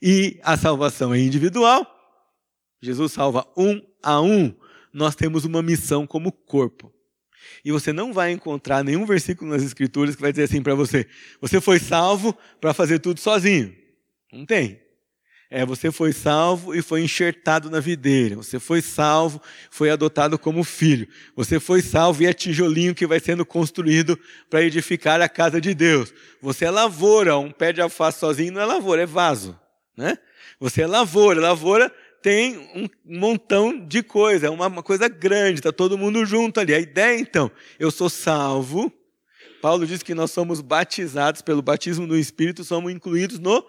e 0.00 0.38
a 0.42 0.56
salvação 0.56 1.14
é 1.14 1.18
individual, 1.18 1.86
Jesus 2.80 3.12
salva 3.12 3.46
um 3.56 3.80
a 4.02 4.20
um, 4.20 4.54
nós 4.92 5.14
temos 5.14 5.44
uma 5.44 5.62
missão 5.62 6.06
como 6.06 6.30
corpo. 6.30 6.92
E 7.64 7.72
você 7.72 7.92
não 7.92 8.12
vai 8.12 8.32
encontrar 8.32 8.84
nenhum 8.84 9.04
versículo 9.04 9.50
nas 9.50 9.62
Escrituras 9.62 10.14
que 10.14 10.22
vai 10.22 10.32
dizer 10.32 10.44
assim 10.44 10.62
para 10.62 10.74
você: 10.74 11.06
você 11.40 11.60
foi 11.60 11.78
salvo 11.78 12.36
para 12.60 12.74
fazer 12.74 12.98
tudo 12.98 13.20
sozinho. 13.20 13.74
Não 14.32 14.44
tem. 14.44 14.80
É, 15.48 15.64
você 15.64 15.92
foi 15.92 16.12
salvo 16.12 16.74
e 16.74 16.82
foi 16.82 17.02
enxertado 17.02 17.70
na 17.70 17.78
videira. 17.78 18.34
Você 18.36 18.58
foi 18.58 18.82
salvo, 18.82 19.40
foi 19.70 19.90
adotado 19.90 20.38
como 20.38 20.64
filho. 20.64 21.06
Você 21.36 21.60
foi 21.60 21.82
salvo 21.82 22.22
e 22.22 22.26
é 22.26 22.32
tijolinho 22.32 22.94
que 22.94 23.06
vai 23.06 23.20
sendo 23.20 23.46
construído 23.46 24.18
para 24.50 24.62
edificar 24.62 25.20
a 25.20 25.28
casa 25.28 25.60
de 25.60 25.72
Deus. 25.72 26.12
Você 26.42 26.64
é 26.64 26.70
lavoura, 26.70 27.38
um 27.38 27.52
pé 27.52 27.72
de 27.72 27.80
alface 27.80 28.18
sozinho 28.18 28.52
não 28.52 28.60
é 28.60 28.64
lavoura, 28.64 29.02
é 29.02 29.06
vaso. 29.06 29.58
Né? 29.96 30.18
Você 30.58 30.82
é 30.82 30.86
lavoura, 30.86 31.40
lavoura 31.40 31.92
tem 32.22 32.56
um 32.74 32.88
montão 33.04 33.78
de 33.86 34.02
coisa, 34.02 34.48
é 34.48 34.50
uma, 34.50 34.66
uma 34.66 34.82
coisa 34.82 35.08
grande, 35.08 35.60
está 35.60 35.70
todo 35.70 35.96
mundo 35.96 36.26
junto 36.26 36.58
ali. 36.58 36.74
A 36.74 36.80
ideia, 36.80 37.20
então, 37.20 37.48
eu 37.78 37.88
sou 37.88 38.10
salvo. 38.10 38.92
Paulo 39.62 39.86
diz 39.86 40.02
que 40.02 40.12
nós 40.12 40.32
somos 40.32 40.60
batizados 40.60 41.40
pelo 41.40 41.62
batismo 41.62 42.04
do 42.04 42.16
Espírito, 42.16 42.64
somos 42.64 42.92
incluídos 42.92 43.38
no 43.38 43.64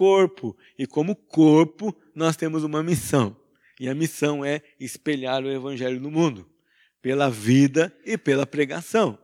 corpo. 0.00 0.56
E 0.78 0.86
como 0.86 1.14
corpo, 1.14 1.94
nós 2.14 2.34
temos 2.34 2.64
uma 2.64 2.82
missão. 2.82 3.36
E 3.78 3.86
a 3.86 3.94
missão 3.94 4.42
é 4.42 4.62
espelhar 4.78 5.44
o 5.44 5.50
Evangelho 5.50 6.00
no 6.00 6.10
mundo, 6.10 6.50
pela 7.02 7.30
vida 7.30 7.94
e 8.02 8.16
pela 8.16 8.46
pregação. 8.46 9.18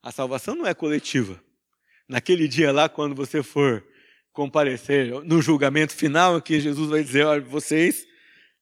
A 0.00 0.12
salvação 0.12 0.54
não 0.54 0.64
é 0.64 0.72
coletiva. 0.72 1.42
Naquele 2.08 2.46
dia 2.46 2.70
lá, 2.70 2.88
quando 2.88 3.16
você 3.16 3.42
for 3.42 3.84
comparecer 4.32 5.10
no 5.24 5.42
julgamento 5.42 5.92
final, 5.92 6.40
que 6.40 6.60
Jesus 6.60 6.88
vai 6.88 7.02
dizer: 7.02 7.24
olha, 7.24 7.42
vocês 7.42 8.06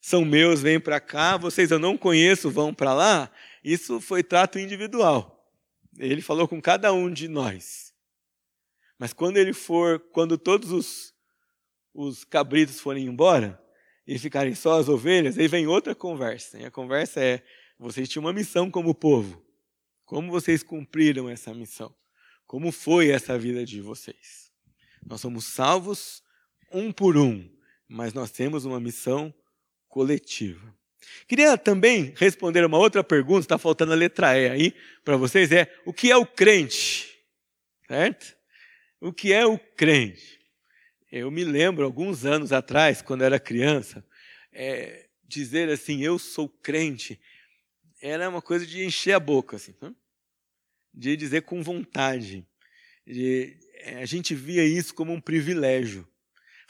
são 0.00 0.24
meus, 0.24 0.62
vêm 0.62 0.80
para 0.80 0.98
cá, 0.98 1.36
vocês 1.36 1.70
eu 1.70 1.78
não 1.78 1.98
conheço, 1.98 2.50
vão 2.50 2.72
para 2.72 2.94
lá. 2.94 3.30
Isso 3.62 4.00
foi 4.00 4.22
trato 4.22 4.58
individual. 4.58 5.46
Ele 5.98 6.22
falou 6.22 6.48
com 6.48 6.58
cada 6.58 6.90
um 6.90 7.12
de 7.12 7.28
nós. 7.28 7.89
Mas 9.00 9.14
quando 9.14 9.38
ele 9.38 9.54
for, 9.54 9.98
quando 10.12 10.36
todos 10.36 10.70
os, 10.70 11.14
os 11.94 12.22
cabritos 12.22 12.78
forem 12.78 13.06
embora 13.06 13.58
e 14.06 14.18
ficarem 14.18 14.54
só 14.54 14.78
as 14.78 14.90
ovelhas, 14.90 15.38
aí 15.38 15.48
vem 15.48 15.66
outra 15.66 15.94
conversa. 15.94 16.58
E 16.58 16.66
a 16.66 16.70
conversa 16.70 17.18
é: 17.18 17.42
vocês 17.78 18.06
tinham 18.10 18.26
uma 18.26 18.32
missão 18.32 18.70
como 18.70 18.94
povo. 18.94 19.42
Como 20.04 20.30
vocês 20.30 20.62
cumpriram 20.62 21.30
essa 21.30 21.54
missão? 21.54 21.94
Como 22.46 22.70
foi 22.70 23.08
essa 23.08 23.38
vida 23.38 23.64
de 23.64 23.80
vocês? 23.80 24.52
Nós 25.06 25.22
somos 25.22 25.46
salvos 25.46 26.22
um 26.70 26.92
por 26.92 27.16
um, 27.16 27.48
mas 27.88 28.12
nós 28.12 28.30
temos 28.30 28.66
uma 28.66 28.78
missão 28.78 29.32
coletiva. 29.88 30.76
Queria 31.26 31.56
também 31.56 32.12
responder 32.18 32.66
uma 32.66 32.76
outra 32.76 33.02
pergunta, 33.02 33.40
está 33.40 33.56
faltando 33.56 33.94
a 33.94 33.96
letra 33.96 34.38
E 34.38 34.50
aí 34.50 34.74
para 35.02 35.16
vocês, 35.16 35.50
é 35.52 35.74
o 35.86 35.92
que 35.92 36.10
é 36.10 36.16
o 36.18 36.26
crente? 36.26 37.18
Certo? 37.88 38.39
O 39.00 39.12
que 39.12 39.32
é 39.32 39.46
o 39.46 39.58
crente? 39.58 40.38
Eu 41.10 41.30
me 41.30 41.42
lembro, 41.42 41.84
alguns 41.84 42.26
anos 42.26 42.52
atrás, 42.52 43.00
quando 43.00 43.22
era 43.22 43.40
criança, 43.40 44.04
é, 44.52 45.08
dizer 45.26 45.70
assim, 45.70 46.02
eu 46.02 46.18
sou 46.18 46.48
crente, 46.48 47.18
era 48.02 48.28
uma 48.28 48.42
coisa 48.42 48.66
de 48.66 48.84
encher 48.84 49.14
a 49.14 49.20
boca, 49.20 49.56
assim, 49.56 49.74
de 50.92 51.16
dizer 51.16 51.42
com 51.42 51.62
vontade, 51.62 52.46
de, 53.06 53.56
é, 53.74 54.02
a 54.02 54.06
gente 54.06 54.34
via 54.34 54.64
isso 54.64 54.94
como 54.94 55.12
um 55.12 55.20
privilégio. 55.20 56.06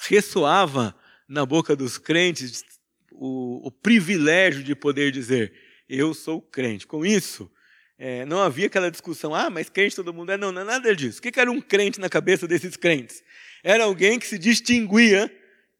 Ressoava 0.09 0.97
na 1.29 1.45
boca 1.45 1.75
dos 1.75 1.99
crentes 1.99 2.65
o, 3.13 3.67
o 3.67 3.71
privilégio 3.71 4.63
de 4.63 4.75
poder 4.75 5.11
dizer: 5.13 5.53
Eu 5.89 6.15
sou 6.15 6.41
crente. 6.41 6.87
Com 6.87 7.05
isso, 7.05 7.51
é, 8.03 8.25
não 8.25 8.41
havia 8.41 8.67
aquela 8.67 8.91
discussão, 8.91 9.35
ah, 9.35 9.51
mas 9.51 9.69
crente 9.69 9.95
todo 9.95 10.15
mundo 10.15 10.33
é. 10.33 10.39
Não, 10.39 10.51
não 10.51 10.63
é 10.63 10.65
nada 10.65 10.97
disso. 10.97 11.19
O 11.19 11.23
que 11.23 11.39
era 11.39 11.53
um 11.53 11.61
crente 11.61 12.01
na 12.01 12.09
cabeça 12.09 12.49
desses 12.49 12.75
crentes? 12.75 13.23
Era 13.63 13.85
alguém 13.85 14.19
que 14.19 14.27
se 14.27 14.39
distinguia 14.39 15.31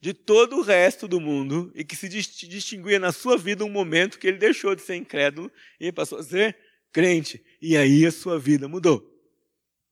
de 0.03 0.13
todo 0.13 0.59
o 0.59 0.63
resto 0.63 1.09
do 1.09 1.19
mundo 1.19 1.73
e 1.75 1.83
que 1.83 1.97
se 1.97 2.11
distinguia 2.11 2.99
na 2.99 3.11
sua 3.11 3.39
vida 3.39 3.65
um 3.65 3.71
momento 3.71 4.19
que 4.19 4.27
ele 4.27 4.37
deixou 4.37 4.75
de 4.75 4.83
ser 4.83 4.97
incrédulo 4.97 5.51
e 5.81 5.91
passou 5.91 6.19
a 6.19 6.23
ser 6.23 6.55
crente. 6.93 7.43
E 7.61 7.75
aí 7.75 8.05
a 8.05 8.13
sua 8.13 8.39
vida 8.39 8.69
mudou. 8.69 9.03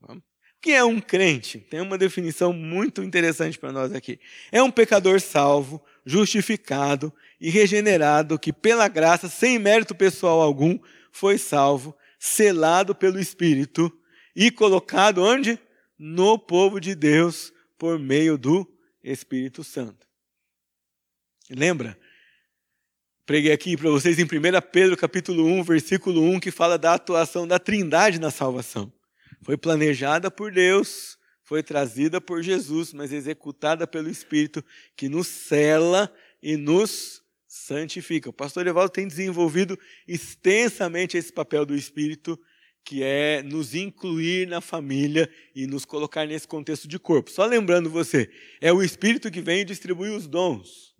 O 0.02 0.20
que 0.60 0.72
é 0.72 0.84
um 0.84 1.00
crente? 1.00 1.60
Tem 1.60 1.80
uma 1.80 1.96
definição 1.96 2.52
muito 2.52 3.02
interessante 3.02 3.58
para 3.58 3.72
nós 3.72 3.94
aqui. 3.94 4.20
É 4.52 4.62
um 4.62 4.70
pecador 4.70 5.18
salvo, 5.18 5.82
justificado 6.04 7.10
e 7.40 7.48
regenerado 7.48 8.38
que, 8.38 8.52
pela 8.52 8.86
graça, 8.86 9.30
sem 9.30 9.58
mérito 9.58 9.94
pessoal 9.94 10.42
algum, 10.42 10.78
foi 11.10 11.38
salvo, 11.38 11.96
selado 12.18 12.94
pelo 12.94 13.20
Espírito 13.20 13.92
e 14.34 14.50
colocado 14.50 15.22
onde? 15.22 15.58
No 15.98 16.38
povo 16.38 16.80
de 16.80 16.94
Deus 16.94 17.52
por 17.76 17.98
meio 17.98 18.36
do 18.36 18.66
Espírito 19.02 19.62
Santo. 19.62 20.06
Lembra? 21.50 21.98
Preguei 23.24 23.52
aqui 23.52 23.76
para 23.76 23.90
vocês 23.90 24.18
em 24.18 24.24
1 24.24 24.28
Pedro 24.72 24.96
capítulo 24.96 25.44
1, 25.44 25.62
versículo 25.62 26.22
1, 26.22 26.40
que 26.40 26.50
fala 26.50 26.78
da 26.78 26.94
atuação 26.94 27.46
da 27.46 27.58
Trindade 27.58 28.18
na 28.18 28.30
salvação. 28.30 28.92
Foi 29.42 29.56
planejada 29.56 30.30
por 30.30 30.50
Deus, 30.50 31.18
foi 31.44 31.62
trazida 31.62 32.20
por 32.20 32.42
Jesus, 32.42 32.92
mas 32.92 33.12
executada 33.12 33.86
pelo 33.86 34.08
Espírito 34.08 34.64
que 34.96 35.08
nos 35.08 35.26
cela 35.26 36.12
e 36.42 36.56
nos 36.56 37.22
santifica. 37.58 38.30
O 38.30 38.32
pastor 38.32 38.66
Evaldo 38.66 38.92
tem 38.92 39.06
desenvolvido 39.06 39.78
extensamente 40.06 41.16
esse 41.16 41.32
papel 41.32 41.66
do 41.66 41.74
Espírito, 41.74 42.38
que 42.84 43.02
é 43.02 43.42
nos 43.42 43.74
incluir 43.74 44.46
na 44.46 44.60
família 44.60 45.28
e 45.54 45.66
nos 45.66 45.84
colocar 45.84 46.26
nesse 46.26 46.46
contexto 46.48 46.88
de 46.88 46.98
corpo. 46.98 47.30
Só 47.30 47.44
lembrando 47.44 47.90
você, 47.90 48.30
é 48.60 48.72
o 48.72 48.82
Espírito 48.82 49.30
que 49.30 49.42
vem 49.42 49.60
e 49.60 49.64
distribui 49.64 50.10
os 50.10 50.26
dons. 50.26 50.96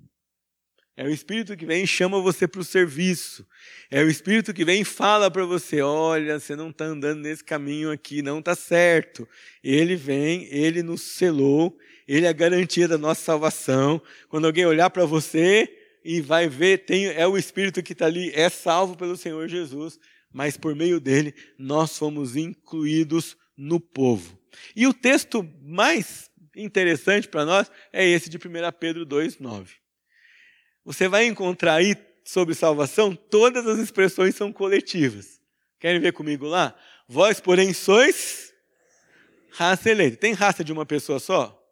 É 0.97 1.05
o 1.05 1.11
Espírito 1.11 1.57
que 1.57 1.65
vem 1.65 1.85
e 1.85 1.87
chama 1.87 2.21
você 2.21 2.49
para 2.49 2.61
o 2.61 2.65
serviço. 2.65 3.47
É 3.89 4.03
o 4.03 4.11
Espírito 4.11 4.53
que 4.53 4.65
vem 4.65 4.81
e 4.81 4.85
fala 4.85 5.31
para 5.31 5.45
você: 5.45 5.81
olha, 5.81 6.41
você 6.41 6.57
não 6.57 6.71
está 6.71 6.87
andando 6.87 7.21
nesse 7.21 7.45
caminho 7.45 7.93
aqui, 7.93 8.21
não 8.21 8.41
está 8.41 8.57
certo. 8.57 9.27
Ele 9.63 9.95
vem, 9.95 10.49
ele 10.53 10.83
nos 10.83 11.03
selou, 11.03 11.79
ele 12.07 12.27
é 12.27 12.29
a 12.29 12.33
garantia 12.33 12.89
da 12.89 12.99
nossa 12.99 13.23
salvação. 13.23 14.03
Quando 14.29 14.47
alguém 14.47 14.67
olhar 14.67 14.91
para 14.91 15.05
você 15.05 15.73
e 16.09 16.21
vai 16.21 16.49
ver, 16.49 16.87
tem, 16.87 17.07
é 17.07 17.27
o 17.27 17.37
Espírito 17.37 17.83
que 17.83 17.93
está 17.93 18.07
ali, 18.07 18.33
é 18.35 18.49
salvo 18.49 18.97
pelo 18.97 19.17
Senhor 19.17 19.47
Jesus, 19.49 19.99
mas 20.33 20.57
por 20.57 20.75
meio 20.75 20.99
dele 20.99 21.35
nós 21.59 21.99
fomos 21.99 22.37
incluídos 22.37 23.37
no 23.57 23.79
povo. 23.79 24.39
E 24.75 24.87
o 24.87 24.95
texto 24.95 25.47
mais 25.61 26.31
interessante 26.57 27.29
para 27.29 27.45
nós 27.45 27.71
é 27.93 28.07
esse 28.07 28.31
de 28.31 28.39
1 28.39 28.41
Pedro 28.81 29.05
2, 29.05 29.39
9 29.39 29.89
você 30.89 31.07
vai 31.07 31.27
encontrar 31.27 31.75
aí 31.75 31.95
sobre 32.25 32.55
salvação, 32.55 33.15
todas 33.15 33.67
as 33.67 33.79
expressões 33.79 34.35
são 34.35 34.51
coletivas. 34.51 35.39
Querem 35.79 36.01
ver 36.01 36.15
comigo 36.15 36.47
lá? 36.47 36.75
Vós, 37.07 37.41
porém, 37.41 37.75
sois 37.75 38.55
raça 39.51 39.91
eleita. 39.91 40.17
Tem 40.17 40.33
raça 40.33 40.65
de 40.65 40.73
uma 40.73 40.87
pessoa 40.87 41.21
só? 41.21 41.63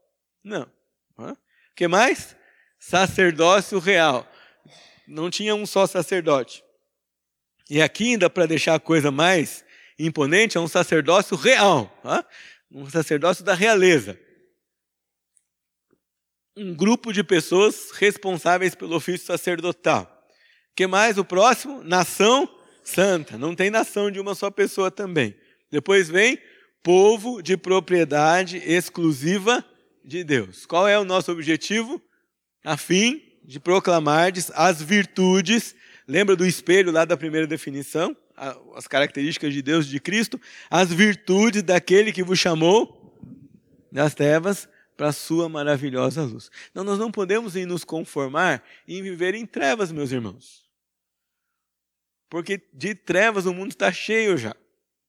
Não. 0.44 0.70
O 1.16 1.34
que 1.74 1.88
mais? 1.88 2.36
Sacerdócio 2.78 3.78
real. 3.78 4.30
Não 5.06 5.30
tinha 5.30 5.54
um 5.54 5.66
só 5.66 5.86
sacerdote. 5.86 6.62
E 7.68 7.82
aqui, 7.82 8.12
ainda 8.12 8.30
para 8.30 8.46
deixar 8.46 8.74
a 8.74 8.80
coisa 8.80 9.10
mais 9.10 9.64
imponente, 9.98 10.56
é 10.56 10.60
um 10.60 10.68
sacerdócio 10.68 11.36
real. 11.36 11.90
Um 12.70 12.88
sacerdócio 12.88 13.44
da 13.44 13.54
realeza 13.54 14.18
um 16.56 16.74
grupo 16.74 17.12
de 17.12 17.22
pessoas 17.22 17.90
responsáveis 17.92 18.74
pelo 18.74 18.96
ofício 18.96 19.26
sacerdotal. 19.26 20.10
que 20.74 20.86
mais? 20.86 21.18
O 21.18 21.24
próximo? 21.24 21.82
Nação 21.84 22.48
santa. 22.82 23.36
Não 23.36 23.54
tem 23.54 23.68
nação 23.68 24.10
de 24.10 24.18
uma 24.18 24.34
só 24.34 24.50
pessoa 24.50 24.90
também. 24.90 25.36
Depois 25.70 26.08
vem 26.08 26.38
povo 26.82 27.42
de 27.42 27.56
propriedade 27.56 28.56
exclusiva 28.58 29.64
de 30.04 30.24
Deus. 30.24 30.64
Qual 30.64 30.88
é 30.88 30.98
o 30.98 31.04
nosso 31.04 31.30
objetivo? 31.30 32.00
A 32.66 32.76
fim 32.76 33.22
de 33.44 33.60
proclamar 33.60 34.32
as 34.54 34.82
virtudes. 34.82 35.72
Lembra 36.08 36.34
do 36.34 36.44
espelho 36.44 36.90
lá 36.90 37.04
da 37.04 37.16
primeira 37.16 37.46
definição? 37.46 38.16
As 38.74 38.88
características 38.88 39.54
de 39.54 39.62
Deus 39.62 39.86
de 39.86 40.00
Cristo. 40.00 40.40
As 40.68 40.92
virtudes 40.92 41.62
daquele 41.62 42.12
que 42.12 42.24
vos 42.24 42.40
chamou 42.40 43.16
das 43.92 44.16
trevas 44.16 44.68
para 44.96 45.10
a 45.10 45.12
sua 45.12 45.48
maravilhosa 45.48 46.24
luz. 46.24 46.50
Então 46.72 46.82
nós 46.82 46.98
não 46.98 47.12
podemos 47.12 47.54
nos 47.54 47.84
conformar 47.84 48.64
em 48.88 49.00
viver 49.00 49.36
em 49.36 49.46
trevas, 49.46 49.92
meus 49.92 50.10
irmãos. 50.10 50.64
Porque 52.28 52.60
de 52.72 52.96
trevas 52.96 53.46
o 53.46 53.54
mundo 53.54 53.70
está 53.70 53.92
cheio 53.92 54.36
já. 54.36 54.56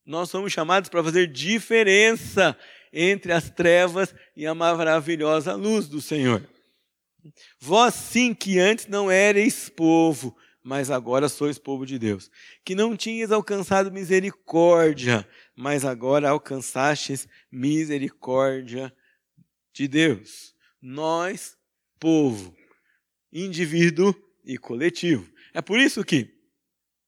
Nós 0.05 0.29
somos 0.29 0.53
chamados 0.53 0.91
para 0.91 1.03
fazer 1.03 1.25
diferença 1.25 2.55
entre 2.93 3.33
as 3.33 3.49
trevas 3.49 4.13
e 4.35 4.45
a 4.45 4.53
maravilhosa 4.53 5.55
luz 5.55 5.87
do 5.87 5.99
Senhor. 5.99 6.47
Vós 7.59 7.93
sim 7.93 8.33
que 8.33 8.59
antes 8.59 8.87
não 8.87 9.11
erais 9.11 9.69
povo, 9.69 10.35
mas 10.63 10.91
agora 10.91 11.29
sois 11.29 11.57
povo 11.57 11.85
de 11.85 11.97
Deus. 11.97 12.29
Que 12.65 12.75
não 12.75 12.95
tinhas 12.97 13.31
alcançado 13.31 13.91
misericórdia, 13.91 15.27
mas 15.55 15.85
agora 15.85 16.29
alcançastes 16.29 17.27
misericórdia 17.51 18.93
de 19.73 19.87
Deus. 19.87 20.53
Nós, 20.81 21.57
povo, 21.99 22.55
indivíduo 23.31 24.13
e 24.43 24.57
coletivo. 24.57 25.31
É 25.53 25.61
por 25.61 25.79
isso 25.79 26.03
que 26.03 26.35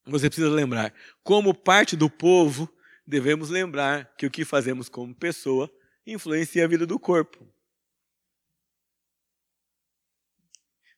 você 0.05 0.29
precisa 0.29 0.49
lembrar, 0.49 0.93
como 1.23 1.53
parte 1.53 1.95
do 1.95 2.09
povo, 2.09 2.71
devemos 3.05 3.49
lembrar 3.49 4.15
que 4.17 4.25
o 4.25 4.31
que 4.31 4.45
fazemos 4.45 4.89
como 4.89 5.13
pessoa 5.13 5.71
influencia 6.05 6.63
a 6.63 6.67
vida 6.67 6.85
do 6.85 6.99
corpo. 6.99 7.45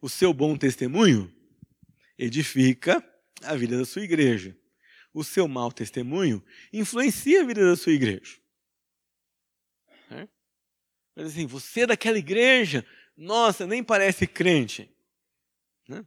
O 0.01 0.09
seu 0.09 0.33
bom 0.33 0.57
testemunho 0.57 1.31
edifica 2.17 3.03
a 3.43 3.55
vida 3.55 3.77
da 3.77 3.85
sua 3.85 4.01
igreja. 4.01 4.57
O 5.13 5.23
seu 5.23 5.47
mau 5.47 5.71
testemunho 5.71 6.43
influencia 6.73 7.41
a 7.41 7.45
vida 7.45 7.63
da 7.63 7.75
sua 7.75 7.91
igreja. 7.91 8.39
É? 10.09 10.27
Mas 11.15 11.27
assim, 11.27 11.45
você 11.45 11.81
é 11.81 11.87
daquela 11.87 12.17
igreja, 12.17 12.85
nossa, 13.15 13.67
nem 13.67 13.83
parece 13.83 14.25
crente. 14.25 14.89
Né? 15.87 16.05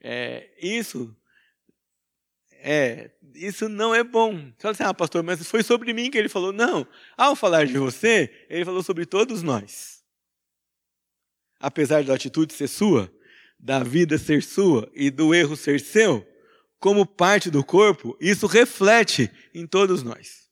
É, 0.00 0.50
isso 0.60 1.16
é, 2.66 3.10
isso 3.34 3.68
não 3.68 3.94
é 3.94 4.04
bom. 4.04 4.36
Você 4.36 4.54
fala 4.58 4.72
assim, 4.72 4.82
ah, 4.84 4.94
pastor, 4.94 5.22
mas 5.22 5.46
foi 5.46 5.62
sobre 5.62 5.92
mim 5.92 6.10
que 6.10 6.16
ele 6.16 6.28
falou. 6.28 6.52
Não, 6.52 6.86
ao 7.16 7.34
falar 7.34 7.66
de 7.66 7.76
você, 7.76 8.46
ele 8.48 8.64
falou 8.64 8.82
sobre 8.82 9.04
todos 9.04 9.42
nós. 9.42 10.03
Apesar 11.64 12.04
da 12.04 12.12
atitude 12.12 12.52
ser 12.52 12.68
sua, 12.68 13.10
da 13.58 13.82
vida 13.82 14.18
ser 14.18 14.42
sua 14.42 14.86
e 14.94 15.08
do 15.08 15.34
erro 15.34 15.56
ser 15.56 15.80
seu, 15.80 16.22
como 16.78 17.06
parte 17.06 17.50
do 17.50 17.64
corpo, 17.64 18.14
isso 18.20 18.46
reflete 18.46 19.30
em 19.54 19.66
todos 19.66 20.02
nós. 20.02 20.44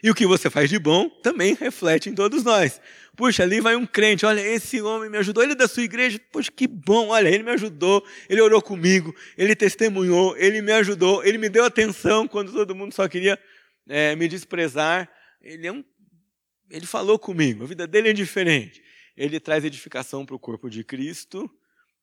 E 0.00 0.08
o 0.08 0.14
que 0.14 0.28
você 0.28 0.48
faz 0.48 0.70
de 0.70 0.78
bom 0.78 1.08
também 1.08 1.54
reflete 1.54 2.08
em 2.08 2.14
todos 2.14 2.44
nós. 2.44 2.80
Puxa, 3.16 3.42
ali 3.42 3.60
vai 3.60 3.74
um 3.74 3.84
crente, 3.84 4.24
olha, 4.24 4.40
esse 4.40 4.80
homem 4.80 5.10
me 5.10 5.18
ajudou, 5.18 5.42
ele 5.42 5.54
é 5.54 5.56
da 5.56 5.66
sua 5.66 5.82
igreja, 5.82 6.20
poxa, 6.30 6.52
que 6.52 6.68
bom, 6.68 7.08
olha, 7.08 7.28
ele 7.28 7.42
me 7.42 7.50
ajudou, 7.50 8.06
ele 8.28 8.40
orou 8.40 8.62
comigo, 8.62 9.12
ele 9.36 9.56
testemunhou, 9.56 10.36
ele 10.36 10.62
me 10.62 10.70
ajudou, 10.70 11.24
ele 11.24 11.36
me 11.36 11.48
deu 11.48 11.64
atenção 11.64 12.28
quando 12.28 12.52
todo 12.52 12.76
mundo 12.76 12.94
só 12.94 13.08
queria 13.08 13.36
é, 13.88 14.14
me 14.14 14.28
desprezar. 14.28 15.10
Ele, 15.42 15.66
é 15.66 15.72
um, 15.72 15.84
ele 16.70 16.86
falou 16.86 17.18
comigo, 17.18 17.64
a 17.64 17.66
vida 17.66 17.88
dele 17.88 18.10
é 18.10 18.12
diferente. 18.12 18.80
Ele 19.16 19.40
traz 19.40 19.64
edificação 19.64 20.24
para 20.24 20.36
o 20.36 20.38
corpo 20.38 20.68
de 20.70 20.84
Cristo, 20.84 21.50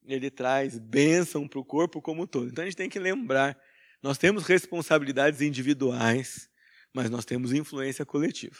ele 0.06 0.30
traz 0.30 0.78
bênção 0.78 1.48
para 1.48 1.60
o 1.60 1.66
corpo 1.66 2.02
como 2.02 2.24
um 2.24 2.28
todo. 2.28 2.48
Então 2.50 2.64
a 2.64 2.68
gente 2.68 2.78
tem 2.78 2.90
que 2.90 3.00
lembrar, 3.00 3.60
nós 4.02 4.18
temos 4.18 4.46
responsabilidades 4.46 5.42
individuais, 5.42 6.50
mas 6.94 7.10
nós 7.10 7.26
temos 7.26 7.52
influência 7.52 8.06
coletiva. 8.06 8.58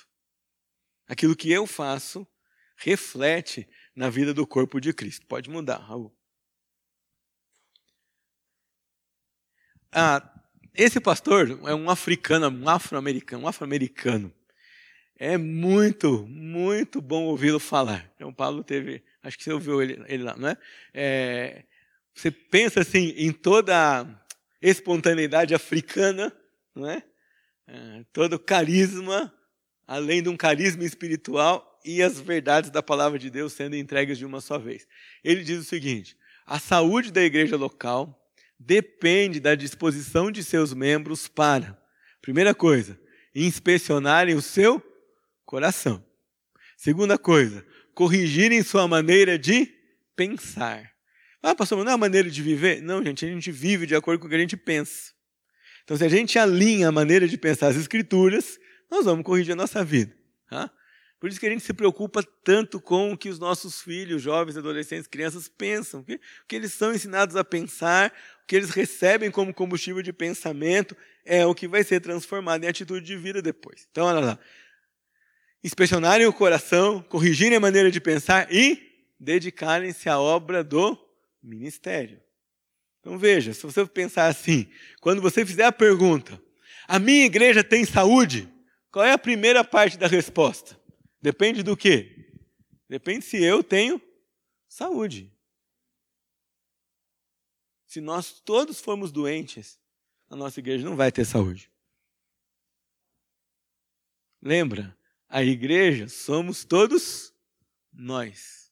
Aquilo 1.08 1.36
que 1.36 1.52
eu 1.52 1.66
faço 1.66 2.28
reflete 2.76 3.68
na 3.96 4.10
vida 4.10 4.34
do 4.34 4.46
corpo 4.46 4.80
de 4.80 4.94
Cristo. 4.94 5.26
Pode 5.26 5.50
mudar, 5.50 5.78
Raul. 5.78 6.16
Ah, 9.92 10.22
esse 10.76 11.00
pastor 11.00 11.60
é 11.68 11.74
um 11.74 11.90
africano, 11.90 12.50
um 12.50 12.70
afro-americano, 12.70 13.44
um 13.44 13.48
afro-americano. 13.48 14.32
É 15.20 15.36
muito, 15.36 16.28
muito 16.28 17.02
bom 17.02 17.24
ouvi-lo 17.24 17.60
falar. 17.60 18.08
Então, 18.16 18.32
Paulo 18.32 18.64
teve, 18.64 19.04
acho 19.24 19.36
que 19.36 19.44
você 19.44 19.52
ouviu 19.52 19.82
ele, 19.82 20.00
ele 20.08 20.24
lá, 20.24 20.38
não 20.38 20.50
é? 20.50 20.58
é? 20.94 21.64
Você 22.14 22.30
pensa 22.30 22.82
assim 22.82 23.16
em 23.18 23.32
toda 23.32 24.02
a 24.02 24.08
espontaneidade 24.62 25.56
africana, 25.56 26.32
não 26.76 26.88
é? 26.88 27.04
é 27.68 28.06
todo 28.14 28.38
carisma, 28.38 29.34
além 29.88 30.22
de 30.22 30.30
um 30.30 30.38
carisma 30.38 30.84
espiritual, 30.84 31.80
e 31.84 32.04
as 32.04 32.20
verdades 32.20 32.70
da 32.70 32.84
palavra 32.84 33.18
de 33.18 33.32
Deus 33.32 33.54
sendo 33.54 33.76
entregues 33.76 34.20
de 34.20 34.26
uma 34.26 34.40
só 34.40 34.60
vez. 34.60 34.88
Ele 35.24 35.44
diz 35.44 35.60
o 35.60 35.64
seguinte: 35.64 36.16
a 36.46 36.60
saúde 36.60 37.12
da 37.12 37.24
igreja 37.24 37.56
local 37.56 38.32
depende 38.60 39.40
da 39.40 39.56
disposição 39.56 40.30
de 40.30 40.44
seus 40.44 40.74
membros 40.74 41.28
para, 41.28 41.82
primeira 42.22 42.54
coisa, 42.54 43.00
inspecionarem 43.34 44.36
o 44.36 44.42
seu 44.42 44.84
coração. 45.48 46.06
Segunda 46.76 47.18
coisa, 47.18 47.66
corrigirem 47.96 48.62
sua 48.62 48.88
maneira 48.88 49.40
de 49.40 49.74
pensar. 50.16 50.92
Ah, 51.42 51.56
pastor, 51.56 51.84
não 51.84 51.92
é 51.92 51.96
a 51.96 51.98
maneira 51.98 52.30
de 52.30 52.44
viver? 52.44 52.82
Não, 52.82 53.04
gente, 53.04 53.26
a 53.26 53.30
gente 53.30 53.52
vive 53.52 53.88
de 53.88 53.96
acordo 53.96 54.20
com 54.20 54.28
o 54.28 54.30
que 54.30 54.36
a 54.36 54.40
gente 54.40 54.58
pensa. 54.58 55.14
Então, 55.84 55.96
se 55.96 56.04
a 56.04 56.10
gente 56.10 56.38
alinha 56.38 56.90
a 56.90 56.92
maneira 56.92 57.28
de 57.28 57.38
pensar 57.38 57.68
as 57.68 57.78
escrituras, 57.78 58.60
nós 58.92 59.06
vamos 59.06 59.26
corrigir 59.26 59.54
a 59.54 59.56
nossa 59.56 59.84
vida. 59.84 60.14
Tá? 60.50 60.70
Por 61.20 61.30
isso 61.30 61.40
que 61.40 61.48
a 61.48 61.50
gente 61.50 61.64
se 61.64 61.74
preocupa 61.74 62.22
tanto 62.44 62.80
com 62.80 63.14
o 63.14 63.18
que 63.18 63.30
os 63.30 63.40
nossos 63.40 63.82
filhos, 63.82 64.22
jovens, 64.22 64.58
adolescentes, 64.58 65.08
crianças 65.08 65.48
pensam, 65.48 66.02
o 66.02 66.04
que 66.04 66.56
eles 66.56 66.74
são 66.74 66.94
ensinados 66.94 67.36
a 67.38 67.44
pensar, 67.44 68.14
o 68.44 68.48
que 68.48 68.56
eles 68.56 68.72
recebem 68.72 69.32
como 69.32 69.54
combustível 69.54 70.04
de 70.04 70.12
pensamento 70.12 70.96
é 71.26 71.46
o 71.46 71.56
que 71.56 71.68
vai 71.68 71.84
ser 71.84 72.02
transformado 72.02 72.66
em 72.66 72.68
atitude 72.68 73.06
de 73.06 73.16
vida 73.16 73.42
depois. 73.42 73.88
Então, 73.90 74.06
olha 74.06 74.20
lá. 74.20 74.40
Inspecionarem 75.64 76.28
o 76.28 76.34
coração, 76.34 77.02
corrigirem 77.04 77.58
a 77.58 77.60
maneira 77.62 77.92
de 77.92 78.00
pensar 78.00 78.52
e 78.54 79.06
dedicarem-se 79.20 80.08
à 80.08 80.20
obra 80.20 80.64
do 80.64 80.98
ministério. 81.42 82.22
Então 83.00 83.18
veja, 83.18 83.54
se 83.54 83.64
você 83.64 83.86
pensar 83.86 84.28
assim, 84.28 84.70
quando 85.02 85.22
você 85.22 85.46
fizer 85.46 85.66
a 85.66 85.72
pergunta, 85.72 86.42
a 86.88 87.00
minha 87.00 87.26
igreja 87.26 87.64
tem 87.64 87.86
saúde? 87.86 88.52
Qual 88.92 89.04
é 89.06 89.12
a 89.12 89.18
primeira 89.18 89.64
parte 89.64 89.98
da 89.98 90.08
resposta? 90.08 90.80
Depende 91.22 91.64
do 91.64 91.76
quê? 91.76 92.32
Depende 92.90 93.26
se 93.26 93.44
eu 93.44 93.64
tenho 93.64 94.02
saúde. 94.68 95.34
Se 97.86 98.02
nós 98.02 98.40
todos 98.42 98.80
formos 98.80 99.12
doentes, 99.12 99.80
a 100.30 100.36
nossa 100.36 100.60
igreja 100.60 100.86
não 100.86 100.96
vai 100.96 101.12
ter 101.12 101.26
saúde. 101.26 101.72
Lembra? 104.42 104.96
A 105.30 105.44
igreja 105.44 106.08
somos 106.08 106.64
todos 106.64 107.34
nós. 107.94 108.72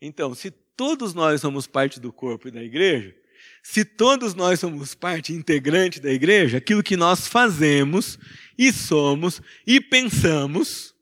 Então, 0.00 0.34
se 0.34 0.50
todos 0.50 1.14
nós 1.14 1.40
somos 1.40 1.66
parte 1.66 2.00
do 2.00 2.12
corpo 2.12 2.48
e 2.48 2.50
da 2.50 2.62
igreja, 2.62 3.14
se 3.62 3.84
todos 3.84 4.34
nós 4.34 4.60
somos 4.60 4.94
parte 4.94 5.32
integrante 5.32 6.00
da 6.00 6.10
igreja, 6.10 6.58
aquilo 6.58 6.82
que 6.82 6.96
nós 6.96 7.26
fazemos 7.26 8.18
e 8.56 8.72
somos 8.72 9.40
e 9.66 9.80
pensamos 9.80 10.94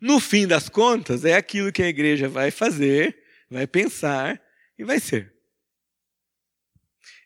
no 0.00 0.18
fim 0.18 0.46
das 0.46 0.68
contas, 0.68 1.24
é 1.24 1.34
aquilo 1.34 1.70
que 1.70 1.82
a 1.82 1.88
igreja 1.88 2.28
vai 2.28 2.50
fazer, 2.50 3.22
vai 3.48 3.66
pensar 3.66 4.42
e 4.76 4.84
vai 4.84 4.98
ser. 4.98 5.32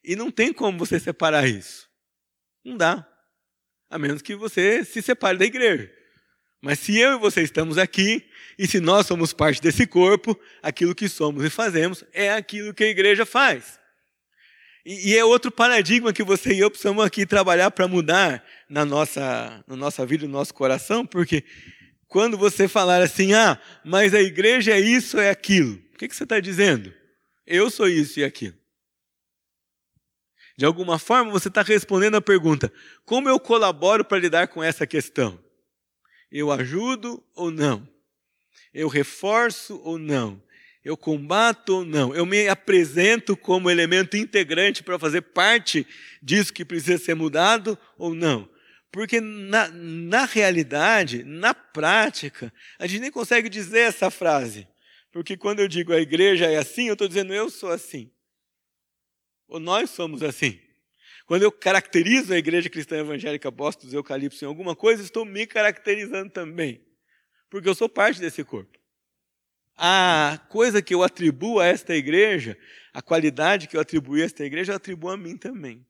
E 0.05 0.15
não 0.15 0.31
tem 0.31 0.53
como 0.53 0.79
você 0.79 1.01
separar 1.01 1.49
isso. 1.49 1.89
Não 2.63 2.77
dá. 2.77 3.09
A 3.89 3.99
menos 3.99 4.21
que 4.21 4.37
você 4.37 4.85
se 4.85 5.01
separe 5.01 5.39
da 5.39 5.45
igreja. 5.45 5.96
Mas 6.67 6.81
se 6.81 6.99
eu 6.99 7.13
e 7.13 7.19
você 7.21 7.43
estamos 7.43 7.79
aqui, 7.79 8.27
e 8.59 8.67
se 8.67 8.81
nós 8.81 9.07
somos 9.07 9.33
parte 9.33 9.63
desse 9.63 9.87
corpo, 9.87 10.37
aquilo 10.61 10.97
que 10.97 11.09
somos 11.09 11.45
e 11.45 11.49
fazemos 11.49 12.03
é 12.13 12.33
aquilo 12.33 12.75
que 12.75 12.83
a 12.83 12.89
igreja 12.89 13.25
faz. 13.25 13.79
E, 14.85 15.11
e 15.11 15.17
é 15.17 15.25
outro 15.25 15.49
paradigma 15.53 16.13
que 16.13 16.25
você 16.25 16.53
e 16.53 16.59
eu 16.59 16.69
precisamos 16.69 17.05
aqui 17.05 17.25
trabalhar 17.25 17.71
para 17.71 17.87
mudar 17.87 18.45
na 18.69 18.85
nossa, 18.85 19.65
na 19.65 19.77
nossa 19.77 20.05
vida, 20.05 20.27
no 20.27 20.33
nosso 20.33 20.53
coração, 20.53 21.07
porque 21.07 21.45
quando 22.09 22.37
você 22.37 22.67
falar 22.67 23.01
assim, 23.01 23.33
ah, 23.33 23.61
mas 23.85 24.13
a 24.13 24.21
igreja 24.21 24.73
é 24.73 24.81
isso, 24.81 25.21
é 25.21 25.31
aquilo, 25.31 25.75
o 25.95 25.99
que, 25.99 26.09
que 26.09 26.17
você 26.17 26.25
está 26.25 26.41
dizendo? 26.41 26.93
Eu 27.47 27.71
sou 27.71 27.87
isso 27.87 28.19
e 28.19 28.25
aquilo. 28.25 28.57
De 30.59 30.65
alguma 30.65 30.99
forma, 30.99 31.31
você 31.31 31.47
está 31.47 31.63
respondendo 31.63 32.17
a 32.17 32.21
pergunta: 32.21 32.73
como 33.05 33.29
eu 33.29 33.39
colaboro 33.39 34.05
para 34.05 34.19
lidar 34.19 34.49
com 34.49 34.65
essa 34.65 34.85
questão? 34.85 35.46
Eu 36.39 36.53
ajudo 36.53 37.25
ou 37.35 37.51
não? 37.51 37.89
Eu 38.75 38.89
reforço 38.89 39.81
ou 39.83 39.97
não? 39.97 40.43
Eu 40.85 40.95
combato 40.95 41.77
ou 41.77 41.83
não? 41.83 42.15
Eu 42.15 42.27
me 42.27 42.47
apresento 42.47 43.35
como 43.35 43.71
elemento 43.71 44.19
integrante 44.19 44.83
para 44.83 44.99
fazer 44.99 45.23
parte 45.23 45.87
disso 46.23 46.53
que 46.53 46.63
precisa 46.63 47.03
ser 47.03 47.15
mudado 47.15 47.79
ou 47.97 48.15
não? 48.15 48.47
Porque 48.93 49.19
na, 49.19 49.69
na 49.69 50.27
realidade, 50.27 51.25
na 51.25 51.55
prática, 51.55 52.53
a 52.79 52.87
gente 52.87 53.01
nem 53.01 53.11
consegue 53.11 53.49
dizer 53.49 53.81
essa 53.81 54.11
frase. 54.11 54.69
Porque 55.11 55.39
quando 55.39 55.61
eu 55.61 55.69
digo 55.69 55.95
a 55.95 56.01
igreja 56.03 56.45
é 56.45 56.59
assim, 56.59 56.89
eu 56.89 56.93
estou 56.93 57.09
dizendo 57.09 57.33
eu 57.33 57.49
sou 57.49 57.71
assim. 57.71 58.13
Ou 59.49 59.59
nós 59.59 59.89
somos 59.89 60.23
assim. 60.23 60.61
Quando 61.27 61.43
eu 61.43 61.51
caracterizo 61.51 62.33
a 62.33 62.39
Igreja 62.39 62.71
Cristã 62.71 62.99
Evangélica 62.99 63.51
Bosque 63.51 63.85
dos 63.85 63.93
Eucaliptos 63.93 64.41
em 64.41 64.47
alguma 64.47 64.77
coisa, 64.77 65.03
estou 65.03 65.25
me 65.25 65.45
caracterizando 65.45 66.31
também. 66.31 66.81
Porque 67.51 67.69
eu 67.69 67.75
sou 67.75 67.89
parte 67.89 68.21
desse 68.21 68.45
corpo. 68.45 68.79
A 69.77 70.41
coisa 70.49 70.81
que 70.81 70.95
eu 70.95 71.03
atribuo 71.03 71.59
a 71.59 71.67
esta 71.67 71.95
igreja, 71.95 72.57
a 72.95 73.03
qualidade 73.03 73.67
que 73.67 73.77
eu 73.77 73.81
atribuo 73.81 74.15
a 74.15 74.23
esta 74.23 74.45
igreja, 74.45 74.73
eu 74.73 74.77
atribuo 74.77 75.11
a 75.11 75.17
mim 75.17 75.37
também. 75.37 75.85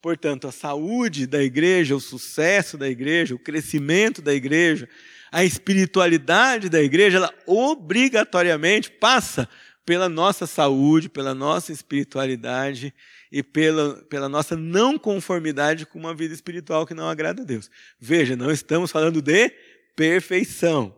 Portanto, 0.00 0.48
a 0.48 0.52
saúde 0.52 1.26
da 1.26 1.42
igreja, 1.42 1.94
o 1.94 2.00
sucesso 2.00 2.78
da 2.78 2.88
igreja, 2.88 3.34
o 3.34 3.38
crescimento 3.38 4.22
da 4.22 4.32
igreja, 4.32 4.88
a 5.30 5.44
espiritualidade 5.44 6.68
da 6.68 6.80
igreja, 6.80 7.18
ela 7.18 7.34
obrigatoriamente 7.46 8.90
passa 8.90 9.48
pela 9.84 10.08
nossa 10.08 10.46
saúde, 10.46 11.08
pela 11.08 11.34
nossa 11.34 11.72
espiritualidade 11.72 12.94
e 13.30 13.42
pela, 13.42 13.94
pela 14.04 14.28
nossa 14.28 14.56
não 14.56 14.98
conformidade 14.98 15.86
com 15.86 15.98
uma 15.98 16.14
vida 16.14 16.34
espiritual 16.34 16.86
que 16.86 16.94
não 16.94 17.08
agrada 17.08 17.42
a 17.42 17.44
Deus. 17.44 17.70
Veja, 17.98 18.36
não 18.36 18.50
estamos 18.50 18.90
falando 18.92 19.20
de 19.20 19.50
perfeição, 19.96 20.94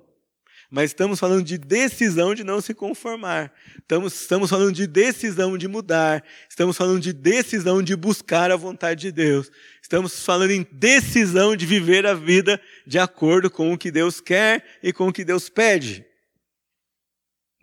mas 0.71 0.91
estamos 0.91 1.21
falando 1.21 1.45
de 1.45 1.57
decisão 1.57 2.35
de 2.35 2.43
não 2.43 2.61
se 2.61 2.75
conformar. 2.75 3.53
Estamos, 3.79 4.21
estamos 4.21 4.51
falando 4.51 4.73
de 4.73 4.87
decisão 4.87 5.57
de 5.57 5.69
mudar. 5.69 6.25
Estamos 6.51 6.77
falando 6.77 7.01
de 7.01 7.13
decisão 7.13 7.83
de 7.83 7.95
buscar 7.95 8.51
a 8.51 8.57
vontade 8.57 9.03
de 9.03 9.13
Deus. 9.13 9.51
Estamos 9.81 10.25
falando 10.25 10.51
em 10.51 10.67
decisão 10.73 11.55
de 11.55 11.65
viver 11.65 12.05
a 12.07 12.15
vida 12.15 12.61
de 12.87 12.99
acordo 12.99 13.49
com 13.51 13.73
o 13.73 13.79
que 13.79 13.91
Deus 13.91 14.21
quer 14.21 14.65
e 14.83 14.93
com 14.93 15.09
o 15.09 15.13
que 15.13 15.25
Deus 15.25 15.49
pede. 15.49 16.05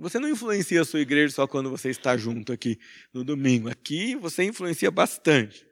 Você 0.01 0.17
não 0.17 0.27
influencia 0.27 0.81
a 0.81 0.85
sua 0.85 0.99
igreja 0.99 1.35
só 1.35 1.45
quando 1.45 1.69
você 1.69 1.91
está 1.91 2.17
junto 2.17 2.51
aqui 2.51 2.79
no 3.13 3.23
domingo. 3.23 3.69
Aqui 3.69 4.15
você 4.15 4.43
influencia 4.43 4.89
bastante. 4.89 5.63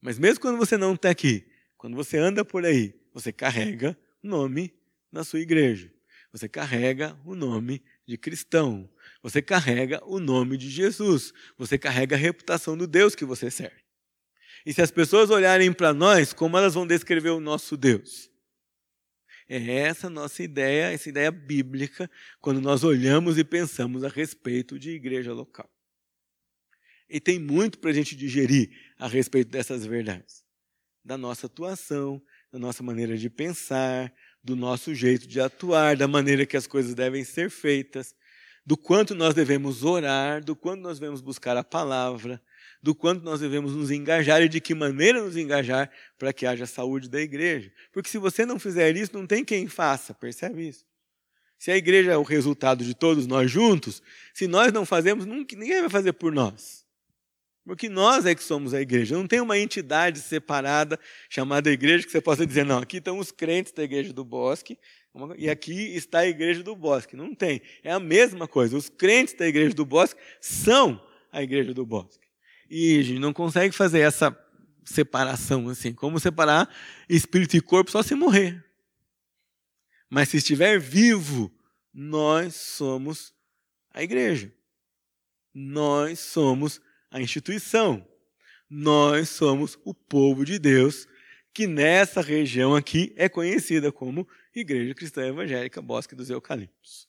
Mas 0.00 0.20
mesmo 0.20 0.40
quando 0.40 0.56
você 0.56 0.76
não 0.76 0.94
está 0.94 1.10
aqui, 1.10 1.44
quando 1.76 1.96
você 1.96 2.16
anda 2.16 2.44
por 2.44 2.64
aí, 2.64 2.94
você 3.12 3.32
carrega 3.32 3.98
o 4.22 4.28
nome 4.28 4.72
na 5.10 5.24
sua 5.24 5.40
igreja. 5.40 5.92
Você 6.30 6.48
carrega 6.48 7.18
o 7.24 7.34
nome 7.34 7.82
de 8.06 8.16
cristão. 8.16 8.88
Você 9.20 9.42
carrega 9.42 10.00
o 10.04 10.20
nome 10.20 10.56
de 10.56 10.70
Jesus. 10.70 11.34
Você 11.58 11.76
carrega 11.76 12.14
a 12.14 12.18
reputação 12.18 12.76
do 12.76 12.86
Deus 12.86 13.16
que 13.16 13.24
você 13.24 13.50
serve. 13.50 13.82
E 14.64 14.72
se 14.72 14.80
as 14.80 14.92
pessoas 14.92 15.30
olharem 15.30 15.72
para 15.72 15.92
nós, 15.92 16.32
como 16.32 16.56
elas 16.56 16.74
vão 16.74 16.86
descrever 16.86 17.30
o 17.30 17.40
nosso 17.40 17.76
Deus? 17.76 18.30
É 19.48 19.58
essa 19.80 20.08
nossa 20.08 20.42
ideia, 20.42 20.92
essa 20.92 21.08
ideia 21.08 21.30
bíblica, 21.30 22.10
quando 22.40 22.60
nós 22.60 22.82
olhamos 22.82 23.36
e 23.36 23.44
pensamos 23.44 24.02
a 24.02 24.08
respeito 24.08 24.78
de 24.78 24.90
igreja 24.90 25.32
local. 25.32 25.70
E 27.08 27.20
tem 27.20 27.38
muito 27.38 27.78
para 27.78 27.90
a 27.90 27.92
gente 27.92 28.16
digerir 28.16 28.70
a 28.98 29.06
respeito 29.06 29.50
dessas 29.50 29.84
verdades. 29.84 30.42
Da 31.04 31.18
nossa 31.18 31.46
atuação, 31.46 32.22
da 32.50 32.58
nossa 32.58 32.82
maneira 32.82 33.16
de 33.18 33.28
pensar, 33.28 34.12
do 34.42 34.56
nosso 34.56 34.94
jeito 34.94 35.26
de 35.26 35.40
atuar, 35.40 35.96
da 35.96 36.08
maneira 36.08 36.46
que 36.46 36.56
as 36.56 36.66
coisas 36.66 36.94
devem 36.94 37.22
ser 37.22 37.50
feitas, 37.50 38.14
do 38.66 38.76
quanto 38.76 39.14
nós 39.14 39.34
devemos 39.34 39.84
orar, 39.84 40.42
do 40.42 40.56
quanto 40.56 40.80
nós 40.80 40.98
devemos 40.98 41.20
buscar 41.20 41.56
a 41.56 41.64
palavra, 41.64 42.40
do 42.82 42.94
quanto 42.94 43.22
nós 43.22 43.40
devemos 43.40 43.74
nos 43.74 43.90
engajar 43.90 44.42
e 44.42 44.48
de 44.48 44.60
que 44.60 44.74
maneira 44.74 45.22
nos 45.22 45.36
engajar 45.36 45.90
para 46.18 46.32
que 46.32 46.46
haja 46.46 46.66
saúde 46.66 47.08
da 47.08 47.20
igreja. 47.20 47.72
Porque 47.92 48.08
se 48.08 48.18
você 48.18 48.46
não 48.46 48.58
fizer 48.58 48.96
isso, 48.96 49.12
não 49.14 49.26
tem 49.26 49.44
quem 49.44 49.66
faça, 49.66 50.14
percebe 50.14 50.68
isso? 50.68 50.84
Se 51.58 51.70
a 51.70 51.76
igreja 51.76 52.12
é 52.12 52.16
o 52.16 52.22
resultado 52.22 52.84
de 52.84 52.94
todos 52.94 53.26
nós 53.26 53.50
juntos, 53.50 54.02
se 54.32 54.46
nós 54.46 54.72
não 54.72 54.84
fazemos, 54.84 55.24
ninguém 55.24 55.80
vai 55.80 55.90
fazer 55.90 56.12
por 56.12 56.32
nós. 56.32 56.84
Porque 57.64 57.88
nós 57.88 58.26
é 58.26 58.34
que 58.34 58.42
somos 58.42 58.74
a 58.74 58.80
igreja. 58.82 59.16
Não 59.16 59.26
tem 59.26 59.40
uma 59.40 59.58
entidade 59.58 60.18
separada 60.20 61.00
chamada 61.30 61.70
igreja 61.70 62.04
que 62.04 62.12
você 62.12 62.20
possa 62.20 62.46
dizer, 62.46 62.64
não, 62.64 62.78
aqui 62.78 62.98
estão 62.98 63.18
os 63.18 63.30
crentes 63.30 63.72
da 63.72 63.82
igreja 63.82 64.12
do 64.12 64.24
bosque 64.24 64.78
e 65.36 65.48
aqui 65.48 65.94
está 65.94 66.20
a 66.20 66.26
igreja 66.26 66.62
do 66.62 66.74
bosque. 66.74 67.16
Não 67.16 67.34
tem. 67.34 67.62
É 67.84 67.92
a 67.92 68.00
mesma 68.00 68.48
coisa. 68.48 68.76
Os 68.76 68.88
crentes 68.88 69.34
da 69.34 69.46
igreja 69.46 69.74
do 69.74 69.86
bosque 69.86 70.20
são 70.40 71.00
a 71.30 71.42
igreja 71.42 71.72
do 71.72 71.86
bosque. 71.86 72.26
E 72.68 72.98
a 72.98 73.02
gente 73.02 73.20
não 73.20 73.32
consegue 73.32 73.74
fazer 73.74 74.00
essa 74.00 74.36
separação 74.84 75.68
assim. 75.68 75.92
Como 75.94 76.18
separar 76.18 76.68
espírito 77.08 77.56
e 77.56 77.60
corpo 77.60 77.92
só 77.92 78.02
se 78.02 78.14
morrer. 78.14 78.64
Mas 80.10 80.30
se 80.30 80.38
estiver 80.38 80.80
vivo, 80.80 81.52
nós 81.92 82.56
somos 82.56 83.32
a 83.92 84.02
igreja. 84.02 84.52
Nós 85.54 86.18
somos 86.18 86.80
a 87.08 87.20
instituição. 87.20 88.04
Nós 88.68 89.28
somos 89.28 89.78
o 89.84 89.94
povo 89.94 90.44
de 90.44 90.58
Deus, 90.58 91.06
que 91.52 91.68
nessa 91.68 92.20
região 92.20 92.74
aqui 92.74 93.12
é 93.16 93.28
conhecida 93.28 93.92
como 93.92 94.26
Igreja 94.26 94.43
Cristã 94.94 95.26
Evangélica 95.26 95.80
Bosque 95.80 96.14
dos 96.14 96.28
Eucaliptos. 96.28 97.08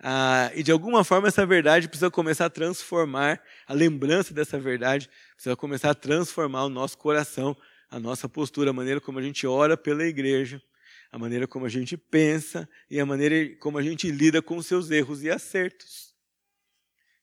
Ah, 0.00 0.50
e 0.54 0.62
de 0.62 0.70
alguma 0.70 1.04
forma 1.04 1.28
essa 1.28 1.44
verdade 1.44 1.88
precisa 1.88 2.10
começar 2.10 2.46
a 2.46 2.50
transformar, 2.50 3.42
a 3.66 3.72
lembrança 3.72 4.32
dessa 4.32 4.58
verdade 4.58 5.08
precisa 5.34 5.56
começar 5.56 5.90
a 5.90 5.94
transformar 5.94 6.64
o 6.64 6.68
nosso 6.68 6.96
coração, 6.98 7.56
a 7.90 7.98
nossa 7.98 8.28
postura, 8.28 8.70
a 8.70 8.72
maneira 8.72 9.00
como 9.00 9.18
a 9.18 9.22
gente 9.22 9.46
ora 9.46 9.76
pela 9.76 10.04
igreja, 10.04 10.62
a 11.12 11.18
maneira 11.18 11.46
como 11.46 11.66
a 11.66 11.68
gente 11.68 11.96
pensa 11.96 12.68
e 12.90 12.98
a 12.98 13.06
maneira 13.06 13.56
como 13.56 13.78
a 13.78 13.82
gente 13.82 14.10
lida 14.10 14.42
com 14.42 14.56
os 14.56 14.66
seus 14.66 14.90
erros 14.90 15.22
e 15.22 15.30
acertos. 15.30 16.14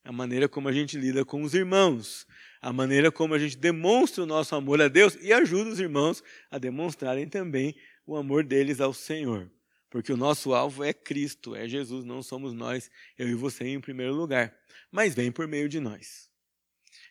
A 0.04 0.10
maneira 0.10 0.48
como 0.48 0.68
a 0.68 0.72
gente 0.72 0.98
lida 0.98 1.24
com 1.24 1.42
os 1.42 1.54
irmãos, 1.54 2.26
a 2.60 2.72
maneira 2.72 3.12
como 3.12 3.34
a 3.34 3.38
gente 3.38 3.56
demonstra 3.56 4.24
o 4.24 4.26
nosso 4.26 4.54
amor 4.56 4.80
a 4.82 4.88
Deus 4.88 5.16
e 5.20 5.32
ajuda 5.32 5.70
os 5.70 5.78
irmãos 5.78 6.24
a 6.50 6.58
demonstrarem 6.58 7.28
também 7.28 7.76
o 8.06 8.16
amor 8.16 8.44
deles 8.44 8.80
ao 8.80 8.92
Senhor. 8.92 9.50
Porque 9.90 10.12
o 10.12 10.16
nosso 10.16 10.54
alvo 10.54 10.82
é 10.82 10.92
Cristo, 10.92 11.54
é 11.54 11.68
Jesus, 11.68 12.04
não 12.04 12.22
somos 12.22 12.54
nós, 12.54 12.90
eu 13.18 13.28
e 13.28 13.34
você 13.34 13.66
em 13.66 13.80
primeiro 13.80 14.14
lugar, 14.14 14.56
mas 14.90 15.14
vem 15.14 15.30
por 15.30 15.46
meio 15.46 15.68
de 15.68 15.80
nós. 15.80 16.30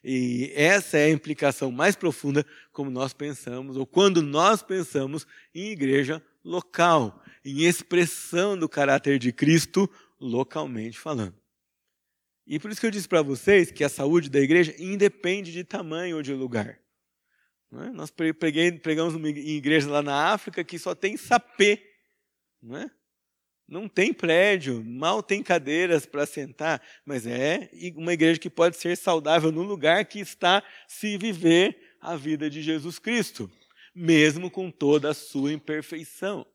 E 0.04 0.52
essa 0.56 0.98
é 0.98 1.06
a 1.06 1.12
implicação 1.12 1.72
mais 1.72 1.96
profunda 1.96 2.44
como 2.72 2.89
nós 2.89 3.14
pensamos, 3.14 3.78
ou 3.78 3.86
quando 3.86 4.24
nós 4.24 4.64
pensamos 4.64 5.28
em 5.54 5.72
igreja 5.72 6.24
local, 6.44 7.24
em 7.46 7.66
expressão 7.66 8.58
do 8.58 8.68
caráter 8.68 9.20
de 9.20 9.32
Cristo 9.32 9.88
localmente 10.20 10.98
falando. 10.98 11.36
E 12.48 12.60
por 12.60 12.72
isso 12.72 12.82
que 12.82 12.88
eu 12.88 12.92
disse 12.92 13.08
para 13.08 13.22
vocês 13.22 13.72
que 13.72 13.84
a 13.84 13.89
saúde 13.89 14.30
da 14.30 14.39
igreja 14.39 14.76
independe 14.80 15.52
de 15.52 15.64
tamanho 15.64 16.18
ou 16.18 16.24
de 16.24 16.34
lugar. 16.34 16.81
É? 17.74 17.89
Nós 17.91 18.11
pregamos 18.11 19.15
em 19.15 19.55
igreja 19.55 19.89
lá 19.89 20.01
na 20.01 20.34
África 20.34 20.63
que 20.63 20.78
só 20.78 20.93
tem 20.93 21.15
sapê 21.15 21.91
não 22.61 22.78
é? 22.78 22.91
Não 23.67 23.88
tem 23.88 24.13
prédio, 24.13 24.84
mal 24.84 25.24
tem 25.24 25.41
cadeiras 25.41 26.05
para 26.05 26.26
sentar, 26.26 26.82
mas 27.05 27.26
é 27.26 27.69
uma 27.95 28.11
igreja 28.11 28.39
que 28.39 28.49
pode 28.49 28.76
ser 28.76 28.97
saudável 28.97 29.51
no 29.51 29.63
lugar 29.63 30.03
que 30.05 30.19
está 30.19 30.61
se 30.88 31.17
viver 31.17 31.95
a 32.01 32.17
vida 32.17 32.49
de 32.49 32.61
Jesus 32.61 32.99
Cristo, 32.99 33.49
mesmo 33.95 34.51
com 34.51 34.69
toda 34.69 35.11
a 35.11 35.13
sua 35.13 35.53
imperfeição. 35.53 36.45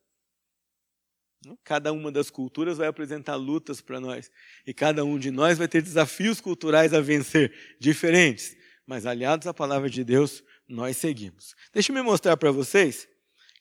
Cada 1.64 1.92
uma 1.92 2.12
das 2.12 2.28
culturas 2.28 2.76
vai 2.76 2.88
apresentar 2.88 3.36
lutas 3.36 3.80
para 3.80 3.98
nós, 3.98 4.30
e 4.66 4.74
cada 4.74 5.02
um 5.04 5.18
de 5.18 5.30
nós 5.30 5.56
vai 5.56 5.68
ter 5.68 5.80
desafios 5.80 6.38
culturais 6.38 6.92
a 6.92 7.00
vencer, 7.00 7.76
diferentes, 7.80 8.54
mas 8.86 9.06
aliados 9.06 9.46
à 9.46 9.54
palavra 9.54 9.88
de 9.88 10.04
Deus, 10.04 10.44
nós 10.68 10.96
seguimos. 10.96 11.54
Deixa 11.72 11.90
eu 11.90 11.94
me 11.94 12.02
mostrar 12.02 12.36
para 12.36 12.50
vocês, 12.50 13.08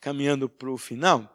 caminhando 0.02 0.50
para 0.50 0.70
o 0.70 0.78
final, 0.78 1.32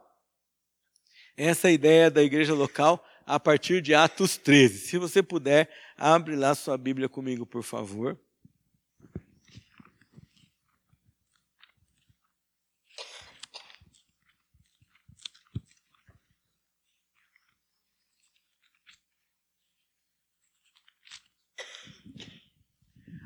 essa 1.36 1.70
ideia 1.70 2.10
da 2.10 2.22
igreja 2.22 2.54
local 2.54 3.04
a 3.26 3.38
partir 3.38 3.80
de 3.80 3.94
Atos 3.94 4.36
13. 4.36 4.78
Se 4.78 4.98
você 4.98 5.22
puder, 5.22 5.70
abre 5.96 6.36
lá 6.36 6.54
sua 6.54 6.76
Bíblia 6.76 7.08
comigo, 7.08 7.46
por 7.46 7.62
favor. 7.62 8.18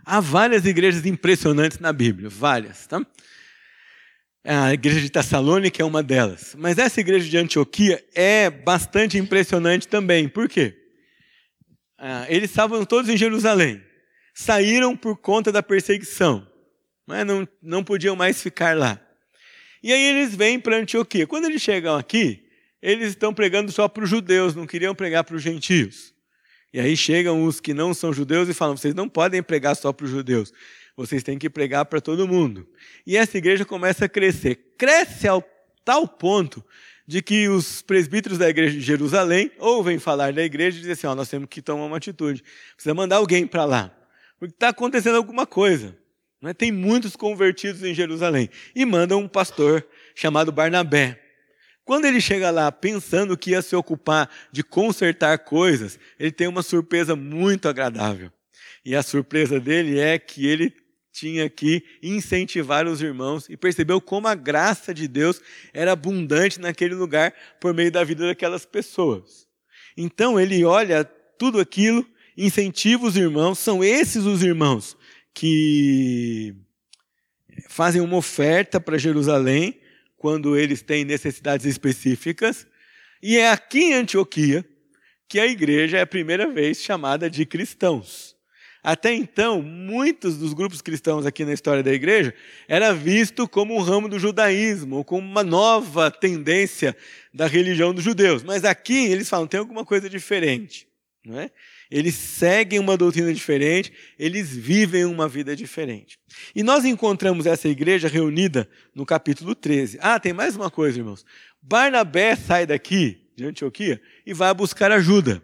Há 0.04 0.20
várias 0.20 0.66
igrejas 0.66 1.06
impressionantes 1.06 1.78
na 1.78 1.92
Bíblia, 1.92 2.28
várias, 2.28 2.86
tá? 2.86 3.04
A 4.46 4.74
igreja 4.74 5.00
de 5.00 5.08
Tessalônica 5.08 5.82
é 5.82 5.84
uma 5.84 6.02
delas. 6.02 6.54
Mas 6.58 6.76
essa 6.76 7.00
igreja 7.00 7.28
de 7.28 7.38
Antioquia 7.38 8.04
é 8.14 8.50
bastante 8.50 9.16
impressionante 9.16 9.88
também. 9.88 10.28
Por 10.28 10.48
quê? 10.48 10.76
Ah, 11.98 12.26
eles 12.28 12.50
estavam 12.50 12.84
todos 12.84 13.08
em 13.08 13.16
Jerusalém. 13.16 13.82
Saíram 14.34 14.94
por 14.94 15.16
conta 15.16 15.50
da 15.50 15.62
perseguição. 15.62 16.46
Mas 17.06 17.26
não, 17.26 17.48
não 17.62 17.82
podiam 17.82 18.14
mais 18.14 18.42
ficar 18.42 18.76
lá. 18.76 19.00
E 19.82 19.92
aí 19.92 20.02
eles 20.02 20.34
vêm 20.34 20.60
para 20.60 20.76
Antioquia. 20.76 21.26
Quando 21.26 21.46
eles 21.46 21.62
chegam 21.62 21.96
aqui, 21.96 22.46
eles 22.82 23.10
estão 23.10 23.32
pregando 23.32 23.72
só 23.72 23.88
para 23.88 24.04
os 24.04 24.10
judeus, 24.10 24.54
não 24.54 24.66
queriam 24.66 24.94
pregar 24.94 25.24
para 25.24 25.36
os 25.36 25.42
gentios. 25.42 26.13
E 26.74 26.80
aí 26.80 26.96
chegam 26.96 27.44
os 27.44 27.60
que 27.60 27.72
não 27.72 27.94
são 27.94 28.12
judeus 28.12 28.48
e 28.48 28.52
falam: 28.52 28.76
vocês 28.76 28.96
não 28.96 29.08
podem 29.08 29.40
pregar 29.40 29.76
só 29.76 29.92
para 29.92 30.06
os 30.06 30.10
judeus. 30.10 30.52
Vocês 30.96 31.22
têm 31.22 31.38
que 31.38 31.48
pregar 31.48 31.84
para 31.84 32.00
todo 32.00 32.26
mundo. 32.26 32.66
E 33.06 33.16
essa 33.16 33.38
igreja 33.38 33.64
começa 33.64 34.06
a 34.06 34.08
crescer. 34.08 34.74
Cresce 34.76 35.28
ao 35.28 35.40
tal 35.84 36.08
ponto 36.08 36.64
de 37.06 37.22
que 37.22 37.48
os 37.48 37.80
presbíteros 37.80 38.38
da 38.38 38.48
igreja 38.48 38.72
de 38.72 38.80
Jerusalém 38.80 39.52
ouvem 39.60 40.00
falar 40.00 40.32
da 40.32 40.42
igreja 40.42 40.76
e 40.76 40.80
dizem 40.80 40.94
assim: 40.94 41.06
nós 41.16 41.28
temos 41.28 41.48
que 41.48 41.62
tomar 41.62 41.84
uma 41.84 41.96
atitude. 41.96 42.42
Precisa 42.74 42.92
mandar 42.92 43.16
alguém 43.16 43.46
para 43.46 43.64
lá. 43.64 43.96
Porque 44.36 44.52
está 44.52 44.70
acontecendo 44.70 45.14
alguma 45.14 45.46
coisa. 45.46 45.96
Né? 46.42 46.52
Tem 46.52 46.72
muitos 46.72 47.14
convertidos 47.14 47.84
em 47.84 47.94
Jerusalém. 47.94 48.50
E 48.74 48.84
mandam 48.84 49.20
um 49.20 49.28
pastor 49.28 49.86
chamado 50.12 50.50
Barnabé. 50.50 51.23
Quando 51.84 52.06
ele 52.06 52.20
chega 52.20 52.50
lá 52.50 52.72
pensando 52.72 53.36
que 53.36 53.50
ia 53.50 53.60
se 53.60 53.76
ocupar 53.76 54.30
de 54.50 54.62
consertar 54.62 55.38
coisas, 55.40 55.98
ele 56.18 56.32
tem 56.32 56.48
uma 56.48 56.62
surpresa 56.62 57.14
muito 57.14 57.68
agradável. 57.68 58.32
E 58.84 58.94
a 58.94 59.02
surpresa 59.02 59.60
dele 59.60 59.98
é 59.98 60.18
que 60.18 60.46
ele 60.46 60.74
tinha 61.12 61.48
que 61.48 61.84
incentivar 62.02 62.86
os 62.86 63.00
irmãos 63.00 63.48
e 63.48 63.56
percebeu 63.56 64.00
como 64.00 64.26
a 64.26 64.34
graça 64.34 64.92
de 64.92 65.06
Deus 65.06 65.40
era 65.72 65.92
abundante 65.92 66.60
naquele 66.60 66.94
lugar 66.94 67.32
por 67.60 67.72
meio 67.72 67.92
da 67.92 68.02
vida 68.02 68.26
daquelas 68.26 68.66
pessoas. 68.66 69.46
Então 69.96 70.40
ele 70.40 70.64
olha 70.64 71.04
tudo 71.04 71.60
aquilo, 71.60 72.04
incentiva 72.36 73.06
os 73.06 73.16
irmãos, 73.16 73.58
são 73.58 73.84
esses 73.84 74.24
os 74.24 74.42
irmãos 74.42 74.96
que 75.32 76.54
fazem 77.68 78.00
uma 78.00 78.16
oferta 78.16 78.80
para 78.80 78.98
Jerusalém 78.98 79.80
quando 80.24 80.56
eles 80.56 80.80
têm 80.80 81.04
necessidades 81.04 81.66
específicas, 81.66 82.66
e 83.22 83.36
é 83.36 83.50
aqui 83.50 83.90
em 83.90 83.92
Antioquia 83.92 84.64
que 85.28 85.38
a 85.38 85.46
igreja 85.46 85.98
é 85.98 86.00
a 86.00 86.06
primeira 86.06 86.50
vez 86.50 86.78
chamada 86.78 87.28
de 87.28 87.44
cristãos. 87.44 88.34
Até 88.82 89.12
então, 89.12 89.60
muitos 89.60 90.38
dos 90.38 90.54
grupos 90.54 90.80
cristãos 90.80 91.26
aqui 91.26 91.44
na 91.44 91.52
história 91.52 91.82
da 91.82 91.92
igreja 91.92 92.34
era 92.66 92.94
visto 92.94 93.46
como 93.46 93.76
um 93.76 93.82
ramo 93.82 94.08
do 94.08 94.18
judaísmo, 94.18 94.96
ou 94.96 95.04
como 95.04 95.28
uma 95.28 95.44
nova 95.44 96.10
tendência 96.10 96.96
da 97.30 97.46
religião 97.46 97.92
dos 97.92 98.02
judeus. 98.02 98.42
Mas 98.42 98.64
aqui 98.64 99.04
eles 99.04 99.28
falam, 99.28 99.46
tem 99.46 99.60
alguma 99.60 99.84
coisa 99.84 100.08
diferente. 100.08 100.88
Não 101.22 101.38
é? 101.38 101.50
Eles 101.94 102.16
seguem 102.16 102.80
uma 102.80 102.96
doutrina 102.96 103.32
diferente, 103.32 103.92
eles 104.18 104.52
vivem 104.52 105.04
uma 105.04 105.28
vida 105.28 105.54
diferente. 105.54 106.18
E 106.52 106.60
nós 106.60 106.84
encontramos 106.84 107.46
essa 107.46 107.68
igreja 107.68 108.08
reunida 108.08 108.68
no 108.92 109.06
capítulo 109.06 109.54
13. 109.54 109.98
Ah, 110.00 110.18
tem 110.18 110.32
mais 110.32 110.56
uma 110.56 110.68
coisa, 110.68 110.98
irmãos. 110.98 111.24
Barnabé 111.62 112.34
sai 112.34 112.66
daqui, 112.66 113.30
de 113.36 113.44
Antioquia, 113.44 114.02
e 114.26 114.34
vai 114.34 114.52
buscar 114.52 114.90
ajuda. 114.90 115.40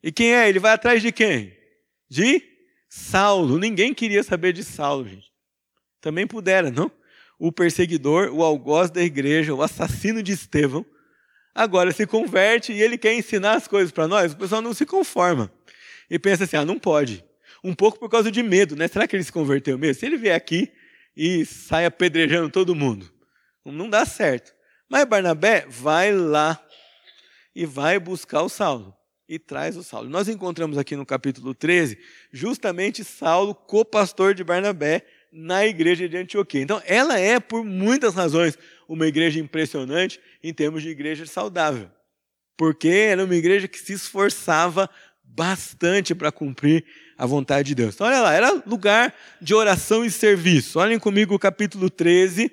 E 0.00 0.12
quem 0.12 0.32
é? 0.32 0.48
Ele 0.48 0.60
vai 0.60 0.70
atrás 0.70 1.02
de 1.02 1.10
quem? 1.10 1.52
De 2.08 2.40
Saulo. 2.88 3.58
Ninguém 3.58 3.92
queria 3.92 4.22
saber 4.22 4.52
de 4.52 4.62
Saulo, 4.62 5.08
gente. 5.08 5.32
Também 6.00 6.28
pudera, 6.28 6.70
não? 6.70 6.92
O 7.40 7.50
perseguidor, 7.50 8.32
o 8.32 8.44
algoz 8.44 8.88
da 8.88 9.02
igreja, 9.02 9.52
o 9.52 9.60
assassino 9.60 10.22
de 10.22 10.30
Estevão, 10.30 10.86
agora 11.52 11.90
se 11.90 12.06
converte 12.06 12.72
e 12.72 12.80
ele 12.80 12.96
quer 12.96 13.14
ensinar 13.14 13.54
as 13.54 13.66
coisas 13.66 13.90
para 13.90 14.06
nós. 14.06 14.32
O 14.32 14.36
pessoal 14.36 14.62
não 14.62 14.72
se 14.72 14.86
conforma 14.86 15.50
e 16.12 16.18
pensa 16.18 16.44
assim: 16.44 16.56
ah, 16.56 16.64
não 16.64 16.78
pode. 16.78 17.24
Um 17.64 17.74
pouco 17.74 17.98
por 17.98 18.10
causa 18.10 18.30
de 18.30 18.42
medo, 18.42 18.76
né? 18.76 18.86
Será 18.86 19.08
que 19.08 19.16
ele 19.16 19.24
se 19.24 19.32
converteu 19.32 19.78
mesmo? 19.78 19.98
Se 19.98 20.04
ele 20.04 20.18
vier 20.18 20.36
aqui 20.36 20.70
e 21.16 21.46
sai 21.46 21.86
apedrejando 21.86 22.50
todo 22.50 22.74
mundo, 22.74 23.10
não 23.64 23.88
dá 23.88 24.04
certo. 24.04 24.52
Mas 24.90 25.06
Barnabé 25.06 25.64
vai 25.68 26.12
lá 26.12 26.62
e 27.54 27.64
vai 27.64 27.98
buscar 27.98 28.42
o 28.42 28.48
Saulo 28.48 28.94
e 29.26 29.38
traz 29.38 29.74
o 29.76 29.82
Saulo. 29.82 30.10
Nós 30.10 30.28
encontramos 30.28 30.76
aqui 30.76 30.94
no 30.96 31.06
capítulo 31.06 31.54
13 31.54 31.98
justamente 32.30 33.02
Saulo, 33.02 33.54
co-pastor 33.54 34.34
de 34.34 34.44
Barnabé, 34.44 35.06
na 35.32 35.66
igreja 35.66 36.06
de 36.06 36.18
Antioquia. 36.18 36.60
Então, 36.60 36.82
ela 36.84 37.18
é, 37.18 37.40
por 37.40 37.64
muitas 37.64 38.14
razões, 38.14 38.58
uma 38.86 39.06
igreja 39.06 39.40
impressionante 39.40 40.20
em 40.42 40.52
termos 40.52 40.82
de 40.82 40.90
igreja 40.90 41.24
saudável. 41.24 41.90
Porque 42.54 42.88
era 42.88 43.24
uma 43.24 43.34
igreja 43.34 43.66
que 43.66 43.78
se 43.78 43.94
esforçava 43.94 44.90
bastante 45.34 46.14
para 46.14 46.30
cumprir 46.30 46.84
a 47.16 47.26
vontade 47.26 47.68
de 47.68 47.74
Deus. 47.74 47.94
Então, 47.94 48.06
olha 48.06 48.20
lá, 48.20 48.32
era 48.32 48.62
lugar 48.66 49.14
de 49.40 49.54
oração 49.54 50.04
e 50.04 50.10
serviço. 50.10 50.78
Olhem 50.78 50.98
comigo 50.98 51.34
o 51.34 51.38
capítulo 51.38 51.88
13, 51.88 52.50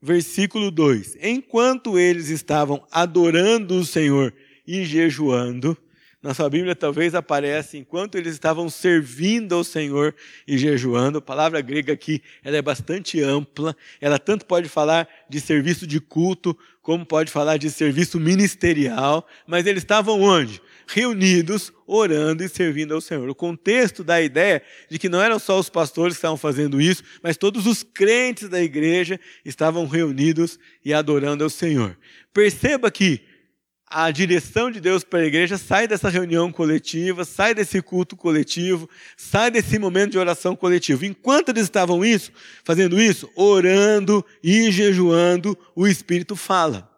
versículo 0.00 0.70
2. 0.70 1.18
Enquanto 1.22 1.98
eles 1.98 2.28
estavam 2.28 2.84
adorando 2.90 3.78
o 3.78 3.84
Senhor 3.84 4.32
e 4.66 4.84
jejuando, 4.84 5.76
na 6.22 6.32
sua 6.32 6.48
Bíblia 6.48 6.76
talvez 6.76 7.16
aparece 7.16 7.76
enquanto 7.76 8.16
eles 8.16 8.34
estavam 8.34 8.70
servindo 8.70 9.56
ao 9.56 9.64
Senhor 9.64 10.14
e 10.46 10.56
jejuando. 10.56 11.18
A 11.18 11.22
palavra 11.22 11.60
grega 11.60 11.92
aqui 11.92 12.22
ela 12.44 12.56
é 12.56 12.62
bastante 12.62 13.20
ampla. 13.20 13.76
Ela 14.00 14.20
tanto 14.20 14.46
pode 14.46 14.68
falar 14.68 15.08
de 15.28 15.40
serviço 15.40 15.84
de 15.84 16.00
culto, 16.00 16.56
como 16.82 17.06
pode 17.06 17.30
falar 17.30 17.56
de 17.56 17.70
serviço 17.70 18.20
ministerial. 18.20 19.26
Mas 19.46 19.66
eles 19.66 19.82
estavam 19.82 20.20
onde? 20.20 20.60
reunidos, 20.86 21.72
orando 21.86 22.44
e 22.44 22.48
servindo 22.48 22.94
ao 22.94 23.00
Senhor. 23.00 23.28
O 23.28 23.34
contexto 23.34 24.04
da 24.04 24.20
ideia 24.20 24.62
de 24.90 24.98
que 24.98 25.08
não 25.08 25.20
eram 25.22 25.38
só 25.38 25.58
os 25.58 25.68
pastores 25.68 26.14
que 26.14 26.18
estavam 26.18 26.36
fazendo 26.36 26.80
isso, 26.80 27.02
mas 27.22 27.36
todos 27.36 27.66
os 27.66 27.82
crentes 27.82 28.48
da 28.48 28.62
igreja 28.62 29.18
estavam 29.44 29.86
reunidos 29.86 30.58
e 30.84 30.92
adorando 30.92 31.44
ao 31.44 31.50
Senhor. 31.50 31.96
Perceba 32.32 32.90
que 32.90 33.22
a 33.92 34.10
direção 34.10 34.70
de 34.70 34.80
Deus 34.80 35.04
para 35.04 35.20
a 35.20 35.26
igreja 35.26 35.58
sai 35.58 35.86
dessa 35.86 36.08
reunião 36.08 36.50
coletiva, 36.50 37.24
sai 37.26 37.54
desse 37.54 37.82
culto 37.82 38.16
coletivo, 38.16 38.88
sai 39.16 39.50
desse 39.50 39.78
momento 39.78 40.12
de 40.12 40.18
oração 40.18 40.56
coletivo. 40.56 41.04
Enquanto 41.04 41.50
eles 41.50 41.64
estavam 41.64 42.02
isso, 42.02 42.32
fazendo 42.64 43.00
isso, 43.00 43.30
orando 43.36 44.24
e 44.42 44.72
jejuando, 44.72 45.56
o 45.76 45.86
Espírito 45.86 46.34
fala. 46.34 46.90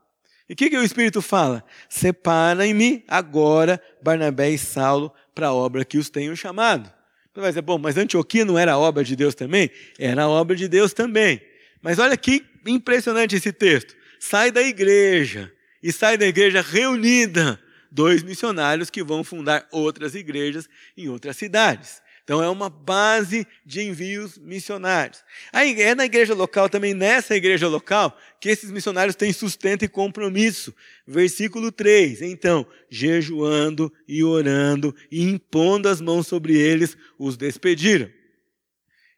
E 0.48 0.52
o 0.52 0.56
que, 0.56 0.70
que 0.70 0.76
o 0.76 0.84
Espírito 0.84 1.20
fala? 1.20 1.64
Separem-me 1.88 3.02
agora 3.08 3.82
Barnabé 4.00 4.50
e 4.50 4.58
Saulo 4.58 5.12
para 5.34 5.48
a 5.48 5.52
obra 5.52 5.84
que 5.84 5.98
os 5.98 6.08
tenho 6.08 6.36
chamado. 6.36 6.92
Você 7.32 7.40
vai 7.40 7.50
dizer, 7.50 7.62
bom, 7.62 7.76
mas 7.76 7.96
Antioquia 7.96 8.44
não 8.44 8.56
era 8.56 8.78
obra 8.78 9.02
de 9.02 9.16
Deus 9.16 9.34
também? 9.34 9.68
Era 9.98 10.28
obra 10.28 10.54
de 10.54 10.68
Deus 10.68 10.92
também. 10.92 11.40
Mas 11.82 11.98
olha 11.98 12.16
que 12.16 12.44
impressionante 12.64 13.34
esse 13.34 13.52
texto. 13.52 13.96
Sai 14.20 14.52
da 14.52 14.62
igreja, 14.62 15.52
e 15.84 15.92
sai 15.92 16.16
da 16.16 16.26
igreja 16.26 16.62
reunida 16.62 17.60
dois 17.92 18.22
missionários 18.22 18.88
que 18.88 19.04
vão 19.04 19.22
fundar 19.22 19.68
outras 19.70 20.14
igrejas 20.14 20.66
em 20.96 21.10
outras 21.10 21.36
cidades. 21.36 22.02
Então 22.24 22.42
é 22.42 22.48
uma 22.48 22.70
base 22.70 23.46
de 23.66 23.82
envios 23.82 24.38
missionários. 24.38 25.22
Aí 25.52 25.78
é 25.82 25.94
na 25.94 26.06
igreja 26.06 26.32
local, 26.32 26.70
também 26.70 26.94
nessa 26.94 27.36
igreja 27.36 27.68
local, 27.68 28.18
que 28.40 28.48
esses 28.48 28.70
missionários 28.70 29.14
têm 29.14 29.30
sustento 29.30 29.84
e 29.84 29.88
compromisso. 29.88 30.74
Versículo 31.06 31.70
3. 31.70 32.22
Então, 32.22 32.66
jejuando 32.88 33.92
e 34.08 34.24
orando 34.24 34.96
e 35.10 35.22
impondo 35.22 35.86
as 35.86 36.00
mãos 36.00 36.26
sobre 36.26 36.56
eles, 36.56 36.96
os 37.18 37.36
despediram. 37.36 38.08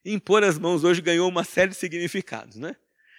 Impor 0.05 0.43
as 0.43 0.59
mãos 0.59 0.83
hoje 0.83 1.01
ganhou 1.01 1.29
uma 1.29 1.45
série 1.45 1.71
de 1.71 1.77
significados, 1.77 2.57
né? 2.57 2.75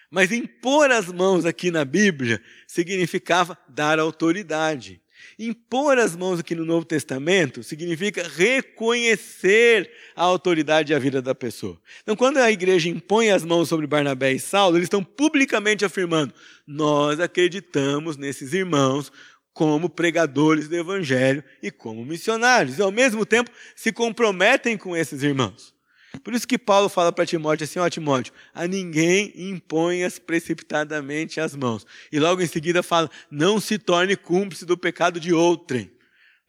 Mas 0.09 0.31
impor 0.31 0.89
as 0.89 1.11
mãos 1.11 1.45
aqui 1.45 1.69
na 1.69 1.83
Bíblia 1.83 2.41
significava 2.65 3.57
dar 3.67 3.99
autoridade. 3.99 5.01
Impor 5.37 5.97
as 5.97 6.15
mãos 6.15 6.39
aqui 6.39 6.55
no 6.55 6.65
Novo 6.65 6.85
Testamento 6.85 7.61
significa 7.61 8.27
reconhecer 8.27 9.91
a 10.15 10.23
autoridade 10.23 10.91
e 10.91 10.95
a 10.95 10.99
vida 10.99 11.21
da 11.21 11.35
pessoa. 11.35 11.79
Então, 12.01 12.15
quando 12.15 12.37
a 12.37 12.51
igreja 12.51 12.89
impõe 12.89 13.29
as 13.29 13.43
mãos 13.43 13.69
sobre 13.69 13.85
Barnabé 13.85 14.33
e 14.33 14.39
Saulo, 14.39 14.77
eles 14.77 14.85
estão 14.85 15.03
publicamente 15.03 15.85
afirmando: 15.85 16.33
nós 16.65 17.19
acreditamos 17.19 18.17
nesses 18.17 18.53
irmãos 18.53 19.11
como 19.53 19.89
pregadores 19.89 20.67
do 20.67 20.75
evangelho 20.75 21.43
e 21.61 21.71
como 21.71 22.05
missionários. 22.05 22.77
E, 22.77 22.81
ao 22.81 22.91
mesmo 22.91 23.25
tempo, 23.25 23.51
se 23.75 23.91
comprometem 23.91 24.77
com 24.77 24.95
esses 24.95 25.23
irmãos. 25.23 25.76
Por 26.23 26.33
isso 26.33 26.47
que 26.47 26.57
Paulo 26.57 26.89
fala 26.89 27.11
para 27.11 27.25
Timóteo 27.25 27.63
assim, 27.63 27.79
ó 27.79 27.89
Timóteo, 27.89 28.33
a 28.53 28.67
ninguém 28.67 29.33
imponhas 29.35 30.19
precipitadamente 30.19 31.39
as 31.39 31.55
mãos. 31.55 31.85
E 32.11 32.19
logo 32.19 32.41
em 32.41 32.47
seguida 32.47 32.81
fala, 32.83 33.09
não 33.29 33.59
se 33.59 33.77
torne 33.77 34.15
cúmplice 34.15 34.65
do 34.65 34.77
pecado 34.77 35.19
de 35.19 35.33
outrem. 35.33 35.91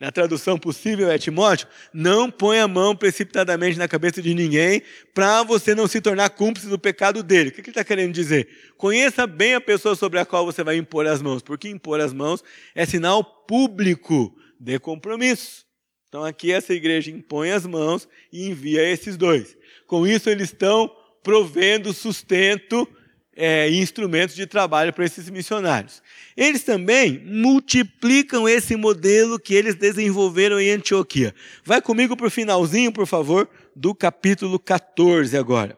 Na 0.01 0.13
tradução 0.13 0.57
possível 0.57 1.11
é 1.11 1.19
Timóteo, 1.19 1.67
não 1.93 2.31
põe 2.31 2.61
a 2.61 2.69
mão 2.69 2.95
precipitadamente 2.95 3.77
na 3.77 3.89
cabeça 3.89 4.23
de 4.23 4.33
ninguém 4.33 4.81
para 5.13 5.43
você 5.43 5.75
não 5.75 5.89
se 5.89 6.01
tornar 6.01 6.31
cúmplice 6.31 6.69
do 6.69 6.79
pecado 6.79 7.21
dele. 7.21 7.49
O 7.49 7.53
que 7.53 7.61
ele 7.63 7.71
está 7.71 7.83
querendo 7.83 8.13
dizer? 8.13 8.49
Conheça 8.77 9.27
bem 9.27 9.55
a 9.55 9.61
pessoa 9.61 9.97
sobre 9.97 10.21
a 10.21 10.25
qual 10.25 10.47
você 10.47 10.63
vai 10.63 10.77
impor 10.77 11.05
as 11.05 11.21
mãos, 11.21 11.43
porque 11.43 11.69
impor 11.69 12.01
as 12.01 12.13
mãos 12.13 12.45
é 12.77 12.87
sinal 12.87 13.25
público 13.25 14.33
de 14.61 14.79
compromisso. 14.79 15.67
Então 16.09 16.25
aqui 16.25 16.53
essa 16.53 16.73
igreja 16.73 17.11
impõe 17.11 17.51
as 17.51 17.67
mãos 17.67 18.09
e 18.33 18.47
envia 18.47 18.89
esses 18.89 19.17
dois. 19.17 19.58
Com 19.89 20.07
isso 20.07 20.29
eles 20.29 20.51
estão 20.51 20.95
provendo 21.23 21.95
sustento 21.95 22.87
é, 23.35 23.71
instrumentos 23.71 24.37
de 24.37 24.47
trabalho 24.47 24.93
para 24.93 25.07
esses 25.07 25.31
missionários. 25.31 26.03
Eles 26.37 26.63
também 26.63 27.19
multiplicam 27.25 28.47
esse 28.47 28.77
modelo 28.77 29.41
que 29.41 29.55
eles 29.55 29.75
desenvolveram 29.75 30.61
em 30.61 30.73
Antioquia. 30.73 31.35
Vai 31.65 31.81
comigo 31.81 32.15
para 32.17 32.27
o 32.27 32.31
finalzinho, 32.31 32.93
por 32.93 33.07
favor, 33.07 33.49
do 33.75 33.95
capítulo 33.95 34.59
14 34.59 35.39
agora. 35.39 35.75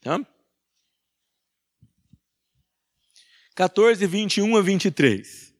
Tá? 0.00 0.18
14, 3.54 4.06
21 4.06 4.56
a 4.56 4.62
23. 4.62 5.54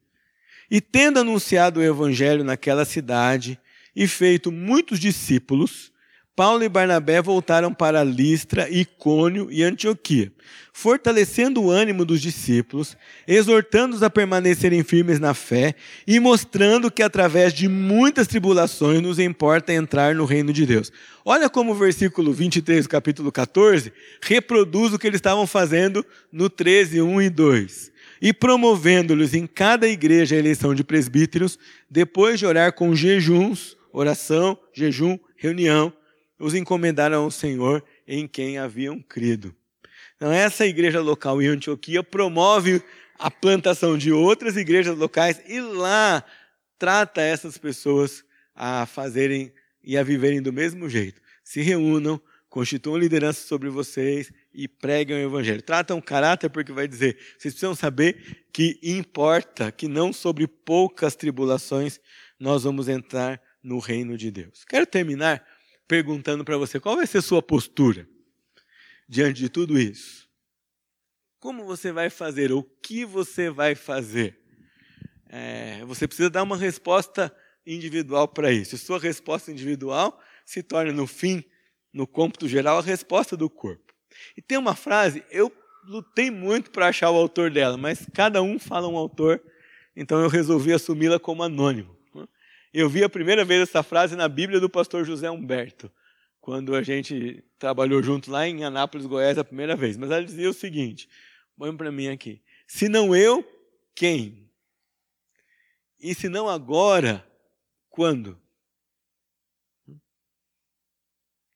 E 0.71 0.81
tendo 0.81 1.21
anunciado 1.21 1.81
o 1.81 1.83
evangelho 1.83 2.43
naquela 2.43 2.87
cidade 2.87 3.61
e 3.95 4.09
feito 4.09 4.51
muitos 4.51 4.99
discípulos, 4.99 5.93
Paulo 6.37 6.63
e 6.63 6.69
Barnabé 6.69 7.23
voltaram 7.23 7.73
para 7.73 8.05
Listra, 8.05 8.69
Icônio 8.69 9.49
e 9.51 9.63
Antioquia, 9.63 10.31
fortalecendo 10.71 11.63
o 11.63 11.71
ânimo 11.71 12.05
dos 12.05 12.21
discípulos, 12.21 12.95
exortando-os 13.27 14.03
a 14.03 14.11
permanecerem 14.11 14.85
firmes 14.85 15.19
na 15.19 15.33
fé 15.33 15.75
e 16.07 16.21
mostrando 16.21 16.91
que 16.91 17.03
através 17.03 17.55
de 17.55 17.67
muitas 17.69 18.27
tribulações 18.27 19.01
nos 19.01 19.19
importa 19.19 19.73
entrar 19.73 20.15
no 20.15 20.27
reino 20.27 20.53
de 20.53 20.67
Deus. 20.67 20.93
Olha 21.25 21.49
como 21.49 21.73
o 21.73 21.75
versículo 21.75 22.35
23 22.35 22.85
do 22.85 22.91
capítulo 22.91 23.33
14 23.33 23.91
reproduz 24.21 24.93
o 24.93 24.99
que 24.99 25.07
eles 25.07 25.17
estavam 25.19 25.47
fazendo 25.47 26.05
no 26.31 26.51
13, 26.51 27.01
1 27.01 27.23
e 27.23 27.31
2 27.31 27.93
e 28.21 28.33
promovendo-lhes 28.35 29.33
em 29.33 29.47
cada 29.47 29.89
igreja 29.89 30.37
a 30.37 30.39
eleição 30.39 30.75
de 30.75 30.85
presbíteros, 30.85 31.59
depois 31.91 32.39
de 32.39 32.45
orar 32.45 32.75
com 32.75 32.95
jejuns, 32.95 33.75
oração, 33.91 34.59
jejum, 34.75 35.19
reunião, 35.37 35.93
os 36.39 36.55
encomendaram 36.55 37.25
ao 37.25 37.31
Senhor 37.31 37.83
em 38.07 38.27
quem 38.27 38.59
haviam 38.59 39.01
crido. 39.01 39.55
Então, 40.17 40.33
essa 40.33 40.67
igreja 40.67 41.01
local 41.01 41.41
em 41.43 41.47
Antioquia 41.47 42.03
promove 42.03 42.83
a 43.19 43.31
plantação 43.31 43.97
de 43.97 44.13
outras 44.13 44.57
igrejas 44.57 44.97
locais 44.97 45.41
e 45.47 45.61
lá 45.61 46.25
trata 46.79 47.21
essas 47.21 47.59
pessoas 47.59 48.25
a 48.55 48.87
fazerem 48.87 49.53
e 49.83 49.97
a 49.97 50.03
viverem 50.03 50.43
do 50.43 50.53
mesmo 50.53 50.89
jeito. 50.89 51.21
Se 51.45 51.61
reúnam, 51.61 52.21
constituam 52.49 52.97
liderança 52.97 53.47
sobre 53.47 53.69
vocês 53.69 54.33
e 54.53 54.67
pregam 54.67 55.17
o 55.17 55.21
evangelho. 55.21 55.63
Tratam 55.63 56.01
caráter 56.01 56.49
porque 56.49 56.73
vai 56.73 56.89
dizer, 56.89 57.17
vocês 57.39 57.55
precisam 57.55 57.75
saber 57.75 58.47
que 58.53 58.79
importa 58.83 59.71
que 59.71 59.87
não 59.87 60.13
sobre 60.13 60.47
poucas 60.47 61.15
tribulações 61.15 62.01
nós 62.39 62.65
vamos 62.65 62.89
entrar 62.89 63.41
no 63.63 63.79
reino 63.79 64.17
de 64.17 64.31
Deus. 64.31 64.65
Quero 64.65 64.87
terminar 64.87 65.45
perguntando 65.87 66.45
para 66.45 66.57
você 66.57 66.81
qual 66.81 66.97
vai 66.97 67.07
ser 67.07 67.23
sua 67.23 67.43
postura 67.43 68.09
diante 69.09 69.41
de 69.41 69.49
tudo 69.49 69.79
isso. 69.79 70.29
Como 71.39 71.65
você 71.65 71.93
vai 71.93 72.11
fazer? 72.11 72.51
O 72.53 72.63
que 72.63 73.05
você 73.05 73.51
vai 73.51 73.75
fazer? 73.75 74.39
É, 75.29 75.85
você 75.85 76.07
precisa 76.07 76.31
dar 76.31 76.43
uma 76.43 76.57
resposta 76.57 77.35
individual 77.67 78.29
para 78.29 78.51
isso. 78.53 78.79
Sua 78.79 78.99
resposta 78.99 79.51
individual 79.51 80.21
se 80.45 80.63
torna, 80.63 80.93
no 80.93 81.07
fim, 81.07 81.45
no 81.93 82.07
cômputo 82.07 82.49
geral, 82.49 82.79
a 82.79 82.83
resposta 82.83 83.37
do 83.37 83.51
corpo. 83.51 83.93
E 84.37 84.43
tem 84.43 84.57
uma 84.57 84.75
frase, 84.75 85.25
eu 85.31 85.53
lutei 85.85 86.31
muito 86.31 86.71
para 86.71 86.89
achar 86.89 87.11
o 87.11 87.17
autor 87.17 87.51
dela, 87.51 87.77
mas 87.77 88.07
cada 88.13 88.43
um 88.43 88.59
fala 88.59 88.89
um 88.89 88.97
autor, 88.97 89.43
então 89.95 90.21
eu 90.21 90.29
resolvi 90.29 90.73
assumi-la 90.73 91.19
como 91.19 91.43
anônimo. 91.43 91.96
Eu 92.79 92.91
vi 92.91 93.03
a 93.03 93.09
primeira 93.09 93.43
vez 93.43 93.63
essa 93.63 93.83
frase 93.83 94.15
na 94.17 94.29
Bíblia 94.29 94.61
do 94.61 94.69
pastor 94.69 95.03
José 95.03 95.31
Humberto, 95.31 95.91
quando 96.39 96.75
a 96.75 96.83
gente 96.83 97.43
trabalhou 97.59 98.03
junto 98.03 98.31
lá 98.31 98.47
em 98.47 98.65
Anápolis, 98.65 99.07
Goiás, 99.07 99.39
a 99.39 99.45
primeira 99.45 99.75
vez. 99.75 99.97
Mas 99.97 100.11
ela 100.11 100.23
dizia 100.23 100.51
o 100.51 100.53
seguinte: 100.53 101.09
põe 101.57 101.75
para 101.75 101.91
mim 101.91 102.09
aqui. 102.09 102.43
Se 102.69 102.87
não 102.87 103.17
eu, 103.17 103.43
quem? 103.95 104.53
E 105.99 106.15
se 106.15 106.29
não 106.29 106.51
agora, 106.51 107.27
quando? 107.89 108.39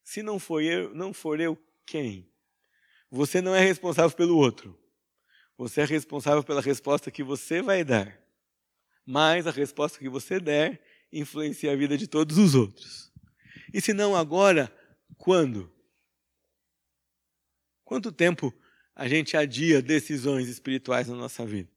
Se 0.03 0.23
não 0.23 0.39
for 0.39 0.63
eu, 0.63 0.95
não 0.95 1.13
for 1.13 1.39
eu, 1.39 1.55
quem? 1.85 2.33
Você 3.11 3.43
não 3.43 3.55
é 3.55 3.61
responsável 3.61 4.17
pelo 4.17 4.39
outro. 4.39 4.75
Você 5.59 5.83
é 5.83 5.85
responsável 5.85 6.43
pela 6.43 6.63
resposta 6.63 7.11
que 7.11 7.23
você 7.23 7.61
vai 7.61 7.85
dar. 7.85 8.19
Mas 9.05 9.47
a 9.47 9.51
resposta 9.51 9.99
que 9.99 10.09
você 10.09 10.41
der 10.41 10.81
influencia 11.13 11.73
a 11.73 11.77
vida 11.77 11.97
de 11.97 12.07
todos 12.07 12.39
os 12.39 12.55
outros. 12.55 13.13
E 13.73 13.81
se 13.81 13.93
não 13.93 14.17
agora, 14.17 14.73
quando? 15.17 15.73
Quanto 17.85 18.13
tempo 18.13 18.55
a 18.95 19.09
gente 19.09 19.37
adia 19.37 19.83
decisões 19.83 20.49
espirituais 20.49 21.09
na 21.09 21.17
nossa 21.17 21.45
vida? 21.45 21.71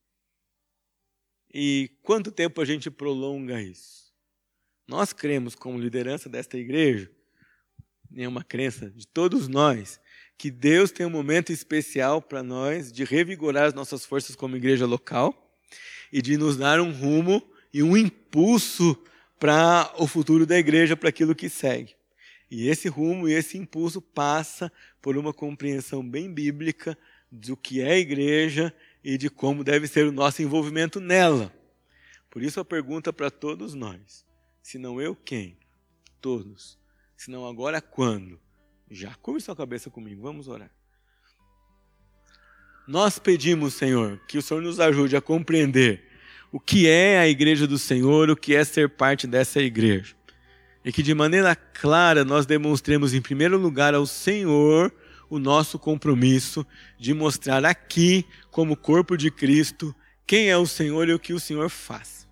E 1.54 1.92
quanto 2.02 2.32
tempo 2.32 2.62
a 2.62 2.66
gente 2.66 2.90
prolonga 2.90 3.62
isso? 3.62 4.12
Nós 4.88 5.14
cremos, 5.14 5.56
como 5.56 5.80
liderança 5.80 6.28
desta 6.28 6.58
igreja, 6.58 7.12
é 8.16 8.28
uma 8.28 8.44
crença 8.44 8.90
de 8.90 9.08
todos 9.08 9.48
nós, 9.48 10.00
que 10.38 10.52
Deus 10.52 10.92
tem 10.92 11.06
um 11.06 11.12
momento 11.12 11.52
especial 11.52 12.22
para 12.22 12.44
nós 12.44 12.92
de 12.92 13.04
revigorar 13.04 13.66
as 13.66 13.74
nossas 13.74 14.06
forças 14.06 14.36
como 14.36 14.58
igreja 14.58 14.86
local 14.86 15.58
e 16.12 16.22
de 16.22 16.38
nos 16.38 16.58
dar 16.58 16.80
um 16.80 16.92
rumo 16.92 17.42
e 17.74 17.82
um 17.82 17.96
impulso 17.96 19.02
para 19.44 19.91
o 19.98 20.08
futuro 20.08 20.46
da 20.46 20.58
igreja, 20.58 20.96
para 20.96 21.10
aquilo 21.10 21.36
que 21.36 21.50
segue. 21.50 21.98
E 22.50 22.70
esse 22.70 22.88
rumo 22.88 23.28
e 23.28 23.34
esse 23.34 23.58
impulso 23.58 24.02
passa 24.02 24.72
por 25.02 25.18
uma 25.18 25.34
compreensão 25.34 26.02
bem 26.02 26.34
bíblica 26.34 26.98
do 27.30 27.58
que 27.58 27.82
é 27.82 27.91
a 27.91 27.98
igreja 27.98 28.74
e 29.04 29.18
de 29.18 29.30
como 29.30 29.62
deve 29.62 29.86
ser 29.86 30.08
o 30.08 30.14
nosso 30.14 30.41
envolvimento 30.41 31.02
nela. 31.02 31.54
Por 32.32 32.41
isso 32.41 32.62
a 32.62 32.64
pergunta 32.64 33.12
para 33.12 33.30
todos 33.30 33.74
nós: 33.74 34.26
se 34.62 34.78
não 34.78 35.02
eu, 35.02 35.14
quem? 35.14 35.58
Todos. 36.22 36.80
Se 37.18 37.30
não 37.30 37.46
agora, 37.46 37.82
quando? 37.82 38.39
Já. 38.89 39.14
Curve 39.16 39.41
sua 39.41 39.58
cabeça 39.58 39.89
comigo, 39.89 40.22
vamos 40.22 40.48
orar. 40.48 40.72
Nós 42.88 43.20
pedimos, 43.20 43.74
Senhor, 43.74 44.22
que 44.26 44.38
o 44.38 44.41
Senhor 44.41 44.64
nos 44.64 44.80
ajude 44.80 45.18
a 45.18 45.22
compreender 45.22 46.12
o 46.54 46.60
que 46.60 46.88
é 46.88 47.18
a 47.18 47.28
igreja 47.28 47.66
do 47.66 47.80
Senhor, 47.80 48.30
o 48.30 48.36
que 48.36 48.56
é 48.56 48.64
ser 48.64 48.88
parte 48.88 49.26
dessa 49.26 49.60
igreja. 49.60 50.14
E 50.86 50.91
que 50.91 51.01
de 51.01 51.12
maneira 51.16 51.56
clara 51.56 52.24
nós 52.24 52.45
demonstremos, 52.45 53.12
em 53.12 53.22
primeiro 53.22 53.58
lugar, 53.58 53.95
ao 53.95 54.06
Senhor 54.06 54.93
o 55.32 55.39
nosso 55.39 55.80
compromisso 55.80 56.64
de 56.99 57.12
mostrar 57.12 57.66
aqui, 57.66 58.24
como 58.51 58.78
corpo 58.78 59.18
de 59.18 59.32
Cristo, 59.32 59.95
quem 60.28 60.51
é 60.51 60.56
o 60.56 60.68
Senhor 60.68 61.10
e 61.10 61.14
o 61.14 61.18
que 61.18 61.34
o 61.34 61.39
Senhor 61.39 61.70
faz. 61.70 62.28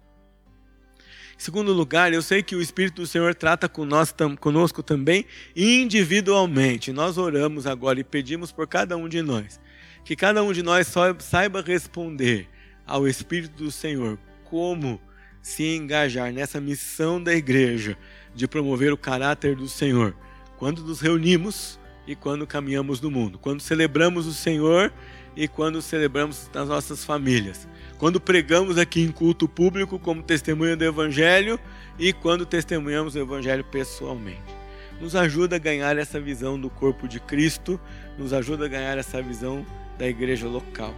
Em 1.36 1.44
segundo 1.44 1.74
lugar, 1.74 2.14
eu 2.14 2.22
sei 2.22 2.44
que 2.44 2.56
o 2.56 2.62
Espírito 2.62 3.02
do 3.02 3.08
Senhor 3.08 3.34
trata 3.34 3.68
conosco 3.68 4.84
também 4.84 5.26
individualmente. 5.56 6.92
Nós 6.92 7.18
oramos 7.18 7.66
agora 7.66 8.00
e 8.00 8.04
pedimos 8.04 8.52
por 8.52 8.68
cada 8.68 8.96
um 8.96 9.10
de 9.10 9.24
nós, 9.24 9.60
que 10.06 10.16
cada 10.16 10.44
um 10.44 10.54
de 10.54 10.62
nós 10.62 10.94
saiba 11.18 11.64
responder 11.64 12.48
ao 12.92 13.08
Espírito 13.08 13.64
do 13.64 13.72
Senhor. 13.72 14.20
Como 14.44 15.00
se 15.42 15.76
engajar 15.76 16.32
nessa 16.32 16.60
missão 16.60 17.24
da 17.24 17.34
igreja 17.34 17.98
de 18.36 18.48
promover 18.48 18.92
o 18.92 18.98
caráter 18.98 19.56
do 19.56 19.68
Senhor? 19.68 20.14
Quando 20.58 20.84
nos 20.84 21.00
reunimos 21.00 21.80
e 22.06 22.16
quando 22.16 22.46
caminhamos 22.46 23.00
no 23.00 23.10
mundo, 23.10 23.40
quando 23.40 23.62
celebramos 23.62 24.28
o 24.28 24.34
Senhor 24.34 24.94
e 25.36 25.48
quando 25.48 25.82
celebramos 25.82 26.50
nas 26.54 26.68
nossas 26.68 27.06
famílias, 27.06 27.68
quando 27.98 28.20
pregamos 28.20 28.78
aqui 28.78 29.02
em 29.02 29.12
culto 29.12 29.48
público 29.48 29.98
como 29.98 30.22
testemunha 30.22 30.76
do 30.76 30.84
Evangelho 30.84 31.58
e 31.98 32.12
quando 32.12 32.46
testemunhamos 32.46 33.16
o 33.16 33.20
Evangelho 33.20 33.64
pessoalmente. 33.64 34.62
Nos 35.00 35.16
ajuda 35.16 35.56
a 35.56 35.60
ganhar 35.60 35.98
essa 35.98 36.20
visão 36.20 36.60
do 36.60 36.70
corpo 36.70 37.08
de 37.08 37.20
Cristo, 37.22 37.80
nos 38.18 38.34
ajuda 38.34 38.66
a 38.66 38.68
ganhar 38.68 38.98
essa 38.98 39.22
visão 39.22 39.66
da 39.98 40.08
igreja 40.08 40.48
local 40.48 40.94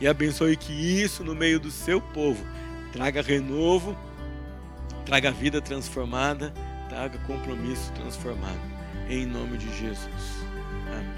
e 0.00 0.06
abençoe 0.06 0.56
que 0.56 0.72
isso 0.72 1.24
no 1.24 1.34
meio 1.34 1.58
do 1.58 1.70
seu 1.70 2.00
povo 2.00 2.44
traga 2.92 3.22
renovo, 3.22 3.96
traga 5.04 5.30
vida 5.30 5.60
transformada, 5.60 6.52
traga 6.88 7.18
compromisso 7.26 7.92
transformado. 7.92 8.60
Em 9.08 9.26
nome 9.26 9.56
de 9.58 9.68
Jesus. 9.78 10.08
Amém. 10.92 11.17